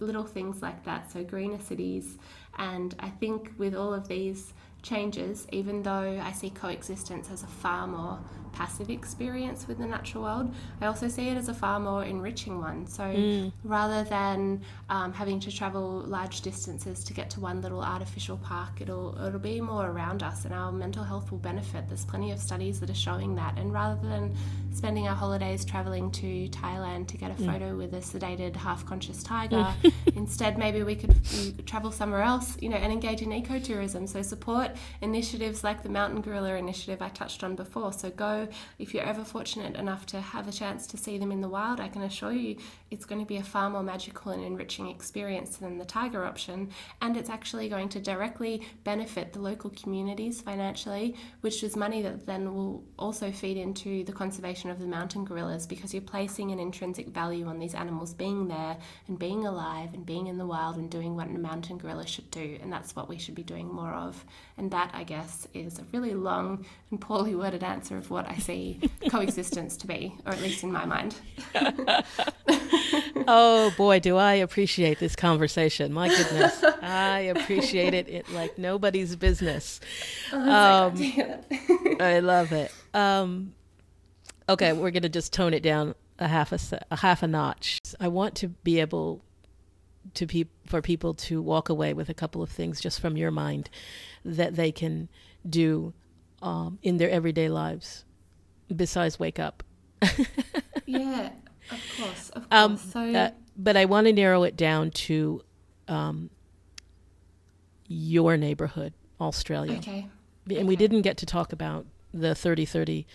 little 0.00 0.24
things 0.24 0.60
like 0.60 0.84
that, 0.84 1.10
so 1.10 1.22
greener 1.22 1.60
cities. 1.60 2.18
And 2.58 2.94
I 2.98 3.10
think 3.10 3.52
with 3.58 3.74
all 3.74 3.94
of 3.94 4.08
these 4.08 4.52
changes, 4.82 5.46
even 5.52 5.82
though 5.82 6.20
I 6.22 6.32
see 6.32 6.50
coexistence 6.50 7.30
as 7.30 7.42
a 7.42 7.46
far 7.46 7.86
more 7.86 8.18
passive 8.52 8.90
experience 8.90 9.68
with 9.68 9.78
the 9.78 9.86
natural 9.86 10.24
world, 10.24 10.54
I 10.80 10.86
also 10.86 11.08
see 11.08 11.28
it 11.28 11.36
as 11.36 11.48
a 11.48 11.54
far 11.54 11.78
more 11.78 12.04
enriching 12.04 12.58
one. 12.60 12.86
So 12.86 13.04
mm. 13.04 13.52
rather 13.64 14.02
than 14.04 14.62
um, 14.88 15.12
having 15.12 15.40
to 15.40 15.52
travel 15.52 16.02
large 16.06 16.40
distances 16.40 17.04
to 17.04 17.14
get 17.14 17.30
to 17.30 17.40
one 17.40 17.62
little 17.62 17.82
artificial 17.82 18.38
park, 18.38 18.80
it'll 18.80 19.16
it'll 19.24 19.38
be 19.38 19.60
more 19.60 19.86
around 19.86 20.22
us, 20.22 20.44
and 20.44 20.54
our 20.54 20.72
mental 20.72 21.04
health 21.04 21.30
will 21.30 21.38
benefit. 21.38 21.84
There's 21.88 22.04
plenty 22.04 22.32
of 22.32 22.38
studies 22.40 22.80
that 22.80 22.90
are 22.90 22.94
showing 22.94 23.34
that. 23.36 23.56
And 23.58 23.72
rather 23.72 24.00
than 24.08 24.34
spending 24.72 25.08
our 25.08 25.14
holidays 25.14 25.64
traveling 25.64 26.10
to 26.12 26.48
Thailand 26.48 27.08
to 27.08 27.16
get 27.16 27.30
a 27.30 27.34
mm. 27.34 27.52
photo 27.52 27.76
with 27.76 27.92
a 27.94 27.98
sedated, 27.98 28.56
half-conscious 28.56 29.22
tiger, 29.22 29.74
instead 30.16 30.58
maybe 30.58 30.82
we 30.82 30.94
could 30.94 31.14
travel 31.66 31.90
somewhere 31.90 32.22
else, 32.22 32.56
you 32.60 32.68
know, 32.68 32.76
and 32.76 32.92
engage 32.92 33.22
in 33.22 33.30
ecotourism. 33.30 34.08
So 34.08 34.22
support 34.22 34.72
initiatives 35.00 35.64
like 35.64 35.82
the 35.82 35.88
Mountain 35.88 36.22
Gorilla 36.22 36.54
Initiative 36.54 37.02
I 37.02 37.08
touched 37.08 37.42
on 37.42 37.56
before. 37.56 37.92
So 37.92 38.10
go 38.10 38.48
if 38.78 38.94
you're 38.94 39.04
ever 39.04 39.24
fortunate 39.24 39.76
enough 39.76 40.06
to 40.06 40.20
have 40.20 40.48
a 40.48 40.52
chance 40.52 40.86
to 40.88 40.96
see 40.96 41.18
them 41.18 41.32
in 41.32 41.40
the 41.40 41.48
wild. 41.48 41.80
I 41.80 41.88
can 41.88 42.02
assure 42.02 42.32
you 42.32 42.56
it's 42.90 43.04
going 43.04 43.20
to 43.20 43.26
be 43.26 43.36
a 43.36 43.42
far 43.42 43.70
more 43.70 43.82
magical 43.82 44.32
and 44.32 44.44
enriching 44.44 44.88
experience 44.88 45.56
than 45.56 45.78
the 45.78 45.84
tiger 45.84 46.24
option, 46.24 46.70
and 47.00 47.16
it's 47.16 47.30
actually 47.30 47.68
going 47.68 47.88
to 47.90 48.00
directly 48.00 48.66
benefit 48.84 49.32
the 49.32 49.40
local 49.40 49.70
communities 49.70 50.40
financially, 50.40 51.16
which 51.40 51.62
is 51.62 51.76
money 51.76 52.02
that 52.02 52.26
then 52.26 52.54
will 52.54 52.84
also 52.98 53.30
feed 53.30 53.56
into 53.56 54.04
the 54.04 54.12
conservation 54.12 54.59
of 54.68 54.78
the 54.78 54.86
mountain 54.86 55.24
gorillas 55.24 55.66
because 55.66 55.94
you're 55.94 56.02
placing 56.02 56.50
an 56.50 56.58
intrinsic 56.58 57.08
value 57.08 57.46
on 57.46 57.58
these 57.58 57.74
animals 57.74 58.12
being 58.12 58.48
there 58.48 58.76
and 59.08 59.18
being 59.18 59.46
alive 59.46 59.94
and 59.94 60.04
being 60.04 60.26
in 60.26 60.36
the 60.36 60.44
wild 60.44 60.76
and 60.76 60.90
doing 60.90 61.16
what 61.16 61.28
a 61.28 61.30
mountain 61.30 61.78
gorilla 61.78 62.06
should 62.06 62.30
do, 62.30 62.58
and 62.60 62.70
that's 62.70 62.94
what 62.94 63.08
we 63.08 63.16
should 63.16 63.34
be 63.34 63.42
doing 63.42 63.72
more 63.72 63.92
of. 63.92 64.24
And 64.58 64.70
that, 64.72 64.90
I 64.92 65.04
guess, 65.04 65.48
is 65.54 65.78
a 65.78 65.84
really 65.92 66.12
long 66.12 66.66
and 66.90 67.00
poorly 67.00 67.34
worded 67.34 67.62
answer 67.62 67.96
of 67.96 68.10
what 68.10 68.28
I 68.28 68.36
see 68.36 68.80
coexistence 69.08 69.76
to 69.78 69.86
be, 69.86 70.14
or 70.26 70.32
at 70.32 70.42
least 70.42 70.62
in 70.62 70.70
my 70.70 70.84
mind. 70.84 71.14
oh 73.26 73.72
boy, 73.76 74.00
do 74.00 74.16
I 74.16 74.34
appreciate 74.34 74.98
this 74.98 75.16
conversation. 75.16 75.92
My 75.92 76.08
goodness. 76.08 76.62
I 76.82 77.20
appreciate 77.20 77.94
it, 77.94 78.08
it 78.08 78.28
like 78.32 78.58
nobody's 78.58 79.16
business. 79.16 79.80
Oh, 80.32 80.88
um, 80.88 81.96
I 82.00 82.20
love 82.20 82.52
it. 82.52 82.72
Um, 82.94 83.52
okay, 84.50 84.72
we're 84.72 84.90
going 84.90 85.02
to 85.02 85.08
just 85.08 85.32
tone 85.32 85.54
it 85.54 85.62
down 85.62 85.94
a 86.18 86.28
half 86.28 86.52
a, 86.52 86.58
a 86.90 86.96
half 86.96 87.22
a 87.22 87.26
notch. 87.26 87.78
I 87.98 88.08
want 88.08 88.34
to 88.36 88.48
be 88.48 88.80
able 88.80 89.24
to 90.14 90.26
pe- 90.26 90.44
for 90.66 90.82
people 90.82 91.14
to 91.14 91.40
walk 91.40 91.68
away 91.68 91.94
with 91.94 92.08
a 92.08 92.14
couple 92.14 92.42
of 92.42 92.50
things 92.50 92.80
just 92.80 93.00
from 93.00 93.16
your 93.16 93.30
mind 93.30 93.70
that 94.24 94.56
they 94.56 94.72
can 94.72 95.08
do 95.48 95.94
um, 96.42 96.78
in 96.82 96.96
their 96.98 97.10
everyday 97.10 97.48
lives 97.48 98.04
besides 98.74 99.18
wake 99.18 99.38
up. 99.38 99.62
yeah, 100.86 101.30
of 101.70 101.78
course, 101.96 102.30
of 102.30 102.46
um, 102.50 102.76
course. 102.76 102.94
Um, 102.94 103.12
so, 103.12 103.18
uh, 103.18 103.30
but 103.56 103.76
I 103.76 103.84
want 103.84 104.06
to 104.06 104.12
narrow 104.12 104.42
it 104.44 104.56
down 104.56 104.90
to 104.90 105.42
um, 105.88 106.30
your 107.86 108.36
neighborhood, 108.36 108.94
Australia. 109.20 109.78
Okay. 109.78 110.08
And 110.46 110.52
okay. 110.58 110.64
we 110.64 110.76
didn't 110.76 111.02
get 111.02 111.18
to 111.18 111.26
talk 111.26 111.52
about 111.52 111.86
the 112.12 112.34
3030 112.34 113.06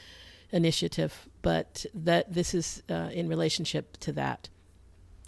initiative, 0.56 1.28
but 1.42 1.86
that 1.94 2.34
this 2.34 2.56
is 2.56 2.82
uh, 2.90 3.10
in 3.12 3.28
relationship 3.28 3.98
to 3.98 4.12
that. 4.14 4.50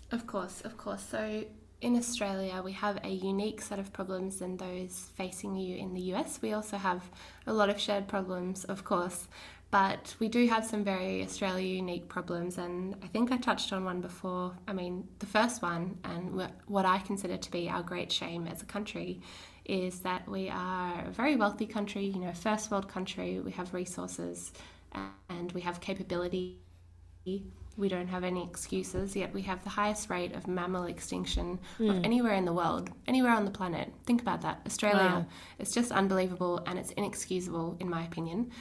Of 0.09 0.25
course, 0.25 0.61
of 0.61 0.77
course. 0.77 1.03
So 1.03 1.43
in 1.81 1.95
Australia, 1.97 2.61
we 2.63 2.71
have 2.71 2.97
a 3.03 3.09
unique 3.09 3.61
set 3.61 3.77
of 3.77 3.91
problems 3.91 4.39
than 4.39 4.55
those 4.57 5.11
facing 5.15 5.55
you 5.55 5.75
in 5.77 5.93
the 5.93 6.01
US. 6.13 6.41
We 6.41 6.53
also 6.53 6.77
have 6.77 7.03
a 7.45 7.53
lot 7.53 7.69
of 7.69 7.79
shared 7.79 8.07
problems, 8.07 8.63
of 8.63 8.85
course, 8.85 9.27
but 9.69 10.15
we 10.19 10.29
do 10.29 10.47
have 10.47 10.65
some 10.65 10.85
very 10.85 11.21
Australia 11.21 11.67
unique 11.67 12.07
problems, 12.07 12.57
and 12.57 12.95
I 13.03 13.07
think 13.07 13.33
I 13.33 13.37
touched 13.37 13.73
on 13.73 13.83
one 13.83 13.99
before. 13.99 14.53
I 14.65 14.71
mean, 14.71 15.09
the 15.19 15.25
first 15.25 15.61
one, 15.61 15.97
and 16.05 16.41
what 16.67 16.85
I 16.85 16.99
consider 16.99 17.35
to 17.35 17.51
be 17.51 17.69
our 17.69 17.83
great 17.83 18.11
shame 18.13 18.47
as 18.47 18.61
a 18.61 18.65
country, 18.65 19.19
is 19.65 19.99
that 19.99 20.25
we 20.29 20.49
are 20.49 21.03
a 21.05 21.11
very 21.11 21.35
wealthy 21.35 21.65
country, 21.65 22.05
you 22.05 22.21
know, 22.21 22.31
first 22.31 22.71
world 22.71 22.87
country, 22.87 23.41
we 23.41 23.51
have 23.51 23.73
resources 23.73 24.53
and 25.29 25.51
we 25.51 25.61
have 25.61 25.79
capability 25.79 26.59
we 27.77 27.89
don't 27.89 28.07
have 28.07 28.23
any 28.23 28.43
excuses, 28.43 29.15
yet 29.15 29.33
we 29.33 29.43
have 29.43 29.63
the 29.63 29.69
highest 29.69 30.09
rate 30.09 30.33
of 30.33 30.47
mammal 30.47 30.85
extinction 30.85 31.59
mm. 31.77 31.89
of 31.89 31.97
hmm. 31.97 32.05
anywhere 32.05 32.33
in 32.33 32.43
the 32.45 32.53
world, 32.53 32.89
anywhere 33.07 33.31
on 33.31 33.45
the 33.45 33.51
planet. 33.51 33.93
Think 34.05 34.21
about 34.21 34.41
that. 34.41 34.61
Australia, 34.65 34.97
wow. 34.97 35.25
it's 35.59 35.71
just 35.71 35.91
unbelievable 35.91 36.63
and 36.65 36.79
it's 36.79 36.91
inexcusable, 36.91 37.77
in 37.79 37.87
my 37.87 38.03
opinion. 38.03 38.51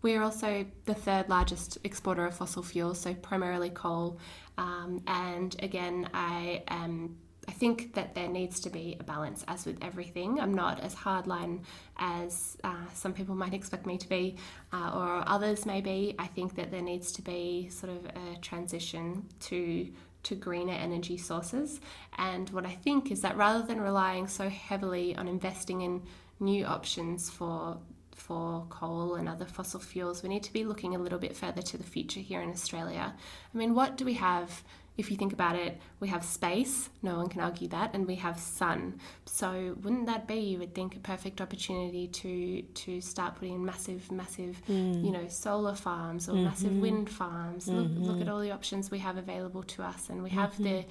We're 0.00 0.22
also 0.22 0.64
the 0.86 0.94
third 0.94 1.28
largest 1.28 1.78
exporter 1.84 2.24
of 2.26 2.34
fossil 2.34 2.62
fuels, 2.62 2.98
so 2.98 3.14
primarily 3.14 3.70
coal. 3.70 4.18
Um, 4.56 5.02
and 5.06 5.54
again, 5.62 6.08
I 6.14 6.64
am 6.68 7.18
think 7.62 7.94
that 7.94 8.12
there 8.16 8.26
needs 8.26 8.58
to 8.58 8.70
be 8.70 8.96
a 8.98 9.04
balance, 9.04 9.44
as 9.46 9.64
with 9.64 9.78
everything. 9.84 10.40
I'm 10.40 10.52
not 10.52 10.80
as 10.80 10.96
hardline 10.96 11.60
as 11.96 12.58
uh, 12.64 12.86
some 12.92 13.12
people 13.12 13.36
might 13.36 13.54
expect 13.54 13.86
me 13.86 13.96
to 13.98 14.08
be, 14.08 14.34
uh, 14.72 14.90
or 14.92 15.22
others 15.28 15.64
may 15.64 15.80
be. 15.80 16.16
I 16.18 16.26
think 16.26 16.56
that 16.56 16.72
there 16.72 16.82
needs 16.82 17.12
to 17.12 17.22
be 17.22 17.68
sort 17.70 17.92
of 17.92 18.04
a 18.06 18.40
transition 18.40 19.26
to 19.48 19.88
to 20.24 20.34
greener 20.34 20.72
energy 20.72 21.16
sources. 21.16 21.80
And 22.18 22.50
what 22.50 22.66
I 22.66 22.74
think 22.84 23.12
is 23.12 23.20
that 23.20 23.36
rather 23.36 23.64
than 23.64 23.80
relying 23.80 24.26
so 24.26 24.48
heavily 24.48 25.14
on 25.14 25.28
investing 25.28 25.82
in 25.82 26.02
new 26.40 26.64
options 26.64 27.30
for 27.30 27.78
for 28.16 28.66
coal 28.70 29.14
and 29.14 29.28
other 29.28 29.44
fossil 29.44 29.78
fuels, 29.78 30.22
we 30.24 30.28
need 30.28 30.42
to 30.42 30.52
be 30.52 30.64
looking 30.64 30.96
a 30.96 30.98
little 30.98 31.18
bit 31.26 31.36
further 31.36 31.62
to 31.62 31.78
the 31.78 31.90
future 31.94 32.20
here 32.20 32.40
in 32.40 32.50
Australia. 32.50 33.14
I 33.54 33.56
mean, 33.56 33.72
what 33.76 33.96
do 33.96 34.04
we 34.04 34.14
have 34.14 34.64
if 35.02 35.10
you 35.10 35.16
think 35.16 35.32
about 35.32 35.56
it, 35.56 35.80
we 36.00 36.08
have 36.08 36.24
space, 36.24 36.88
no 37.02 37.16
one 37.16 37.28
can 37.28 37.40
argue 37.40 37.68
that, 37.68 37.90
and 37.92 38.06
we 38.06 38.14
have 38.14 38.38
sun. 38.38 39.00
So 39.26 39.76
wouldn't 39.82 40.06
that 40.06 40.28
be, 40.28 40.36
you 40.36 40.58
would 40.60 40.74
think, 40.74 40.94
a 40.94 41.00
perfect 41.00 41.40
opportunity 41.40 42.06
to 42.20 42.62
to 42.84 43.00
start 43.00 43.34
putting 43.36 43.54
in 43.54 43.64
massive, 43.64 44.10
massive, 44.12 44.62
mm. 44.68 45.04
you 45.04 45.10
know, 45.10 45.26
solar 45.28 45.74
farms 45.74 46.28
or 46.28 46.34
mm-hmm. 46.34 46.44
massive 46.44 46.74
wind 46.78 47.10
farms. 47.10 47.66
Mm-hmm. 47.66 47.78
Look, 47.78 47.88
look 48.06 48.16
at 48.16 48.22
mm-hmm. 48.22 48.32
all 48.32 48.40
the 48.40 48.52
options 48.52 48.90
we 48.90 49.00
have 49.00 49.16
available 49.16 49.64
to 49.74 49.82
us, 49.82 50.08
and 50.08 50.22
we 50.22 50.30
have 50.30 50.52
mm-hmm. 50.52 50.64
the 50.64 50.84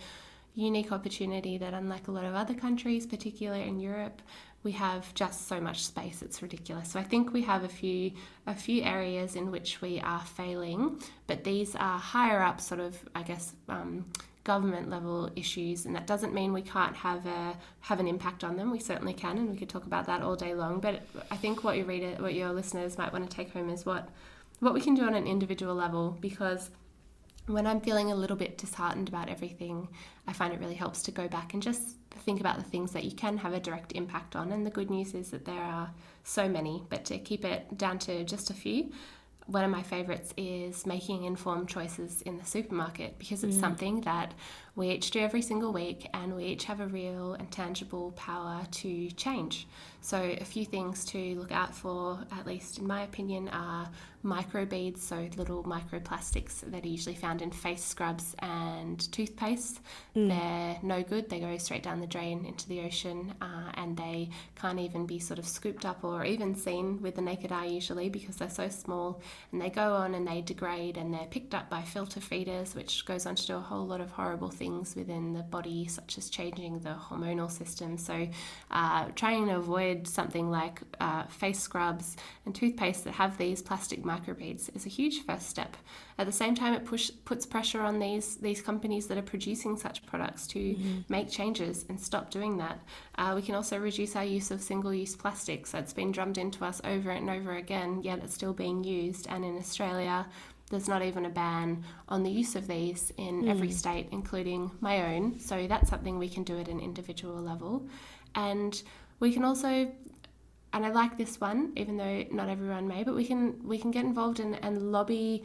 unique 0.53 0.91
opportunity 0.91 1.57
that, 1.57 1.74
unlike 1.74 2.07
a 2.09 2.12
lot 2.12 2.26
of 2.26 2.36
other 2.36 2.53
countries, 2.53 3.05
particularly 3.05 3.64
in 3.68 3.80
Europe, 3.80 4.22
we 4.64 4.72
have 4.72 5.14
just 5.14 5.47
so 5.47 5.59
much 5.59 5.84
space 5.84 6.22
it's 6.22 6.41
ridiculous. 6.41 6.91
So 6.91 6.99
i 6.99 7.03
think 7.03 7.34
we 7.34 7.41
have 7.43 7.64
a 7.64 7.70
few 7.70 8.12
a 8.47 8.55
few 8.55 8.84
areas 8.84 9.36
in 9.36 9.51
which 9.51 9.82
we 9.82 9.99
are 10.01 10.22
failing 10.22 10.99
but 11.28 11.43
these 11.43 11.76
are 11.76 11.97
higher 11.97 12.41
up 12.41 12.62
sort 12.62 12.82
of 12.82 12.97
i 13.16 13.24
guess 13.24 13.53
um, 13.70 14.05
government 14.43 14.89
level 14.89 15.30
issues 15.36 15.86
and 15.86 15.95
that 15.95 16.07
doesn't 16.07 16.34
mean 16.34 16.51
we 16.51 16.62
can't 16.62 16.95
have 16.95 17.26
a 17.26 17.55
have 17.82 17.99
an 17.99 18.07
impact 18.07 18.43
on 18.43 18.55
them. 18.55 18.72
We 18.72 18.80
certainly 18.80 19.14
can 19.14 19.38
and 19.38 19.49
we 19.51 19.57
could 19.57 19.70
talk 19.70 19.86
about 19.86 20.07
that 20.07 20.22
all 20.22 20.36
day 20.36 20.55
long 20.55 20.80
but 20.80 21.01
i 21.30 21.36
think 21.36 21.64
what 21.64 21.78
your 21.78 21.86
reader 21.86 22.16
what 22.22 22.34
your 22.34 22.51
listeners 22.51 22.97
might 22.97 23.14
want 23.14 23.30
to 23.30 23.36
take 23.36 23.53
home 23.53 23.70
is 23.70 23.86
what 23.86 24.09
what 24.59 24.74
we 24.74 24.82
can 24.82 24.95
do 24.95 25.03
on 25.03 25.14
an 25.16 25.28
individual 25.28 25.76
level 25.76 26.18
because 26.22 26.70
when 27.48 27.68
i'm 27.68 27.82
feeling 27.82 28.12
a 28.12 28.16
little 28.16 28.38
bit 28.38 28.58
disheartened 28.58 29.10
about 29.10 29.30
everything 29.30 29.88
i 30.28 30.34
find 30.34 30.54
it 30.54 30.60
really 30.60 30.76
helps 30.76 31.02
to 31.02 31.12
go 31.12 31.28
back 31.28 31.54
and 31.54 31.62
just 31.62 31.96
think 32.22 32.39
about 32.39 32.58
the 32.58 32.64
things 32.64 32.92
that 32.92 33.04
you 33.04 33.12
can 33.12 33.38
have 33.38 33.54
a 33.54 33.60
direct 33.60 33.92
impact 33.94 34.36
on. 34.36 34.52
And 34.52 34.66
the 34.66 34.70
good 34.70 34.89
news 34.89 35.14
is 35.14 35.32
that 35.32 35.46
there 35.46 35.62
are 35.62 35.92
so 36.24 36.48
many, 36.48 36.84
but 36.89 37.06
to 37.06 37.18
keep 37.18 37.44
it 37.44 37.78
down 37.78 38.00
to 38.00 38.24
just 38.24 38.50
a 38.50 38.54
few, 38.54 38.92
one 39.48 39.64
of 39.64 39.72
my 39.72 39.82
favorites 39.82 40.34
is 40.38 40.86
making 40.86 41.24
informed 41.24 41.68
choices 41.68 42.22
in 42.22 42.38
the 42.38 42.46
supermarket 42.46 43.18
because 43.18 43.44
it's 43.44 43.58
mm. 43.58 43.60
something 43.60 44.02
that 44.02 44.34
we 44.76 44.89
each 44.89 45.11
do 45.11 45.19
every 45.19 45.41
single 45.41 45.74
week 45.74 46.07
and 46.13 46.36
we 46.36 46.45
each 46.45 46.65
have 46.65 46.80
a 46.80 46.88
real 46.88 47.34
and 47.34 47.51
tangible 47.51 48.11
power 48.11 48.61
to 48.72 49.11
change. 49.11 49.67
So, 50.03 50.17
a 50.17 50.43
few 50.45 50.65
things 50.65 51.05
to 51.05 51.36
look 51.36 51.51
out 51.51 51.76
for, 51.76 52.19
at 52.32 52.47
least 52.47 52.80
in 52.80 52.88
my 52.88 53.03
opinion, 53.03 53.49
are 53.49 53.88
microbeads, 54.24 54.99
so 54.99 55.28
little 55.38 55.63
microplastics 55.63 56.61
that 56.72 56.84
are 56.84 56.88
usually 56.88 57.15
found 57.15 57.41
in 57.41 57.51
face 57.51 57.84
scrubs 57.84 58.36
and 58.39 59.11
toothpaste. 59.11 59.80
Mm. 60.15 60.30
They're 60.30 60.78
no 60.82 61.03
good, 61.03 61.30
they 61.30 61.39
go 61.39 61.57
straight 61.57 61.84
down 61.84 62.01
the 62.01 62.07
drain 62.07 62.45
into 62.45 62.67
the 62.67 62.82
ocean 62.82 63.34
uh, 63.41 63.72
and 63.76 63.97
they 63.97 64.30
can't 64.55 64.80
even 64.80 65.05
be 65.05 65.19
sort 65.19 65.39
of 65.39 65.47
scooped 65.47 65.86
up 65.86 66.03
or 66.03 66.24
even 66.26 66.55
seen 66.55 67.01
with 67.01 67.15
the 67.15 67.22
naked 67.22 67.51
eye 67.51 67.65
usually 67.65 68.09
because 68.09 68.38
they're 68.38 68.49
so 68.49 68.69
small 68.69 69.22
and 69.51 69.61
they 69.61 69.69
go 69.69 69.93
on 69.93 70.15
and 70.15 70.28
they 70.28 70.41
degrade 70.41 70.97
and 70.97 71.13
they're 71.13 71.28
picked 71.28 71.53
up 71.53 71.69
by 71.69 71.82
filter 71.82 72.19
feeders, 72.19 72.76
which 72.76 73.05
goes 73.05 73.26
on 73.26 73.36
to 73.36 73.47
do 73.47 73.55
a 73.55 73.59
whole 73.59 73.86
lot 73.86 74.01
of 74.01 74.09
horrible 74.11 74.49
things 74.62 74.95
within 74.95 75.34
the 75.34 75.45
body, 75.57 75.88
such 75.88 76.12
as 76.20 76.30
changing 76.30 76.74
the 76.88 76.95
hormonal 77.07 77.49
system. 77.49 77.97
So, 77.97 78.28
uh, 78.70 79.05
trying 79.16 79.47
to 79.47 79.55
avoid 79.55 80.07
something 80.07 80.51
like 80.51 80.76
uh, 80.99 81.24
face 81.41 81.59
scrubs 81.59 82.16
and 82.45 82.53
toothpaste 82.53 83.03
that 83.05 83.16
have 83.22 83.34
these 83.38 83.59
plastic 83.70 84.03
microbeads 84.03 84.64
is 84.76 84.86
a 84.86 84.89
huge 84.99 85.18
first 85.26 85.47
step. 85.49 85.72
at 86.22 86.28
the 86.28 86.32
same 86.43 86.53
time, 86.53 86.74
it 86.76 86.86
push, 86.86 87.09
puts 87.26 87.45
pressure 87.47 87.82
on 87.82 87.97
these 88.05 88.28
these 88.47 88.62
companies 88.62 89.07
that 89.07 89.18
are 89.18 89.30
producing 89.34 89.74
such 89.86 90.05
products 90.05 90.45
to 90.53 90.59
mm-hmm. 90.59 90.99
make 91.16 91.28
changes 91.39 91.86
and 91.89 91.99
stop 91.99 92.26
doing 92.38 92.53
that. 92.64 92.78
Uh, 93.18 93.32
we 93.38 93.41
can 93.41 93.55
also 93.55 93.76
reduce 93.89 94.16
our 94.16 94.28
use 94.38 94.51
of 94.51 94.62
single-use 94.62 95.16
plastics. 95.16 95.72
That's 95.72 95.93
been 95.93 96.12
drummed 96.12 96.38
into 96.38 96.64
us 96.70 96.80
over 96.93 97.09
and 97.20 97.30
over 97.30 97.53
again, 97.64 97.91
yet 98.03 98.20
it's 98.24 98.36
still 98.39 98.53
being 98.53 98.84
used. 98.84 99.26
And 99.34 99.43
in 99.43 99.57
Australia, 99.57 100.18
there's 100.72 100.88
not 100.88 101.03
even 101.03 101.26
a 101.26 101.30
ban 101.30 101.84
on 102.09 102.24
the 102.24 102.32
use 102.32 102.55
of 102.55 102.67
these 102.67 103.13
in 103.17 103.43
mm. 103.43 103.49
every 103.49 103.69
state, 103.69 104.07
including 104.11 104.72
my 104.80 105.13
own. 105.13 105.38
So 105.39 105.67
that's 105.67 105.89
something 105.89 106.17
we 106.17 106.30
can 106.30 106.43
do 106.43 106.57
at 106.59 106.67
an 106.67 106.80
individual 106.80 107.36
level. 107.36 107.88
And 108.34 108.82
we 109.19 109.32
can 109.32 109.43
also 109.43 109.91
and 110.74 110.86
I 110.86 110.89
like 110.89 111.17
this 111.17 111.41
one, 111.41 111.74
even 111.76 111.97
though 111.97 112.24
not 112.32 112.47
everyone 112.47 112.88
may, 112.88 113.03
but 113.03 113.13
we 113.13 113.26
can 113.26 113.55
we 113.67 113.78
can 113.78 113.91
get 113.91 114.05
involved 114.05 114.39
in, 114.39 114.55
and 114.55 114.91
lobby 114.91 115.43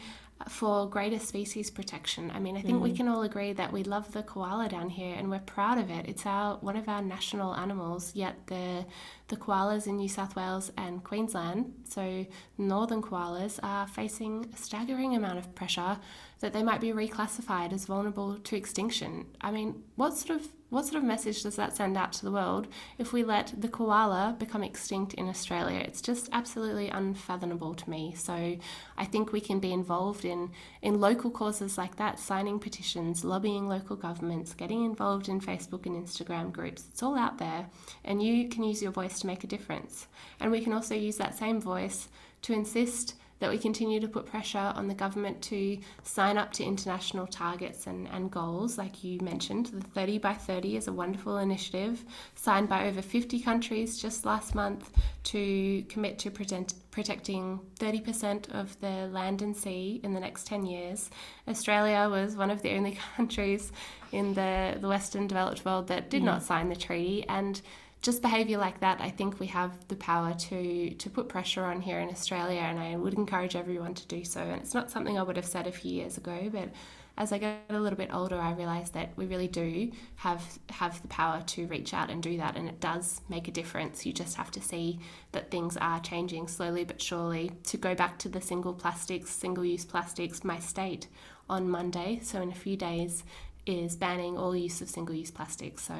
for 0.49 0.89
greater 0.89 1.19
species 1.19 1.71
protection. 1.71 2.31
I 2.31 2.39
mean, 2.39 2.57
I 2.57 2.61
think 2.61 2.79
mm. 2.79 2.83
we 2.83 2.93
can 2.93 3.09
all 3.09 3.23
agree 3.23 3.53
that 3.55 3.73
we 3.73 3.83
love 3.83 4.13
the 4.13 4.23
koala 4.23 4.69
down 4.69 4.91
here 4.91 5.15
and 5.17 5.31
we're 5.31 5.41
proud 5.41 5.79
of 5.79 5.91
it. 5.91 6.07
It's 6.07 6.27
our 6.27 6.57
one 6.59 6.77
of 6.77 6.89
our 6.89 7.03
national 7.03 7.55
animals. 7.55 8.13
Yet 8.15 8.47
the 8.47 8.85
the 9.29 9.37
koalas 9.37 9.87
in 9.87 9.97
New 9.97 10.09
South 10.09 10.37
Wales 10.37 10.71
and 10.77 11.03
Queensland, 11.03 11.73
so 11.85 12.27
northern 12.59 13.03
koalas, 13.03 13.59
are 13.63 13.87
facing 13.87 14.47
a 14.53 14.57
staggering 14.57 15.17
amount 15.17 15.39
of 15.39 15.55
pressure 15.55 15.99
that 16.41 16.53
they 16.53 16.63
might 16.63 16.81
be 16.81 16.93
reclassified 16.93 17.73
as 17.73 17.87
vulnerable 17.87 18.39
to 18.39 18.57
extinction. 18.57 19.27
I 19.41 19.51
mean, 19.51 19.83
what 19.97 20.17
sort 20.17 20.41
of 20.41 20.49
what 20.69 20.85
sort 20.85 20.97
of 20.97 21.05
message 21.05 21.45
does 21.45 21.55
that 21.57 21.77
send 21.77 21.97
out 21.97 22.13
to 22.15 22.25
the 22.25 22.33
world 22.33 22.67
if 22.99 23.13
we 23.13 23.23
let 23.23 23.55
the 23.57 23.69
koala 23.69 24.35
become 24.37 24.65
extinct 24.65 25.15
in 25.15 25.29
Australia? 25.29 25.79
It's 25.79 26.01
just 26.01 26.29
absolutely 26.33 26.89
unfathomable 26.89 27.75
to 27.75 27.89
me. 27.89 28.15
So 28.17 28.59
I 28.99 29.05
think 29.05 29.33
we 29.33 29.41
can 29.41 29.61
be 29.61 29.73
involved 29.73 30.25
in, 30.25 30.51
in 30.83 31.01
local 31.01 31.31
causes 31.31 31.79
like 31.79 31.97
that, 31.97 32.19
signing 32.19 32.59
petitions, 32.59 33.25
lobbying 33.25 33.69
local 33.69 33.95
governments, 33.95 34.55
getting 34.55 34.85
involved 34.85 35.29
in 35.29 35.41
Facebook 35.41 35.87
and 35.87 36.05
Instagram 36.05 36.51
groups. 36.51 36.85
It's 36.91 37.03
all 37.03 37.17
out 37.17 37.39
there, 37.39 37.67
and 38.05 38.21
you 38.21 38.49
can 38.49 38.65
use 38.65 38.83
your 38.83 38.93
voice 38.93 39.21
to 39.21 39.29
make 39.29 39.45
a 39.45 39.49
difference. 39.49 40.09
And 40.41 40.51
we 40.51 40.61
can 40.61 40.73
also 40.73 40.97
use 40.97 41.17
that 41.19 41.39
same 41.39 41.61
voice 41.61 42.09
to 42.43 42.53
insist 42.53 43.15
that 43.39 43.51
we 43.51 43.59
continue 43.59 44.01
to 44.01 44.09
put 44.09 44.27
pressure 44.27 44.73
on 44.75 44.89
the 44.89 44.95
government 44.95 45.43
to 45.43 45.79
sign 46.03 46.39
up 46.39 46.53
to 46.55 46.65
international 46.65 47.27
targets 47.27 47.87
and, 47.87 48.09
and 48.09 48.31
goals, 48.31 48.79
like 48.79 49.05
you 49.05 49.21
mentioned. 49.21 49.67
The 49.67 49.81
30 49.81 50.19
by 50.19 50.35
30 50.35 50.77
is 50.77 50.89
a 50.89 50.93
wonderful 50.93 51.39
initiative 51.39 52.05
signed 52.35 52.69
by 52.69 52.89
over 52.89 53.03
50 53.03 53.41
countries 53.41 54.01
just 54.01 54.25
last 54.25 54.55
month 54.55 54.91
to 55.25 55.83
commit 55.89 56.19
to 56.21 56.31
protect, 56.31 56.75
protecting 56.91 57.61
30% 57.79 58.51
of 58.53 58.79
the 58.81 59.09
land 59.13 59.43
and 59.43 59.57
sea 59.57 60.01
in 60.03 60.15
the 60.15 60.21
next 60.21 60.47
10 60.47 60.65
years. 60.65 61.11
Australia 61.47 62.09
was 62.11 62.37
one 62.37 62.51
of 62.51 62.63
the 62.63 62.75
only 62.75 62.99
countries 63.17 63.73
in 64.13 64.35
the, 64.35 64.79
the 64.81 64.89
Western 64.89 65.27
developed 65.27 65.65
world 65.65 65.89
that 65.89 66.11
did 66.11 66.23
mm. 66.23 66.27
not 66.27 66.43
sign 66.43 66.69
the 66.69 66.77
treaty. 66.77 67.25
And 67.29 67.61
just 68.03 68.23
behaviour 68.23 68.59
like 68.59 68.81
that, 68.81 69.01
I 69.01 69.11
think 69.11 69.41
we 69.41 69.47
have 69.49 69.73
the 69.89 69.97
power 69.97 70.35
to 70.35 70.91
to 70.91 71.11
put 71.11 71.29
pressure 71.29 71.65
on 71.65 71.81
here 71.81 72.01
in 72.01 72.09
Australia, 72.09 72.61
and 72.61 72.79
I 72.79 72.97
would 72.97 73.15
encourage 73.15 73.57
everyone 73.57 73.95
to 73.95 74.07
do 74.07 74.25
so. 74.25 74.41
And 74.41 74.61
it's 74.63 74.75
not 74.75 74.91
something 74.91 75.19
I 75.19 75.23
would 75.23 75.37
have 75.37 75.47
said 75.47 75.67
a 75.67 75.73
few 75.73 75.93
years 75.93 76.17
ago, 76.17 76.49
but 76.53 76.71
as 77.19 77.33
I 77.33 77.39
get 77.39 77.63
a 77.71 77.81
little 77.81 77.97
bit 77.97 78.13
older, 78.13 78.39
I 78.39 78.53
realise 78.53 78.91
that 78.91 79.13
we 79.17 79.25
really 79.27 79.49
do 79.49 79.91
have 80.17 80.43
have 80.71 81.01
the 81.01 81.09
power 81.09 81.43
to 81.47 81.67
reach 81.67 81.95
out 81.95 82.11
and 82.11 82.23
do 82.23 82.37
that, 82.37 82.57
and 82.57 82.69
it 82.69 82.81
does 82.81 83.23
make 83.29 83.49
a 83.49 83.53
difference. 83.53 84.05
You 84.05 84.13
just 84.13 84.37
have 84.37 84.51
to 84.53 84.61
see 84.61 85.01
that 85.33 85.51
things 85.51 85.77
are 85.79 86.01
changing 86.01 86.49
slowly 86.49 86.85
but 86.85 87.01
surely. 87.01 87.53
To 87.65 87.77
go 87.77 87.95
back 87.95 88.19
to 88.21 88.29
the 88.29 88.41
single 88.41 88.75
plastics, 88.75 89.31
single 89.31 89.65
use 89.65 89.85
plastics, 89.85 90.45
my 90.45 90.59
state 90.59 91.09
on 91.49 91.71
Monday, 91.71 92.21
so 92.23 92.43
in 92.43 92.51
a 92.51 92.55
few 92.55 92.77
days, 92.77 93.25
is 93.67 93.97
banning 93.97 94.39
all 94.39 94.55
use 94.55 94.81
of 94.81 94.89
single 94.89 95.15
use 95.15 95.31
plastic. 95.31 95.79
So 95.79 95.95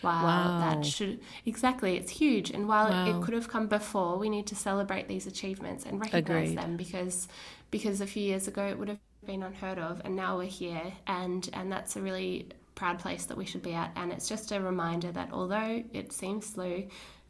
while 0.00 0.24
wow. 0.24 0.60
that 0.60 0.86
should 0.86 1.20
exactly 1.44 1.96
it's 1.96 2.12
huge 2.12 2.50
and 2.50 2.68
while 2.68 2.90
wow. 2.90 3.18
it, 3.18 3.22
could 3.22 3.34
have 3.34 3.48
come 3.48 3.66
before, 3.66 4.18
we 4.18 4.28
need 4.28 4.46
to 4.46 4.54
celebrate 4.54 5.08
these 5.08 5.26
achievements 5.26 5.84
and 5.84 6.00
recognize 6.00 6.50
Agreed. 6.50 6.58
them 6.58 6.76
because 6.76 7.28
because 7.70 8.00
a 8.00 8.06
few 8.06 8.22
years 8.22 8.48
ago 8.48 8.66
it 8.66 8.78
would 8.78 8.88
have 8.88 8.98
been 9.26 9.42
unheard 9.42 9.78
of 9.78 10.00
and 10.04 10.16
now 10.16 10.38
we're 10.38 10.44
here 10.44 10.92
and 11.06 11.50
and 11.52 11.70
that's 11.70 11.96
a 11.96 12.00
really 12.00 12.46
proud 12.74 12.98
place 12.98 13.24
that 13.24 13.36
we 13.36 13.44
should 13.44 13.62
be 13.62 13.74
at 13.74 13.90
and 13.96 14.12
it's 14.12 14.28
just 14.28 14.52
a 14.52 14.60
reminder 14.60 15.10
that 15.10 15.28
although 15.32 15.82
it 15.92 16.12
seems 16.12 16.46
slow 16.46 16.82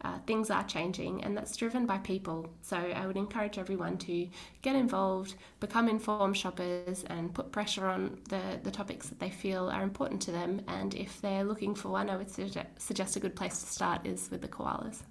uh, 0.03 0.18
things 0.26 0.51
are 0.51 0.64
changing, 0.64 1.24
and 1.24 1.36
that's 1.36 1.57
driven 1.57 1.84
by 1.86 1.99
people. 1.99 2.49
So 2.62 2.76
I 2.76 3.07
would 3.07 3.16
encourage 3.16 3.59
everyone 3.59 3.99
to 3.99 4.28
get 4.62 4.76
involved, 4.76 5.34
become 5.61 5.88
informed 5.88 6.36
shoppers, 6.36 7.05
and 7.09 7.34
put 7.34 7.51
pressure 7.51 7.86
on 7.86 8.18
the, 8.28 8.61
the 8.62 8.70
topics 8.70 9.09
that 9.09 9.18
they 9.18 9.30
feel 9.30 9.68
are 9.68 9.82
important 9.82 10.22
to 10.22 10.30
them. 10.30 10.62
And 10.68 10.94
if 10.94 11.20
they're 11.20 11.44
looking 11.44 11.74
for 11.74 11.88
one, 11.88 12.09
I 12.11 12.16
would 12.16 12.30
suggest 12.30 13.16
a 13.16 13.20
good 13.20 13.34
place 13.34 13.59
to 13.61 13.66
start 13.66 14.07
is 14.07 14.30
with 14.30 14.42
the 14.42 14.49
koalas. 14.49 15.03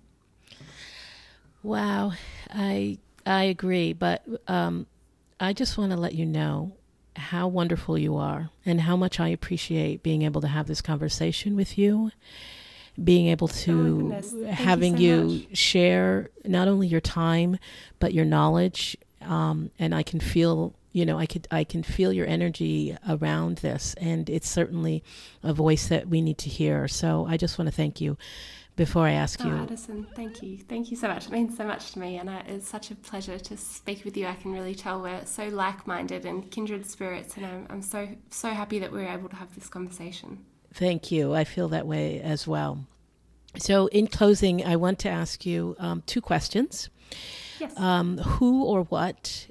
Wow, 1.63 2.13
I 2.49 2.99
I 3.25 3.43
agree, 3.43 3.91
but 3.91 4.23
um, 4.47 4.87
I 5.39 5.51
just 5.51 5.77
want 5.77 5.91
to 5.91 5.97
let 5.97 6.15
you 6.15 6.25
know 6.25 6.77
how 7.17 7.47
wonderful 7.47 7.97
you 7.97 8.15
are 8.15 8.51
and 8.65 8.81
how 8.81 8.95
much 8.95 9.19
I 9.19 9.29
appreciate 9.29 10.03
being 10.03 10.21
able 10.21 10.39
to 10.41 10.47
have 10.47 10.67
this 10.67 10.81
conversation 10.81 11.55
with 11.55 11.77
you 11.77 12.11
being 13.03 13.27
able 13.27 13.47
to 13.47 14.15
oh 14.15 14.45
having 14.45 14.97
you, 14.97 15.21
so 15.21 15.33
you 15.33 15.55
share 15.55 16.29
not 16.45 16.67
only 16.67 16.87
your 16.87 17.01
time 17.01 17.57
but 17.99 18.13
your 18.13 18.25
knowledge 18.25 18.97
um, 19.21 19.69
and 19.77 19.93
i 19.93 20.01
can 20.01 20.19
feel 20.19 20.73
you 20.97 21.05
know 21.05 21.19
i 21.19 21.25
could 21.25 21.47
i 21.51 21.63
can 21.63 21.83
feel 21.83 22.11
your 22.11 22.25
energy 22.25 22.97
around 23.07 23.59
this 23.59 23.93
and 23.99 24.29
it's 24.29 24.49
certainly 24.49 25.03
a 25.43 25.53
voice 25.53 25.87
that 25.89 26.07
we 26.07 26.21
need 26.21 26.39
to 26.39 26.49
hear. 26.49 26.87
So 26.87 27.25
i 27.29 27.37
just 27.37 27.57
want 27.59 27.67
to 27.67 27.75
thank 27.75 28.01
you 28.01 28.17
before 28.75 29.05
i 29.05 29.11
ask 29.11 29.43
oh, 29.43 29.47
you 29.47 29.55
addison 29.57 30.07
thank 30.15 30.41
you. 30.41 30.57
Thank 30.57 30.89
you 30.89 30.97
so 30.97 31.07
much. 31.07 31.27
It 31.27 31.31
means 31.31 31.55
so 31.55 31.65
much 31.65 31.91
to 31.91 31.99
me 31.99 32.17
and 32.17 32.29
it's 32.47 32.67
such 32.67 32.89
a 32.89 32.95
pleasure 32.95 33.37
to 33.37 33.57
speak 33.57 34.05
with 34.05 34.17
you. 34.17 34.25
I 34.25 34.35
can 34.35 34.51
really 34.51 34.75
tell 34.75 35.01
we're 35.01 35.25
so 35.25 35.47
like-minded 35.47 36.25
and 36.25 36.49
kindred 36.49 36.85
spirits 36.85 37.37
and 37.37 37.45
i'm, 37.45 37.67
I'm 37.69 37.81
so 37.81 38.07
so 38.31 38.49
happy 38.49 38.79
that 38.79 38.91
we 38.91 38.99
we're 38.99 39.09
able 39.09 39.29
to 39.29 39.35
have 39.35 39.53
this 39.53 39.69
conversation 39.69 40.45
Thank 40.73 41.11
you. 41.11 41.33
I 41.33 41.43
feel 41.43 41.69
that 41.69 41.87
way 41.87 42.21
as 42.21 42.47
well. 42.47 42.85
So, 43.57 43.87
in 43.87 44.07
closing, 44.07 44.63
I 44.63 44.75
want 44.75 44.99
to 44.99 45.09
ask 45.09 45.45
you 45.45 45.75
um, 45.79 46.03
two 46.05 46.21
questions. 46.21 46.89
Yes. 47.59 47.77
Um, 47.79 48.17
who 48.19 48.63
or 48.63 48.83
what 48.83 49.47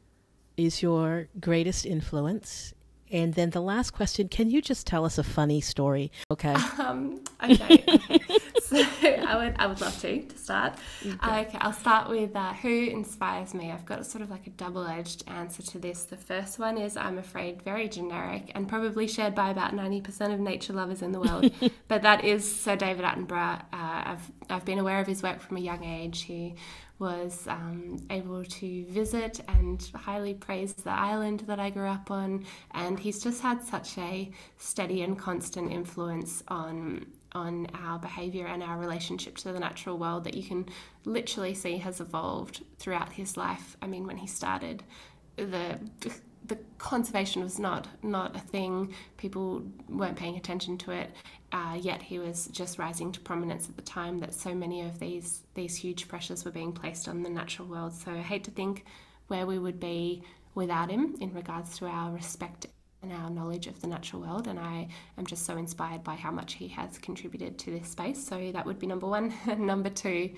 is 0.57 0.83
your 0.83 1.29
greatest 1.41 1.85
influence? 1.85 2.73
And 3.11 3.35
then 3.35 3.51
the 3.51 3.61
last 3.61 3.93
question 3.93 4.29
can 4.29 4.51
you 4.51 4.61
just 4.61 4.87
tell 4.87 5.05
us 5.05 5.19
a 5.19 5.25
funny 5.25 5.61
story? 5.61 6.11
Okay. 6.31 6.55
Um, 6.79 7.21
okay. 7.43 7.85
so 9.01 9.09
I 9.09 9.37
would, 9.37 9.55
I 9.61 9.67
would 9.67 9.81
love 9.81 9.97
to, 10.01 10.23
to 10.23 10.39
start. 10.39 10.75
Okay, 11.07 11.17
uh, 11.21 11.41
okay 11.43 11.59
I'll 11.61 11.73
start 11.73 12.09
with 12.09 12.35
uh, 12.35 12.53
who 12.55 12.87
inspires 12.87 13.55
me. 13.55 13.71
I've 13.71 13.87
got 13.87 14.05
sort 14.05 14.23
of 14.23 14.31
like 14.31 14.49
a 14.49 14.51
double 14.51 14.85
edged 14.85 15.23
answer 15.29 15.63
to 15.63 15.79
this. 15.79 16.03
The 16.03 16.17
first 16.17 16.59
one 16.59 16.77
is, 16.77 16.97
I'm 16.97 17.19
afraid, 17.19 17.63
very 17.63 17.89
generic 17.89 18.51
and 18.57 18.69
probably 18.69 19.07
shared 19.07 19.37
by 19.37 19.51
about 19.51 19.73
90% 19.73 20.35
of 20.35 20.41
nature 20.41 20.73
lovers 20.73 21.03
in 21.03 21.13
the 21.13 21.21
world. 21.21 21.53
but 21.89 22.03
that 22.03 22.25
is 22.25 22.61
Sir 22.61 22.75
David 22.75 23.05
Attenborough. 23.05 23.61
Uh, 23.61 23.63
I've, 23.73 24.33
I've 24.51 24.65
been 24.65 24.81
aware 24.81 24.99
of 24.99 25.07
his 25.07 25.23
work 25.23 25.41
from 25.41 25.59
a 25.59 25.61
young 25.61 25.85
age. 25.85 26.23
He 26.23 26.57
was 26.99 27.47
um, 27.47 27.99
able 28.11 28.43
to 28.43 28.85
visit 28.87 29.41
and 29.49 29.91
highly 29.95 30.35
praise 30.35 30.73
the 30.73 30.91
island 30.91 31.41
that 31.47 31.61
I 31.61 31.71
grew 31.71 31.87
up 31.87 32.11
on. 32.11 32.45
And 32.73 32.99
he's 32.99 33.23
just 33.23 33.43
had 33.43 33.63
such 33.63 33.97
a 33.99 34.31
steady 34.59 35.03
and 35.03 35.19
constant 35.19 35.71
influence 35.71 36.43
on 36.49 37.07
on 37.37 37.67
our 37.75 37.99
behavior 37.99 38.47
and 38.47 38.63
our 38.63 38.79
relationship 38.79 39.37
to 39.37 39.53
the 39.53 39.61
natural 39.61 39.99
world 39.99 40.25
that 40.25 40.35
you 40.35 40.43
can 40.43 40.67
literally 41.05 41.55
see 41.55 41.77
has 41.77 42.01
evolved 42.01 42.65
throughout 42.79 43.13
his 43.13 43.37
life. 43.37 43.77
I 43.83 43.87
mean, 43.87 44.07
when 44.07 44.17
he 44.17 44.27
started, 44.27 44.83
the 45.37 45.79
the 46.47 46.59
conservation 46.79 47.43
was 47.43 47.59
not 47.59 47.89
not 48.03 48.35
a 48.35 48.41
thing. 48.41 48.95
People 49.17 49.63
weren't 49.89 50.17
paying 50.17 50.37
attention 50.37 50.79
to 50.79 50.93
it. 50.93 51.11
Uh, 51.53 51.77
yet 51.81 52.03
he 52.03 52.19
was 52.19 52.47
just 52.49 52.79
rising 52.79 53.13
to 53.13 53.21
prominence 53.21 53.69
at 53.69 53.77
the 53.77 53.83
time 53.83 54.19
that 54.19 54.33
so 54.35 54.55
many 54.55 54.81
of 54.83 54.99
these 54.99 55.43
these 55.55 55.77
huge 55.77 56.09
pressures 56.09 56.45
were 56.45 56.51
being 56.51 56.73
placed 56.73 57.07
on 57.09 57.23
the 57.23 57.31
natural 57.31 57.69
world. 57.69 57.93
So 57.93 58.13
I 58.13 58.23
hate 58.33 58.45
to 58.45 58.51
think 58.51 58.85
where 59.29 59.47
we 59.47 59.59
would 59.59 59.81
be 59.81 60.23
without 60.55 60.91
him 60.91 61.17
in 61.21 61.35
regards 61.35 61.77
to 61.79 61.87
our 61.87 62.13
respect 62.13 62.67
and 63.03 63.13
our 63.13 63.31
knowledge 63.31 63.67
of 63.67 63.81
the 63.81 63.87
natural 63.87 64.23
world. 64.23 64.47
And 64.47 64.59
I 64.59 64.89
am 65.19 65.27
just 65.27 65.45
so 65.45 65.57
inspired 65.57 66.03
by 66.03 66.15
how 66.15 66.31
much 66.31 66.55
he 66.55 66.69
has 66.69 66.99
contributed 66.99 67.59
to 67.59 67.71
this 67.71 67.89
space. 67.89 68.25
So 68.25 68.51
that 68.53 68.67
would 68.67 68.79
be 68.79 68.87
number 68.87 69.07
one. 69.07 69.33
number 69.59 69.91
two 69.91 70.31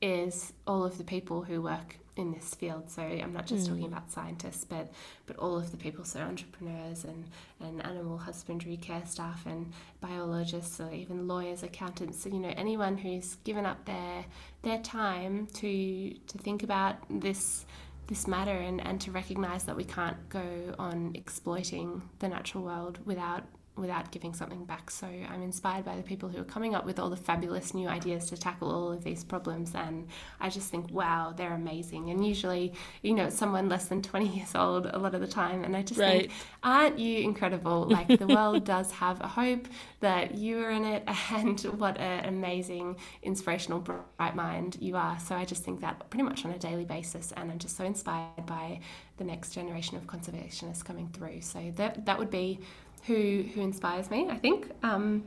is 0.00 0.52
all 0.66 0.84
of 0.84 0.98
the 0.98 1.04
people 1.04 1.42
who 1.42 1.62
work 1.62 1.96
in 2.16 2.32
this 2.32 2.54
field. 2.54 2.90
So 2.90 3.02
I'm 3.02 3.32
not 3.32 3.46
just 3.46 3.64
mm. 3.64 3.68
talking 3.70 3.86
about 3.86 4.10
scientists, 4.10 4.64
but 4.64 4.92
but 5.26 5.36
all 5.36 5.56
of 5.56 5.70
the 5.70 5.76
people, 5.76 6.04
so 6.04 6.20
entrepreneurs 6.20 7.04
and, 7.04 7.24
and 7.60 7.84
animal 7.86 8.18
husbandry 8.18 8.76
care 8.76 9.02
staff 9.06 9.46
and 9.46 9.72
biologists 10.00 10.78
or 10.80 10.92
even 10.92 11.26
lawyers, 11.26 11.62
accountants, 11.62 12.22
so, 12.22 12.28
you 12.28 12.38
know, 12.38 12.52
anyone 12.56 12.98
who's 12.98 13.36
given 13.44 13.64
up 13.64 13.84
their 13.86 14.26
their 14.62 14.78
time 14.80 15.46
to 15.54 16.12
to 16.12 16.38
think 16.38 16.62
about 16.62 16.96
this 17.08 17.64
this 18.06 18.26
matter 18.26 18.50
and, 18.50 18.80
and 18.80 19.00
to 19.00 19.10
recognize 19.10 19.64
that 19.64 19.76
we 19.76 19.84
can't 19.84 20.28
go 20.28 20.74
on 20.78 21.12
exploiting 21.14 22.02
the 22.18 22.28
natural 22.28 22.64
world 22.64 22.98
without 23.04 23.44
without 23.74 24.10
giving 24.10 24.34
something 24.34 24.64
back. 24.64 24.90
So 24.90 25.06
I'm 25.06 25.42
inspired 25.42 25.84
by 25.84 25.96
the 25.96 26.02
people 26.02 26.28
who 26.28 26.40
are 26.40 26.44
coming 26.44 26.74
up 26.74 26.84
with 26.84 26.98
all 26.98 27.08
the 27.08 27.16
fabulous 27.16 27.72
new 27.72 27.88
ideas 27.88 28.26
to 28.26 28.36
tackle 28.36 28.70
all 28.70 28.92
of 28.92 29.02
these 29.02 29.24
problems. 29.24 29.72
And 29.74 30.08
I 30.40 30.50
just 30.50 30.70
think, 30.70 30.90
wow, 30.90 31.32
they're 31.34 31.54
amazing. 31.54 32.10
And 32.10 32.26
usually, 32.26 32.74
you 33.00 33.14
know, 33.14 33.30
someone 33.30 33.70
less 33.70 33.86
than 33.86 34.02
20 34.02 34.28
years 34.36 34.54
old 34.54 34.86
a 34.86 34.98
lot 34.98 35.14
of 35.14 35.22
the 35.22 35.26
time. 35.26 35.64
And 35.64 35.74
I 35.74 35.82
just 35.82 35.98
right. 35.98 36.22
think, 36.22 36.32
aren't 36.62 36.98
you 36.98 37.20
incredible? 37.20 37.90
Like 38.02 38.18
the 38.18 38.26
world 38.26 38.64
does 38.64 38.90
have 38.92 39.20
a 39.20 39.28
hope 39.28 39.68
that 40.00 40.34
you 40.34 40.58
are 40.60 40.70
in 40.70 40.84
it 40.84 41.04
and 41.30 41.60
what 41.60 41.98
an 41.98 42.24
amazing, 42.24 42.96
inspirational, 43.22 43.80
bright 43.80 44.34
mind 44.34 44.78
you 44.80 44.96
are. 44.96 45.18
So 45.18 45.36
I 45.36 45.44
just 45.44 45.62
think 45.62 45.80
that 45.82 46.08
pretty 46.08 46.22
much 46.22 46.44
on 46.46 46.52
a 46.52 46.58
daily 46.58 46.86
basis. 46.86 47.32
And 47.36 47.50
I'm 47.50 47.58
just 47.58 47.76
so 47.76 47.84
inspired 47.84 48.46
by 48.46 48.80
the 49.18 49.24
next 49.24 49.50
generation 49.50 49.96
of 49.96 50.06
conservationists 50.06 50.84
coming 50.84 51.08
through. 51.08 51.42
So 51.42 51.72
that, 51.76 52.06
that 52.06 52.18
would 52.18 52.30
be 52.30 52.60
who 53.02 53.44
who 53.54 53.60
inspires 53.60 54.10
me, 54.10 54.28
I 54.28 54.36
think. 54.36 54.70
Um, 54.82 55.24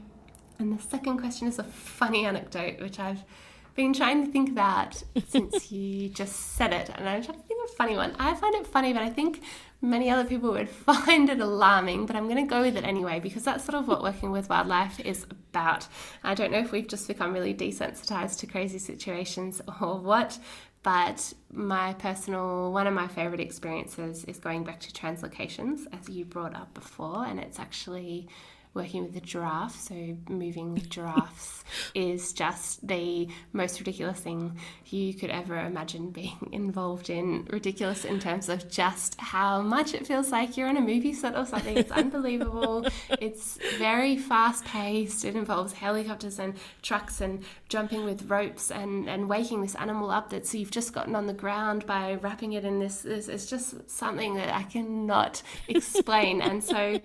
and 0.60 0.78
the 0.78 0.82
second 0.82 1.18
question 1.18 1.48
is 1.48 1.60
a 1.60 1.64
funny 1.64 2.26
anecdote, 2.26 2.80
which 2.80 3.00
I've 3.00 3.24
been 3.76 3.94
trying 3.94 4.26
to 4.26 4.32
think 4.32 4.50
about 4.50 5.04
since 5.28 5.72
you 5.72 6.10
just 6.10 6.56
said 6.56 6.74
it, 6.74 6.90
and 6.96 7.08
I'm 7.08 7.22
trying 7.24 7.40
to 7.40 7.44
think 7.44 7.64
of 7.64 7.72
a 7.72 7.76
funny 7.76 7.98
one. 7.98 8.16
I 8.18 8.34
find 8.36 8.56
it 8.56 8.66
funny, 8.66 8.94
but 8.94 9.02
I 9.02 9.10
think 9.10 9.42
many 9.82 10.10
other 10.10 10.28
people 10.28 10.52
would 10.52 10.70
find 10.88 11.30
it 11.30 11.40
alarming. 11.40 12.06
But 12.06 12.16
I'm 12.16 12.28
going 12.30 12.44
to 12.44 12.50
go 12.50 12.62
with 12.62 12.78
it 12.78 12.86
anyway 12.86 13.20
because 13.20 13.44
that's 13.44 13.66
sort 13.66 13.76
of 13.76 13.88
what 13.88 14.02
working 14.02 14.32
with 14.32 14.50
wildlife 14.50 15.00
is 15.02 15.26
about. 15.26 15.88
I 16.24 16.34
don't 16.34 16.52
know 16.52 16.60
if 16.60 16.72
we've 16.72 16.88
just 16.88 17.08
become 17.08 17.34
really 17.34 17.54
desensitized 17.54 18.40
to 18.40 18.48
crazy 18.48 18.80
situations 18.80 19.62
or 19.82 20.00
what, 20.00 20.40
but 20.86 21.34
my 21.52 21.94
personal, 21.94 22.72
one 22.72 22.86
of 22.86 22.94
my 22.94 23.08
favorite 23.08 23.40
experiences 23.40 24.24
is 24.26 24.38
going 24.38 24.64
back 24.64 24.80
to 24.82 24.92
translocations, 24.92 25.88
as 25.92 26.08
you 26.08 26.24
brought 26.26 26.56
up 26.56 26.76
before, 26.76 27.26
and 27.26 27.40
it's 27.40 27.58
actually 27.58 28.28
working 28.76 29.04
with 29.04 29.16
a 29.16 29.22
giraffe. 29.22 29.80
So 29.80 30.18
moving 30.30 30.74
with 30.74 30.90
giraffes 30.90 31.64
is 31.96 32.34
just 32.34 32.86
the 32.86 33.30
most 33.54 33.80
ridiculous 33.80 34.20
thing 34.20 34.58
you 34.88 35.14
could 35.14 35.30
ever 35.30 35.58
imagine 35.58 36.12
being 36.12 36.50
involved 36.52 37.10
in. 37.10 37.48
Ridiculous 37.50 38.06
in 38.06 38.20
terms 38.20 38.50
of 38.50 38.70
just 38.70 39.20
how 39.20 39.62
much 39.62 39.94
it 39.94 40.06
feels 40.06 40.32
like 40.32 40.58
you're 40.58 40.68
on 40.68 40.78
a 40.78 40.82
movie 40.82 41.14
set 41.14 41.36
or 41.36 41.46
something. 41.46 41.78
It's 41.78 41.92
unbelievable. 42.04 42.86
it's 43.20 43.58
very 43.80 44.18
fast 44.18 44.66
paced. 44.66 45.24
It 45.24 45.36
involves 45.36 45.74
helicopters 45.74 46.38
and 46.38 46.56
trucks 46.82 47.22
and 47.22 47.44
jumping 47.70 48.04
with 48.04 48.30
ropes 48.30 48.72
and, 48.72 49.10
and 49.10 49.30
waking 49.30 49.62
this 49.62 49.76
animal 49.76 50.12
up 50.12 50.30
that 50.32 50.46
so 50.46 50.58
you've 50.58 50.72
just 50.72 50.94
gotten 50.94 51.16
on 51.16 51.28
the 51.28 51.34
ground 51.34 51.86
by 51.86 52.16
wrapping 52.16 52.54
it 52.54 52.66
in 52.66 52.80
this, 52.80 53.02
this 53.02 53.30
it's 53.30 53.46
just 53.46 53.90
something 53.90 54.36
that 54.36 54.54
I 54.54 54.64
cannot 54.64 55.42
explain. 55.70 56.42
and 56.42 56.62
so 56.62 57.00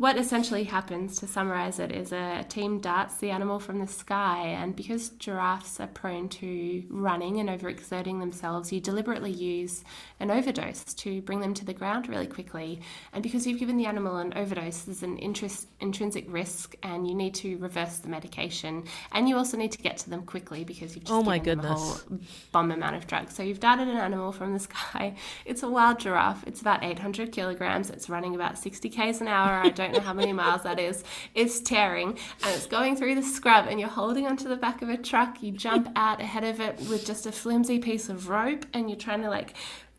what 0.00 0.16
essentially 0.16 0.64
happens, 0.64 1.18
to 1.18 1.26
summarize 1.26 1.78
it, 1.78 1.92
is 1.92 2.10
a 2.10 2.42
team 2.48 2.80
darts 2.80 3.18
the 3.18 3.28
animal 3.28 3.60
from 3.60 3.80
the 3.80 3.86
sky, 3.86 4.46
and 4.46 4.74
because 4.74 5.10
giraffes 5.10 5.78
are 5.78 5.88
prone 5.88 6.26
to 6.26 6.82
running 6.88 7.38
and 7.38 7.50
overexerting 7.50 8.18
themselves, 8.18 8.72
you 8.72 8.80
deliberately 8.80 9.30
use 9.30 9.84
an 10.18 10.30
overdose 10.30 10.84
to 10.94 11.20
bring 11.20 11.40
them 11.40 11.52
to 11.52 11.66
the 11.66 11.74
ground 11.74 12.08
really 12.08 12.26
quickly. 12.26 12.80
And 13.12 13.22
because 13.22 13.46
you've 13.46 13.60
given 13.60 13.76
the 13.76 13.84
animal 13.84 14.16
an 14.16 14.32
overdose, 14.36 14.84
there's 14.84 15.02
an 15.02 15.18
interest, 15.18 15.68
intrinsic 15.80 16.24
risk, 16.32 16.76
and 16.82 17.06
you 17.06 17.14
need 17.14 17.34
to 17.34 17.58
reverse 17.58 17.98
the 17.98 18.08
medication. 18.08 18.84
And 19.12 19.28
you 19.28 19.36
also 19.36 19.58
need 19.58 19.72
to 19.72 19.78
get 19.82 19.98
to 19.98 20.08
them 20.08 20.22
quickly 20.22 20.64
because 20.64 20.94
you've 20.94 21.04
just 21.04 21.12
oh 21.12 21.22
my 21.22 21.36
given 21.36 21.60
goodness. 21.60 22.00
them 22.04 22.14
a 22.14 22.16
whole 22.16 22.26
bomb 22.52 22.72
amount 22.72 22.96
of 22.96 23.06
drugs. 23.06 23.34
So 23.34 23.42
you've 23.42 23.60
darted 23.60 23.88
an 23.88 23.98
animal 23.98 24.32
from 24.32 24.54
the 24.54 24.60
sky. 24.70 25.14
It's 25.44 25.62
a 25.62 25.68
wild 25.68 25.98
giraffe. 25.98 26.42
It's 26.46 26.62
about 26.62 26.82
800 26.82 27.32
kilograms. 27.32 27.90
It's 27.90 28.08
running 28.08 28.34
about 28.34 28.58
60 28.58 28.88
k's 28.88 29.20
an 29.20 29.28
hour. 29.28 29.60
I 29.62 29.68
don't 29.68 29.89
don't 29.90 30.00
know 30.00 30.06
how 30.06 30.14
many 30.14 30.32
miles 30.32 30.62
that 30.62 30.78
is, 30.78 31.04
is 31.34 31.60
tearing 31.60 32.18
and 32.42 32.54
it's 32.54 32.66
going 32.66 32.96
through 32.96 33.14
the 33.14 33.22
scrub 33.22 33.66
and 33.68 33.80
you're 33.80 33.88
holding 33.88 34.26
onto 34.26 34.48
the 34.48 34.56
back 34.56 34.82
of 34.82 34.88
a 34.88 34.96
truck. 34.96 35.42
You 35.42 35.52
jump 35.52 35.88
out 35.96 36.20
ahead 36.20 36.44
of 36.44 36.60
it 36.60 36.78
with 36.88 37.04
just 37.04 37.26
a 37.26 37.32
flimsy 37.32 37.78
piece 37.78 38.08
of 38.08 38.28
rope 38.28 38.66
and 38.72 38.88
you're 38.88 38.98
trying 38.98 39.22
to 39.22 39.30
like 39.30 39.54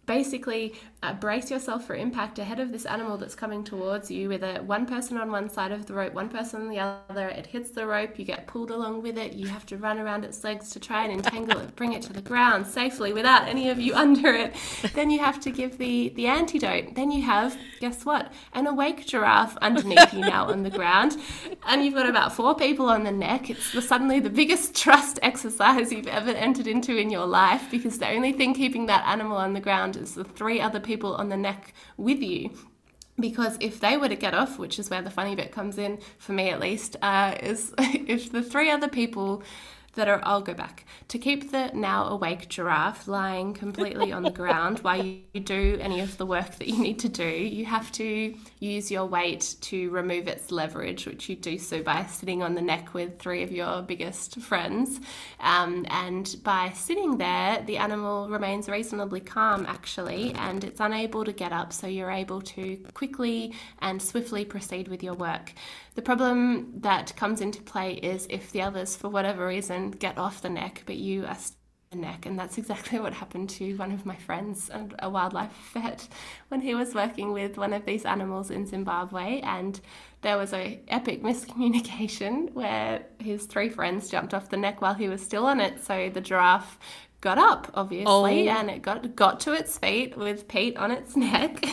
basically 0.05 0.73
uh, 1.03 1.13
brace 1.13 1.49
yourself 1.49 1.85
for 1.85 1.95
impact 1.95 2.37
ahead 2.37 2.59
of 2.59 2.71
this 2.71 2.85
animal 2.85 3.17
that's 3.17 3.33
coming 3.33 3.63
towards 3.63 4.11
you 4.11 4.29
with 4.29 4.43
a 4.43 4.59
one 4.59 4.85
person 4.85 5.17
on 5.17 5.31
one 5.31 5.49
side 5.49 5.71
of 5.71 5.87
the 5.87 5.93
rope 5.93 6.13
one 6.13 6.29
person 6.29 6.61
on 6.61 6.69
the 6.69 6.79
other. 6.79 7.27
It 7.29 7.47
hits 7.47 7.71
the 7.71 7.87
rope 7.87 8.19
you 8.19 8.25
get 8.25 8.45
pulled 8.45 8.69
along 8.69 9.01
with 9.01 9.17
it. 9.17 9.33
You 9.33 9.47
have 9.47 9.65
to 9.67 9.77
run 9.77 9.97
around 9.97 10.23
its 10.23 10.43
legs 10.43 10.69
to 10.71 10.79
try 10.79 11.05
and 11.05 11.13
entangle 11.13 11.59
it 11.59 11.75
bring 11.75 11.93
it 11.93 12.03
to 12.03 12.13
the 12.13 12.21
ground 12.21 12.67
safely 12.67 13.13
without 13.13 13.47
any 13.47 13.69
of 13.69 13.79
you 13.79 13.95
under 14.05 14.31
it. 14.31 14.55
Then 14.93 15.09
you 15.09 15.19
have 15.19 15.39
to 15.41 15.49
give 15.49 15.79
the 15.79 16.09
the 16.09 16.27
antidote. 16.27 16.93
Then 16.93 17.09
you 17.09 17.23
have 17.23 17.57
guess 17.79 18.05
what? 18.05 18.31
An 18.53 18.67
awake 18.67 19.07
giraffe 19.07 19.57
underneath 19.57 20.13
you 20.13 20.21
now 20.21 20.51
on 20.51 20.61
the 20.61 20.69
ground. 20.69 21.17
And 21.65 21.83
you've 21.83 21.95
got 21.95 22.07
about 22.07 22.35
four 22.35 22.53
people 22.53 22.89
on 22.89 23.03
the 23.03 23.11
neck. 23.11 23.49
It's 23.49 23.73
the, 23.73 23.81
suddenly 23.81 24.19
the 24.19 24.29
biggest 24.29 24.75
trust 24.81 25.17
exercise 25.23 25.91
you've 25.91 26.07
ever 26.07 26.29
entered 26.29 26.67
into 26.67 26.95
in 26.95 27.09
your 27.09 27.25
life 27.25 27.63
because 27.71 27.97
the 27.97 28.07
only 28.07 28.33
thing 28.33 28.53
keeping 28.53 28.85
that 28.85 29.03
animal 29.07 29.37
on 29.37 29.53
the 29.53 29.59
ground 29.59 29.95
is 29.95 30.13
the 30.13 30.23
three 30.23 30.61
other 30.61 30.79
people 30.79 30.90
people 30.91 31.15
on 31.15 31.29
the 31.29 31.37
neck 31.37 31.73
with 31.97 32.21
you. 32.21 32.51
Because 33.17 33.57
if 33.59 33.79
they 33.79 33.97
were 33.97 34.09
to 34.09 34.15
get 34.15 34.33
off, 34.33 34.57
which 34.57 34.79
is 34.79 34.89
where 34.89 35.01
the 35.01 35.11
funny 35.19 35.35
bit 35.35 35.51
comes 35.51 35.77
in 35.77 35.99
for 36.17 36.33
me 36.33 36.49
at 36.49 36.59
least, 36.59 36.97
uh, 37.01 37.35
is 37.39 37.73
if 38.13 38.31
the 38.31 38.43
three 38.43 38.69
other 38.69 38.89
people 38.89 39.43
that 39.93 40.07
are, 40.07 40.21
I'll 40.23 40.41
go 40.41 40.53
back, 40.53 40.85
to 41.09 41.19
keep 41.19 41.51
the 41.51 41.71
now 41.73 42.07
awake 42.07 42.47
giraffe 42.47 43.07
lying 43.07 43.53
completely 43.53 44.11
on 44.11 44.23
the 44.23 44.31
ground 44.31 44.79
while 44.79 45.03
you 45.03 45.39
do 45.39 45.77
any 45.81 45.99
of 45.99 46.17
the 46.17 46.25
work 46.25 46.55
that 46.57 46.67
you 46.67 46.79
need 46.81 46.99
to 46.99 47.09
do, 47.09 47.27
you 47.27 47.65
have 47.65 47.91
to 47.93 48.33
use 48.59 48.89
your 48.89 49.05
weight 49.05 49.55
to 49.61 49.89
remove 49.89 50.27
its 50.27 50.51
leverage, 50.51 51.05
which 51.05 51.27
you 51.27 51.35
do 51.35 51.57
so 51.57 51.83
by 51.83 52.05
sitting 52.05 52.41
on 52.41 52.55
the 52.55 52.61
neck 52.61 52.93
with 52.93 53.19
three 53.19 53.43
of 53.43 53.51
your 53.51 53.81
biggest 53.81 54.39
friends. 54.39 54.99
Um, 55.39 55.85
and 55.89 56.35
by 56.43 56.71
sitting 56.75 57.17
there, 57.17 57.61
the 57.65 57.77
animal 57.77 58.29
remains 58.29 58.69
reasonably 58.69 59.19
calm 59.19 59.65
actually, 59.65 60.33
and 60.35 60.63
it's 60.63 60.79
unable 60.79 61.25
to 61.25 61.33
get 61.33 61.51
up, 61.51 61.73
so 61.73 61.87
you're 61.87 62.11
able 62.11 62.41
to 62.41 62.77
quickly 62.93 63.53
and 63.79 64.01
swiftly 64.01 64.45
proceed 64.45 64.87
with 64.87 65.03
your 65.03 65.15
work. 65.15 65.51
The 65.95 66.01
problem 66.01 66.79
that 66.79 67.15
comes 67.17 67.41
into 67.41 67.61
play 67.61 67.93
is 67.93 68.25
if 68.29 68.51
the 68.51 68.61
others, 68.61 68.95
for 68.95 69.09
whatever 69.09 69.45
reason, 69.45 69.91
get 69.91 70.17
off 70.17 70.41
the 70.41 70.49
neck, 70.49 70.83
but 70.85 70.95
you 70.95 71.25
are 71.25 71.37
the 71.91 71.97
neck. 71.97 72.25
And 72.25 72.39
that's 72.39 72.57
exactly 72.57 72.99
what 72.99 73.13
happened 73.13 73.49
to 73.51 73.75
one 73.75 73.91
of 73.91 74.05
my 74.05 74.15
friends, 74.15 74.71
a 74.99 75.09
wildlife 75.09 75.51
vet, 75.73 76.07
when 76.47 76.61
he 76.61 76.75
was 76.75 76.95
working 76.95 77.33
with 77.33 77.57
one 77.57 77.73
of 77.73 77.85
these 77.85 78.05
animals 78.05 78.51
in 78.51 78.65
Zimbabwe. 78.65 79.41
And 79.41 79.79
there 80.21 80.37
was 80.37 80.53
a 80.53 80.79
epic 80.87 81.21
miscommunication 81.23 82.53
where 82.53 83.05
his 83.19 83.45
three 83.45 83.69
friends 83.69 84.09
jumped 84.09 84.33
off 84.33 84.49
the 84.49 84.57
neck 84.57 84.81
while 84.81 84.93
he 84.93 85.09
was 85.09 85.21
still 85.21 85.45
on 85.45 85.59
it. 85.59 85.83
So 85.83 86.09
the 86.09 86.21
giraffe 86.21 86.79
got 87.19 87.37
up, 87.37 87.69
obviously, 87.73 88.49
oh. 88.49 88.53
and 88.53 88.69
it 88.69 88.81
got 88.81 89.15
got 89.15 89.41
to 89.41 89.53
its 89.53 89.77
feet 89.77 90.17
with 90.17 90.47
Pete 90.47 90.77
on 90.77 90.89
its 90.89 91.15
neck. 91.15 91.63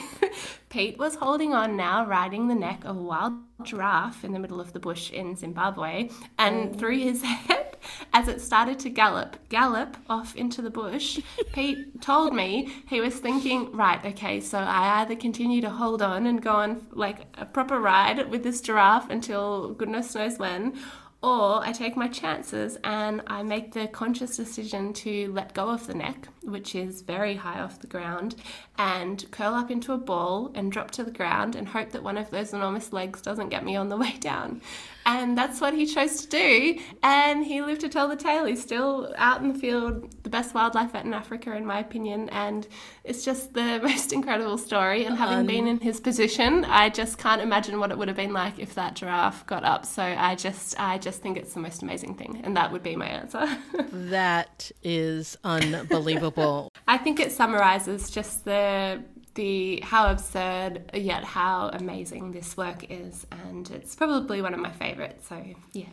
Pete 0.69 0.99
was 0.99 1.15
holding 1.15 1.55
on 1.55 1.77
now, 1.77 2.05
riding 2.07 2.49
the 2.49 2.55
neck 2.55 2.85
of 2.85 2.97
a 2.97 3.03
wild 3.03 3.35
giraffe 3.63 4.23
in 4.25 4.33
the 4.33 4.39
middle 4.39 4.61
of 4.61 4.73
the 4.73 4.79
bush 4.79 5.11
in 5.11 5.35
Zimbabwe, 5.35 6.11
and 6.39 6.75
oh. 6.75 6.79
through 6.79 6.99
his 6.99 7.23
head, 7.25 7.77
as 8.13 8.29
it 8.29 8.41
started 8.41 8.79
to 8.81 8.91
gallop, 8.91 9.37
gallop 9.49 9.97
off 10.11 10.37
into 10.37 10.61
the 10.61 10.71
bush, 10.71 11.21
Pete 11.53 12.01
told 12.03 12.35
me 12.35 12.73
he 12.87 13.01
was 13.01 13.19
thinking, 13.19 13.73
right, 13.73 14.05
okay, 14.05 14.41
so 14.41 14.59
I 14.59 15.01
either 15.01 15.17
continue 15.17 15.61
to 15.63 15.71
hold 15.71 16.03
on 16.03 16.27
and 16.27 16.43
go 16.43 16.53
on 16.53 16.87
like 16.93 17.27
a 17.39 17.47
proper 17.47 17.81
ride 17.81 18.31
with 18.31 18.43
this 18.43 18.61
giraffe 18.61 19.09
until 19.09 19.71
goodness 19.73 20.15
knows 20.15 20.39
when, 20.39 20.79
or 21.21 21.65
I 21.65 21.73
take 21.73 21.97
my 21.97 22.07
chances 22.07 22.79
and 22.85 23.23
I 23.27 23.43
make 23.43 23.73
the 23.73 23.89
conscious 23.89 24.37
decision 24.37 24.93
to 24.95 25.33
let 25.33 25.53
go 25.53 25.69
of 25.69 25.87
the 25.87 25.95
neck, 25.95 26.29
which 26.43 26.77
is 26.77 27.03
very 27.03 27.35
high 27.35 27.61
off 27.61 27.81
the 27.81 27.89
ground, 27.89 28.37
and 28.77 29.29
curl 29.33 29.55
up 29.55 29.71
into 29.71 29.93
a 29.93 29.99
ball 29.99 30.53
and 30.55 30.71
drop 30.71 30.93
to 30.93 31.05
the 31.05 31.11
ground 31.11 31.57
and 31.57 31.67
hope 31.67 31.91
that 31.91 32.05
one 32.05 32.19
of 32.19 32.31
those 32.31 32.53
enormous 32.53 32.93
legs 32.93 33.21
doesn't 33.21 33.49
get 33.49 33.65
me 33.65 33.75
on 33.75 33.89
the 33.89 33.97
way 34.05 34.17
down. 34.21 34.61
And 35.09 35.39
that's 35.39 35.59
what 35.59 35.73
he 35.73 35.87
chose 35.87 36.21
to 36.21 36.29
do. 36.29 36.79
And 37.03 37.43
he 37.43 37.63
lived 37.63 37.81
to 37.81 37.89
tell 37.89 38.09
the 38.09 38.17
tale. 38.17 38.45
He's 38.45 38.63
still 38.63 39.15
out 39.17 39.41
in 39.41 39.49
the 39.49 39.59
field, 39.59 40.15
the 40.23 40.29
best 40.29 40.55
wildlife 40.55 40.93
vet 40.93 41.07
in 41.07 41.15
Africa, 41.15 41.57
in 41.57 41.65
my 41.65 41.79
opinion. 41.79 42.29
And 42.29 42.69
it's 43.05 43.25
just 43.25 43.55
the 43.55 43.81
most 43.83 44.13
incredible 44.13 44.59
story. 44.59 45.07
And 45.07 45.17
having 45.17 45.39
um, 45.39 45.47
been 45.47 45.67
in 45.67 45.81
his 45.81 45.99
position, 45.99 46.67
I 46.67 46.91
just 46.91 47.17
can't 47.17 47.41
imagine 47.41 47.81
what 47.81 47.91
it 47.91 47.97
would 47.97 48.09
have 48.09 48.19
been 48.19 48.35
like 48.35 48.59
if 48.59 48.75
that 48.75 48.97
giraffe 48.97 49.47
got 49.47 49.65
up. 49.65 49.87
So 49.87 50.03
I 50.03 50.35
just, 50.35 50.79
I 50.79 50.99
just 50.99 51.23
think 51.23 51.39
it's 51.39 51.55
the 51.55 51.61
most 51.61 51.83
amazing 51.83 52.15
thing. 52.15 52.43
And 52.45 52.55
that 52.59 52.71
would 52.71 52.83
be 52.83 52.95
my 52.95 53.07
answer. 53.07 53.49
that 53.91 54.71
is 54.83 55.39
unbelievable. 55.43 56.71
I 56.87 56.99
think 56.99 57.19
it 57.19 57.33
summarizes 57.33 58.11
just 58.11 58.45
the 58.45 59.03
the 59.39 59.81
how 59.83 60.11
absurd 60.11 60.91
yet 60.93 61.23
how 61.23 61.71
amazing 61.73 62.33
this 62.33 62.57
work 62.57 62.85
is, 62.91 63.25
and 63.31 63.71
it's 63.71 63.95
probably 63.95 64.43
one 64.43 64.53
of 64.53 64.59
my 64.59 64.73
favorites. 64.73 65.29
So 65.29 65.43
yeah. 65.73 65.87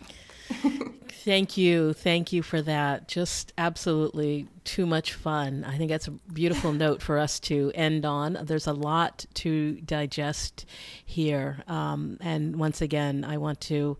Thank 1.09 1.55
you. 1.55 1.93
Thank 1.93 2.33
you 2.33 2.41
for 2.41 2.63
that. 2.63 3.07
Just 3.07 3.53
absolutely 3.57 4.47
too 4.63 4.87
much 4.87 5.13
fun. 5.13 5.63
I 5.63 5.77
think 5.77 5.91
that's 5.91 6.07
a 6.07 6.11
beautiful 6.11 6.73
note 6.85 7.03
for 7.03 7.19
us 7.19 7.39
to 7.41 7.71
end 7.75 8.03
on. 8.03 8.39
There's 8.41 8.67
a 8.67 8.73
lot 8.73 9.25
to 9.35 9.73
digest 9.81 10.65
here. 11.05 11.63
Um, 11.67 12.17
and 12.21 12.55
once 12.57 12.81
again, 12.81 13.23
I 13.23 13.37
want 13.37 13.61
to 13.61 13.97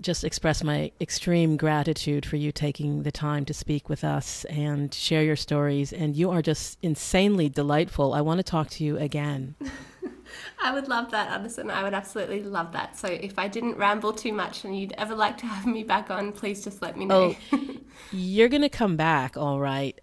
just 0.00 0.24
express 0.24 0.62
my 0.62 0.90
extreme 1.00 1.56
gratitude 1.56 2.26
for 2.26 2.36
you 2.36 2.52
taking 2.52 3.02
the 3.02 3.12
time 3.12 3.44
to 3.46 3.54
speak 3.54 3.88
with 3.88 4.04
us 4.04 4.44
and 4.46 4.92
share 4.92 5.22
your 5.22 5.36
stories. 5.36 5.92
And 5.92 6.16
you 6.16 6.30
are 6.30 6.42
just 6.42 6.78
insanely 6.82 7.48
delightful. 7.48 8.14
I 8.14 8.20
want 8.20 8.38
to 8.38 8.44
talk 8.44 8.70
to 8.70 8.84
you 8.84 8.98
again. 8.98 9.54
I 10.62 10.72
would 10.72 10.88
love 10.88 11.10
that, 11.12 11.30
Anderson. 11.30 11.70
I 11.70 11.82
would 11.82 11.94
absolutely 11.94 12.42
love 12.42 12.72
that. 12.72 12.96
So 12.96 13.08
if 13.08 13.38
I 13.38 13.48
didn't 13.48 13.76
ramble 13.76 14.12
too 14.12 14.32
much 14.32 14.64
and 14.64 14.78
you'd 14.78 14.94
ever 14.98 15.14
like 15.14 15.38
to 15.38 15.46
have 15.46 15.66
me 15.66 15.82
back 15.82 16.10
on, 16.10 16.32
please 16.32 16.64
just 16.64 16.82
let 16.82 16.96
me 16.96 17.06
know. 17.06 17.36
Oh, 17.52 17.76
you're 18.12 18.48
going 18.48 18.62
to 18.62 18.68
come 18.68 18.96
back, 18.96 19.36
all 19.36 19.60
right. 19.60 19.98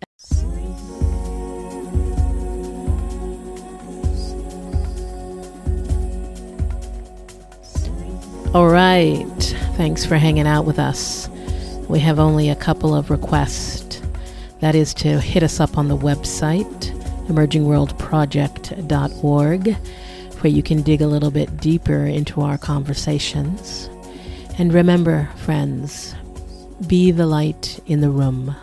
All 8.53 8.67
right. 8.67 9.55
Thanks 9.76 10.05
for 10.05 10.17
hanging 10.17 10.45
out 10.45 10.65
with 10.65 10.78
us. 10.78 11.28
We 11.89 11.97
have 11.99 12.19
only 12.19 12.49
a 12.49 12.55
couple 12.55 12.93
of 12.93 13.09
requests. 13.09 14.03
That 14.61 14.76
is 14.76 14.93
to 14.95 15.19
hit 15.19 15.41
us 15.41 15.59
up 15.59 15.80
on 15.80 15.88
the 15.88 15.97
website, 15.97 16.91
emergingworldproject.org, 17.28 19.76
where 20.41 20.53
you 20.53 20.61
can 20.61 20.84
dig 20.84 21.01
a 21.01 21.07
little 21.07 21.32
bit 21.32 21.57
deeper 21.57 22.05
into 22.05 22.41
our 22.41 22.57
conversations. 22.57 23.89
And 24.59 24.71
remember, 24.71 25.28
friends, 25.38 26.13
be 26.86 27.09
the 27.09 27.26
light 27.26 27.80
in 27.88 28.01
the 28.01 28.11
room. 28.11 28.55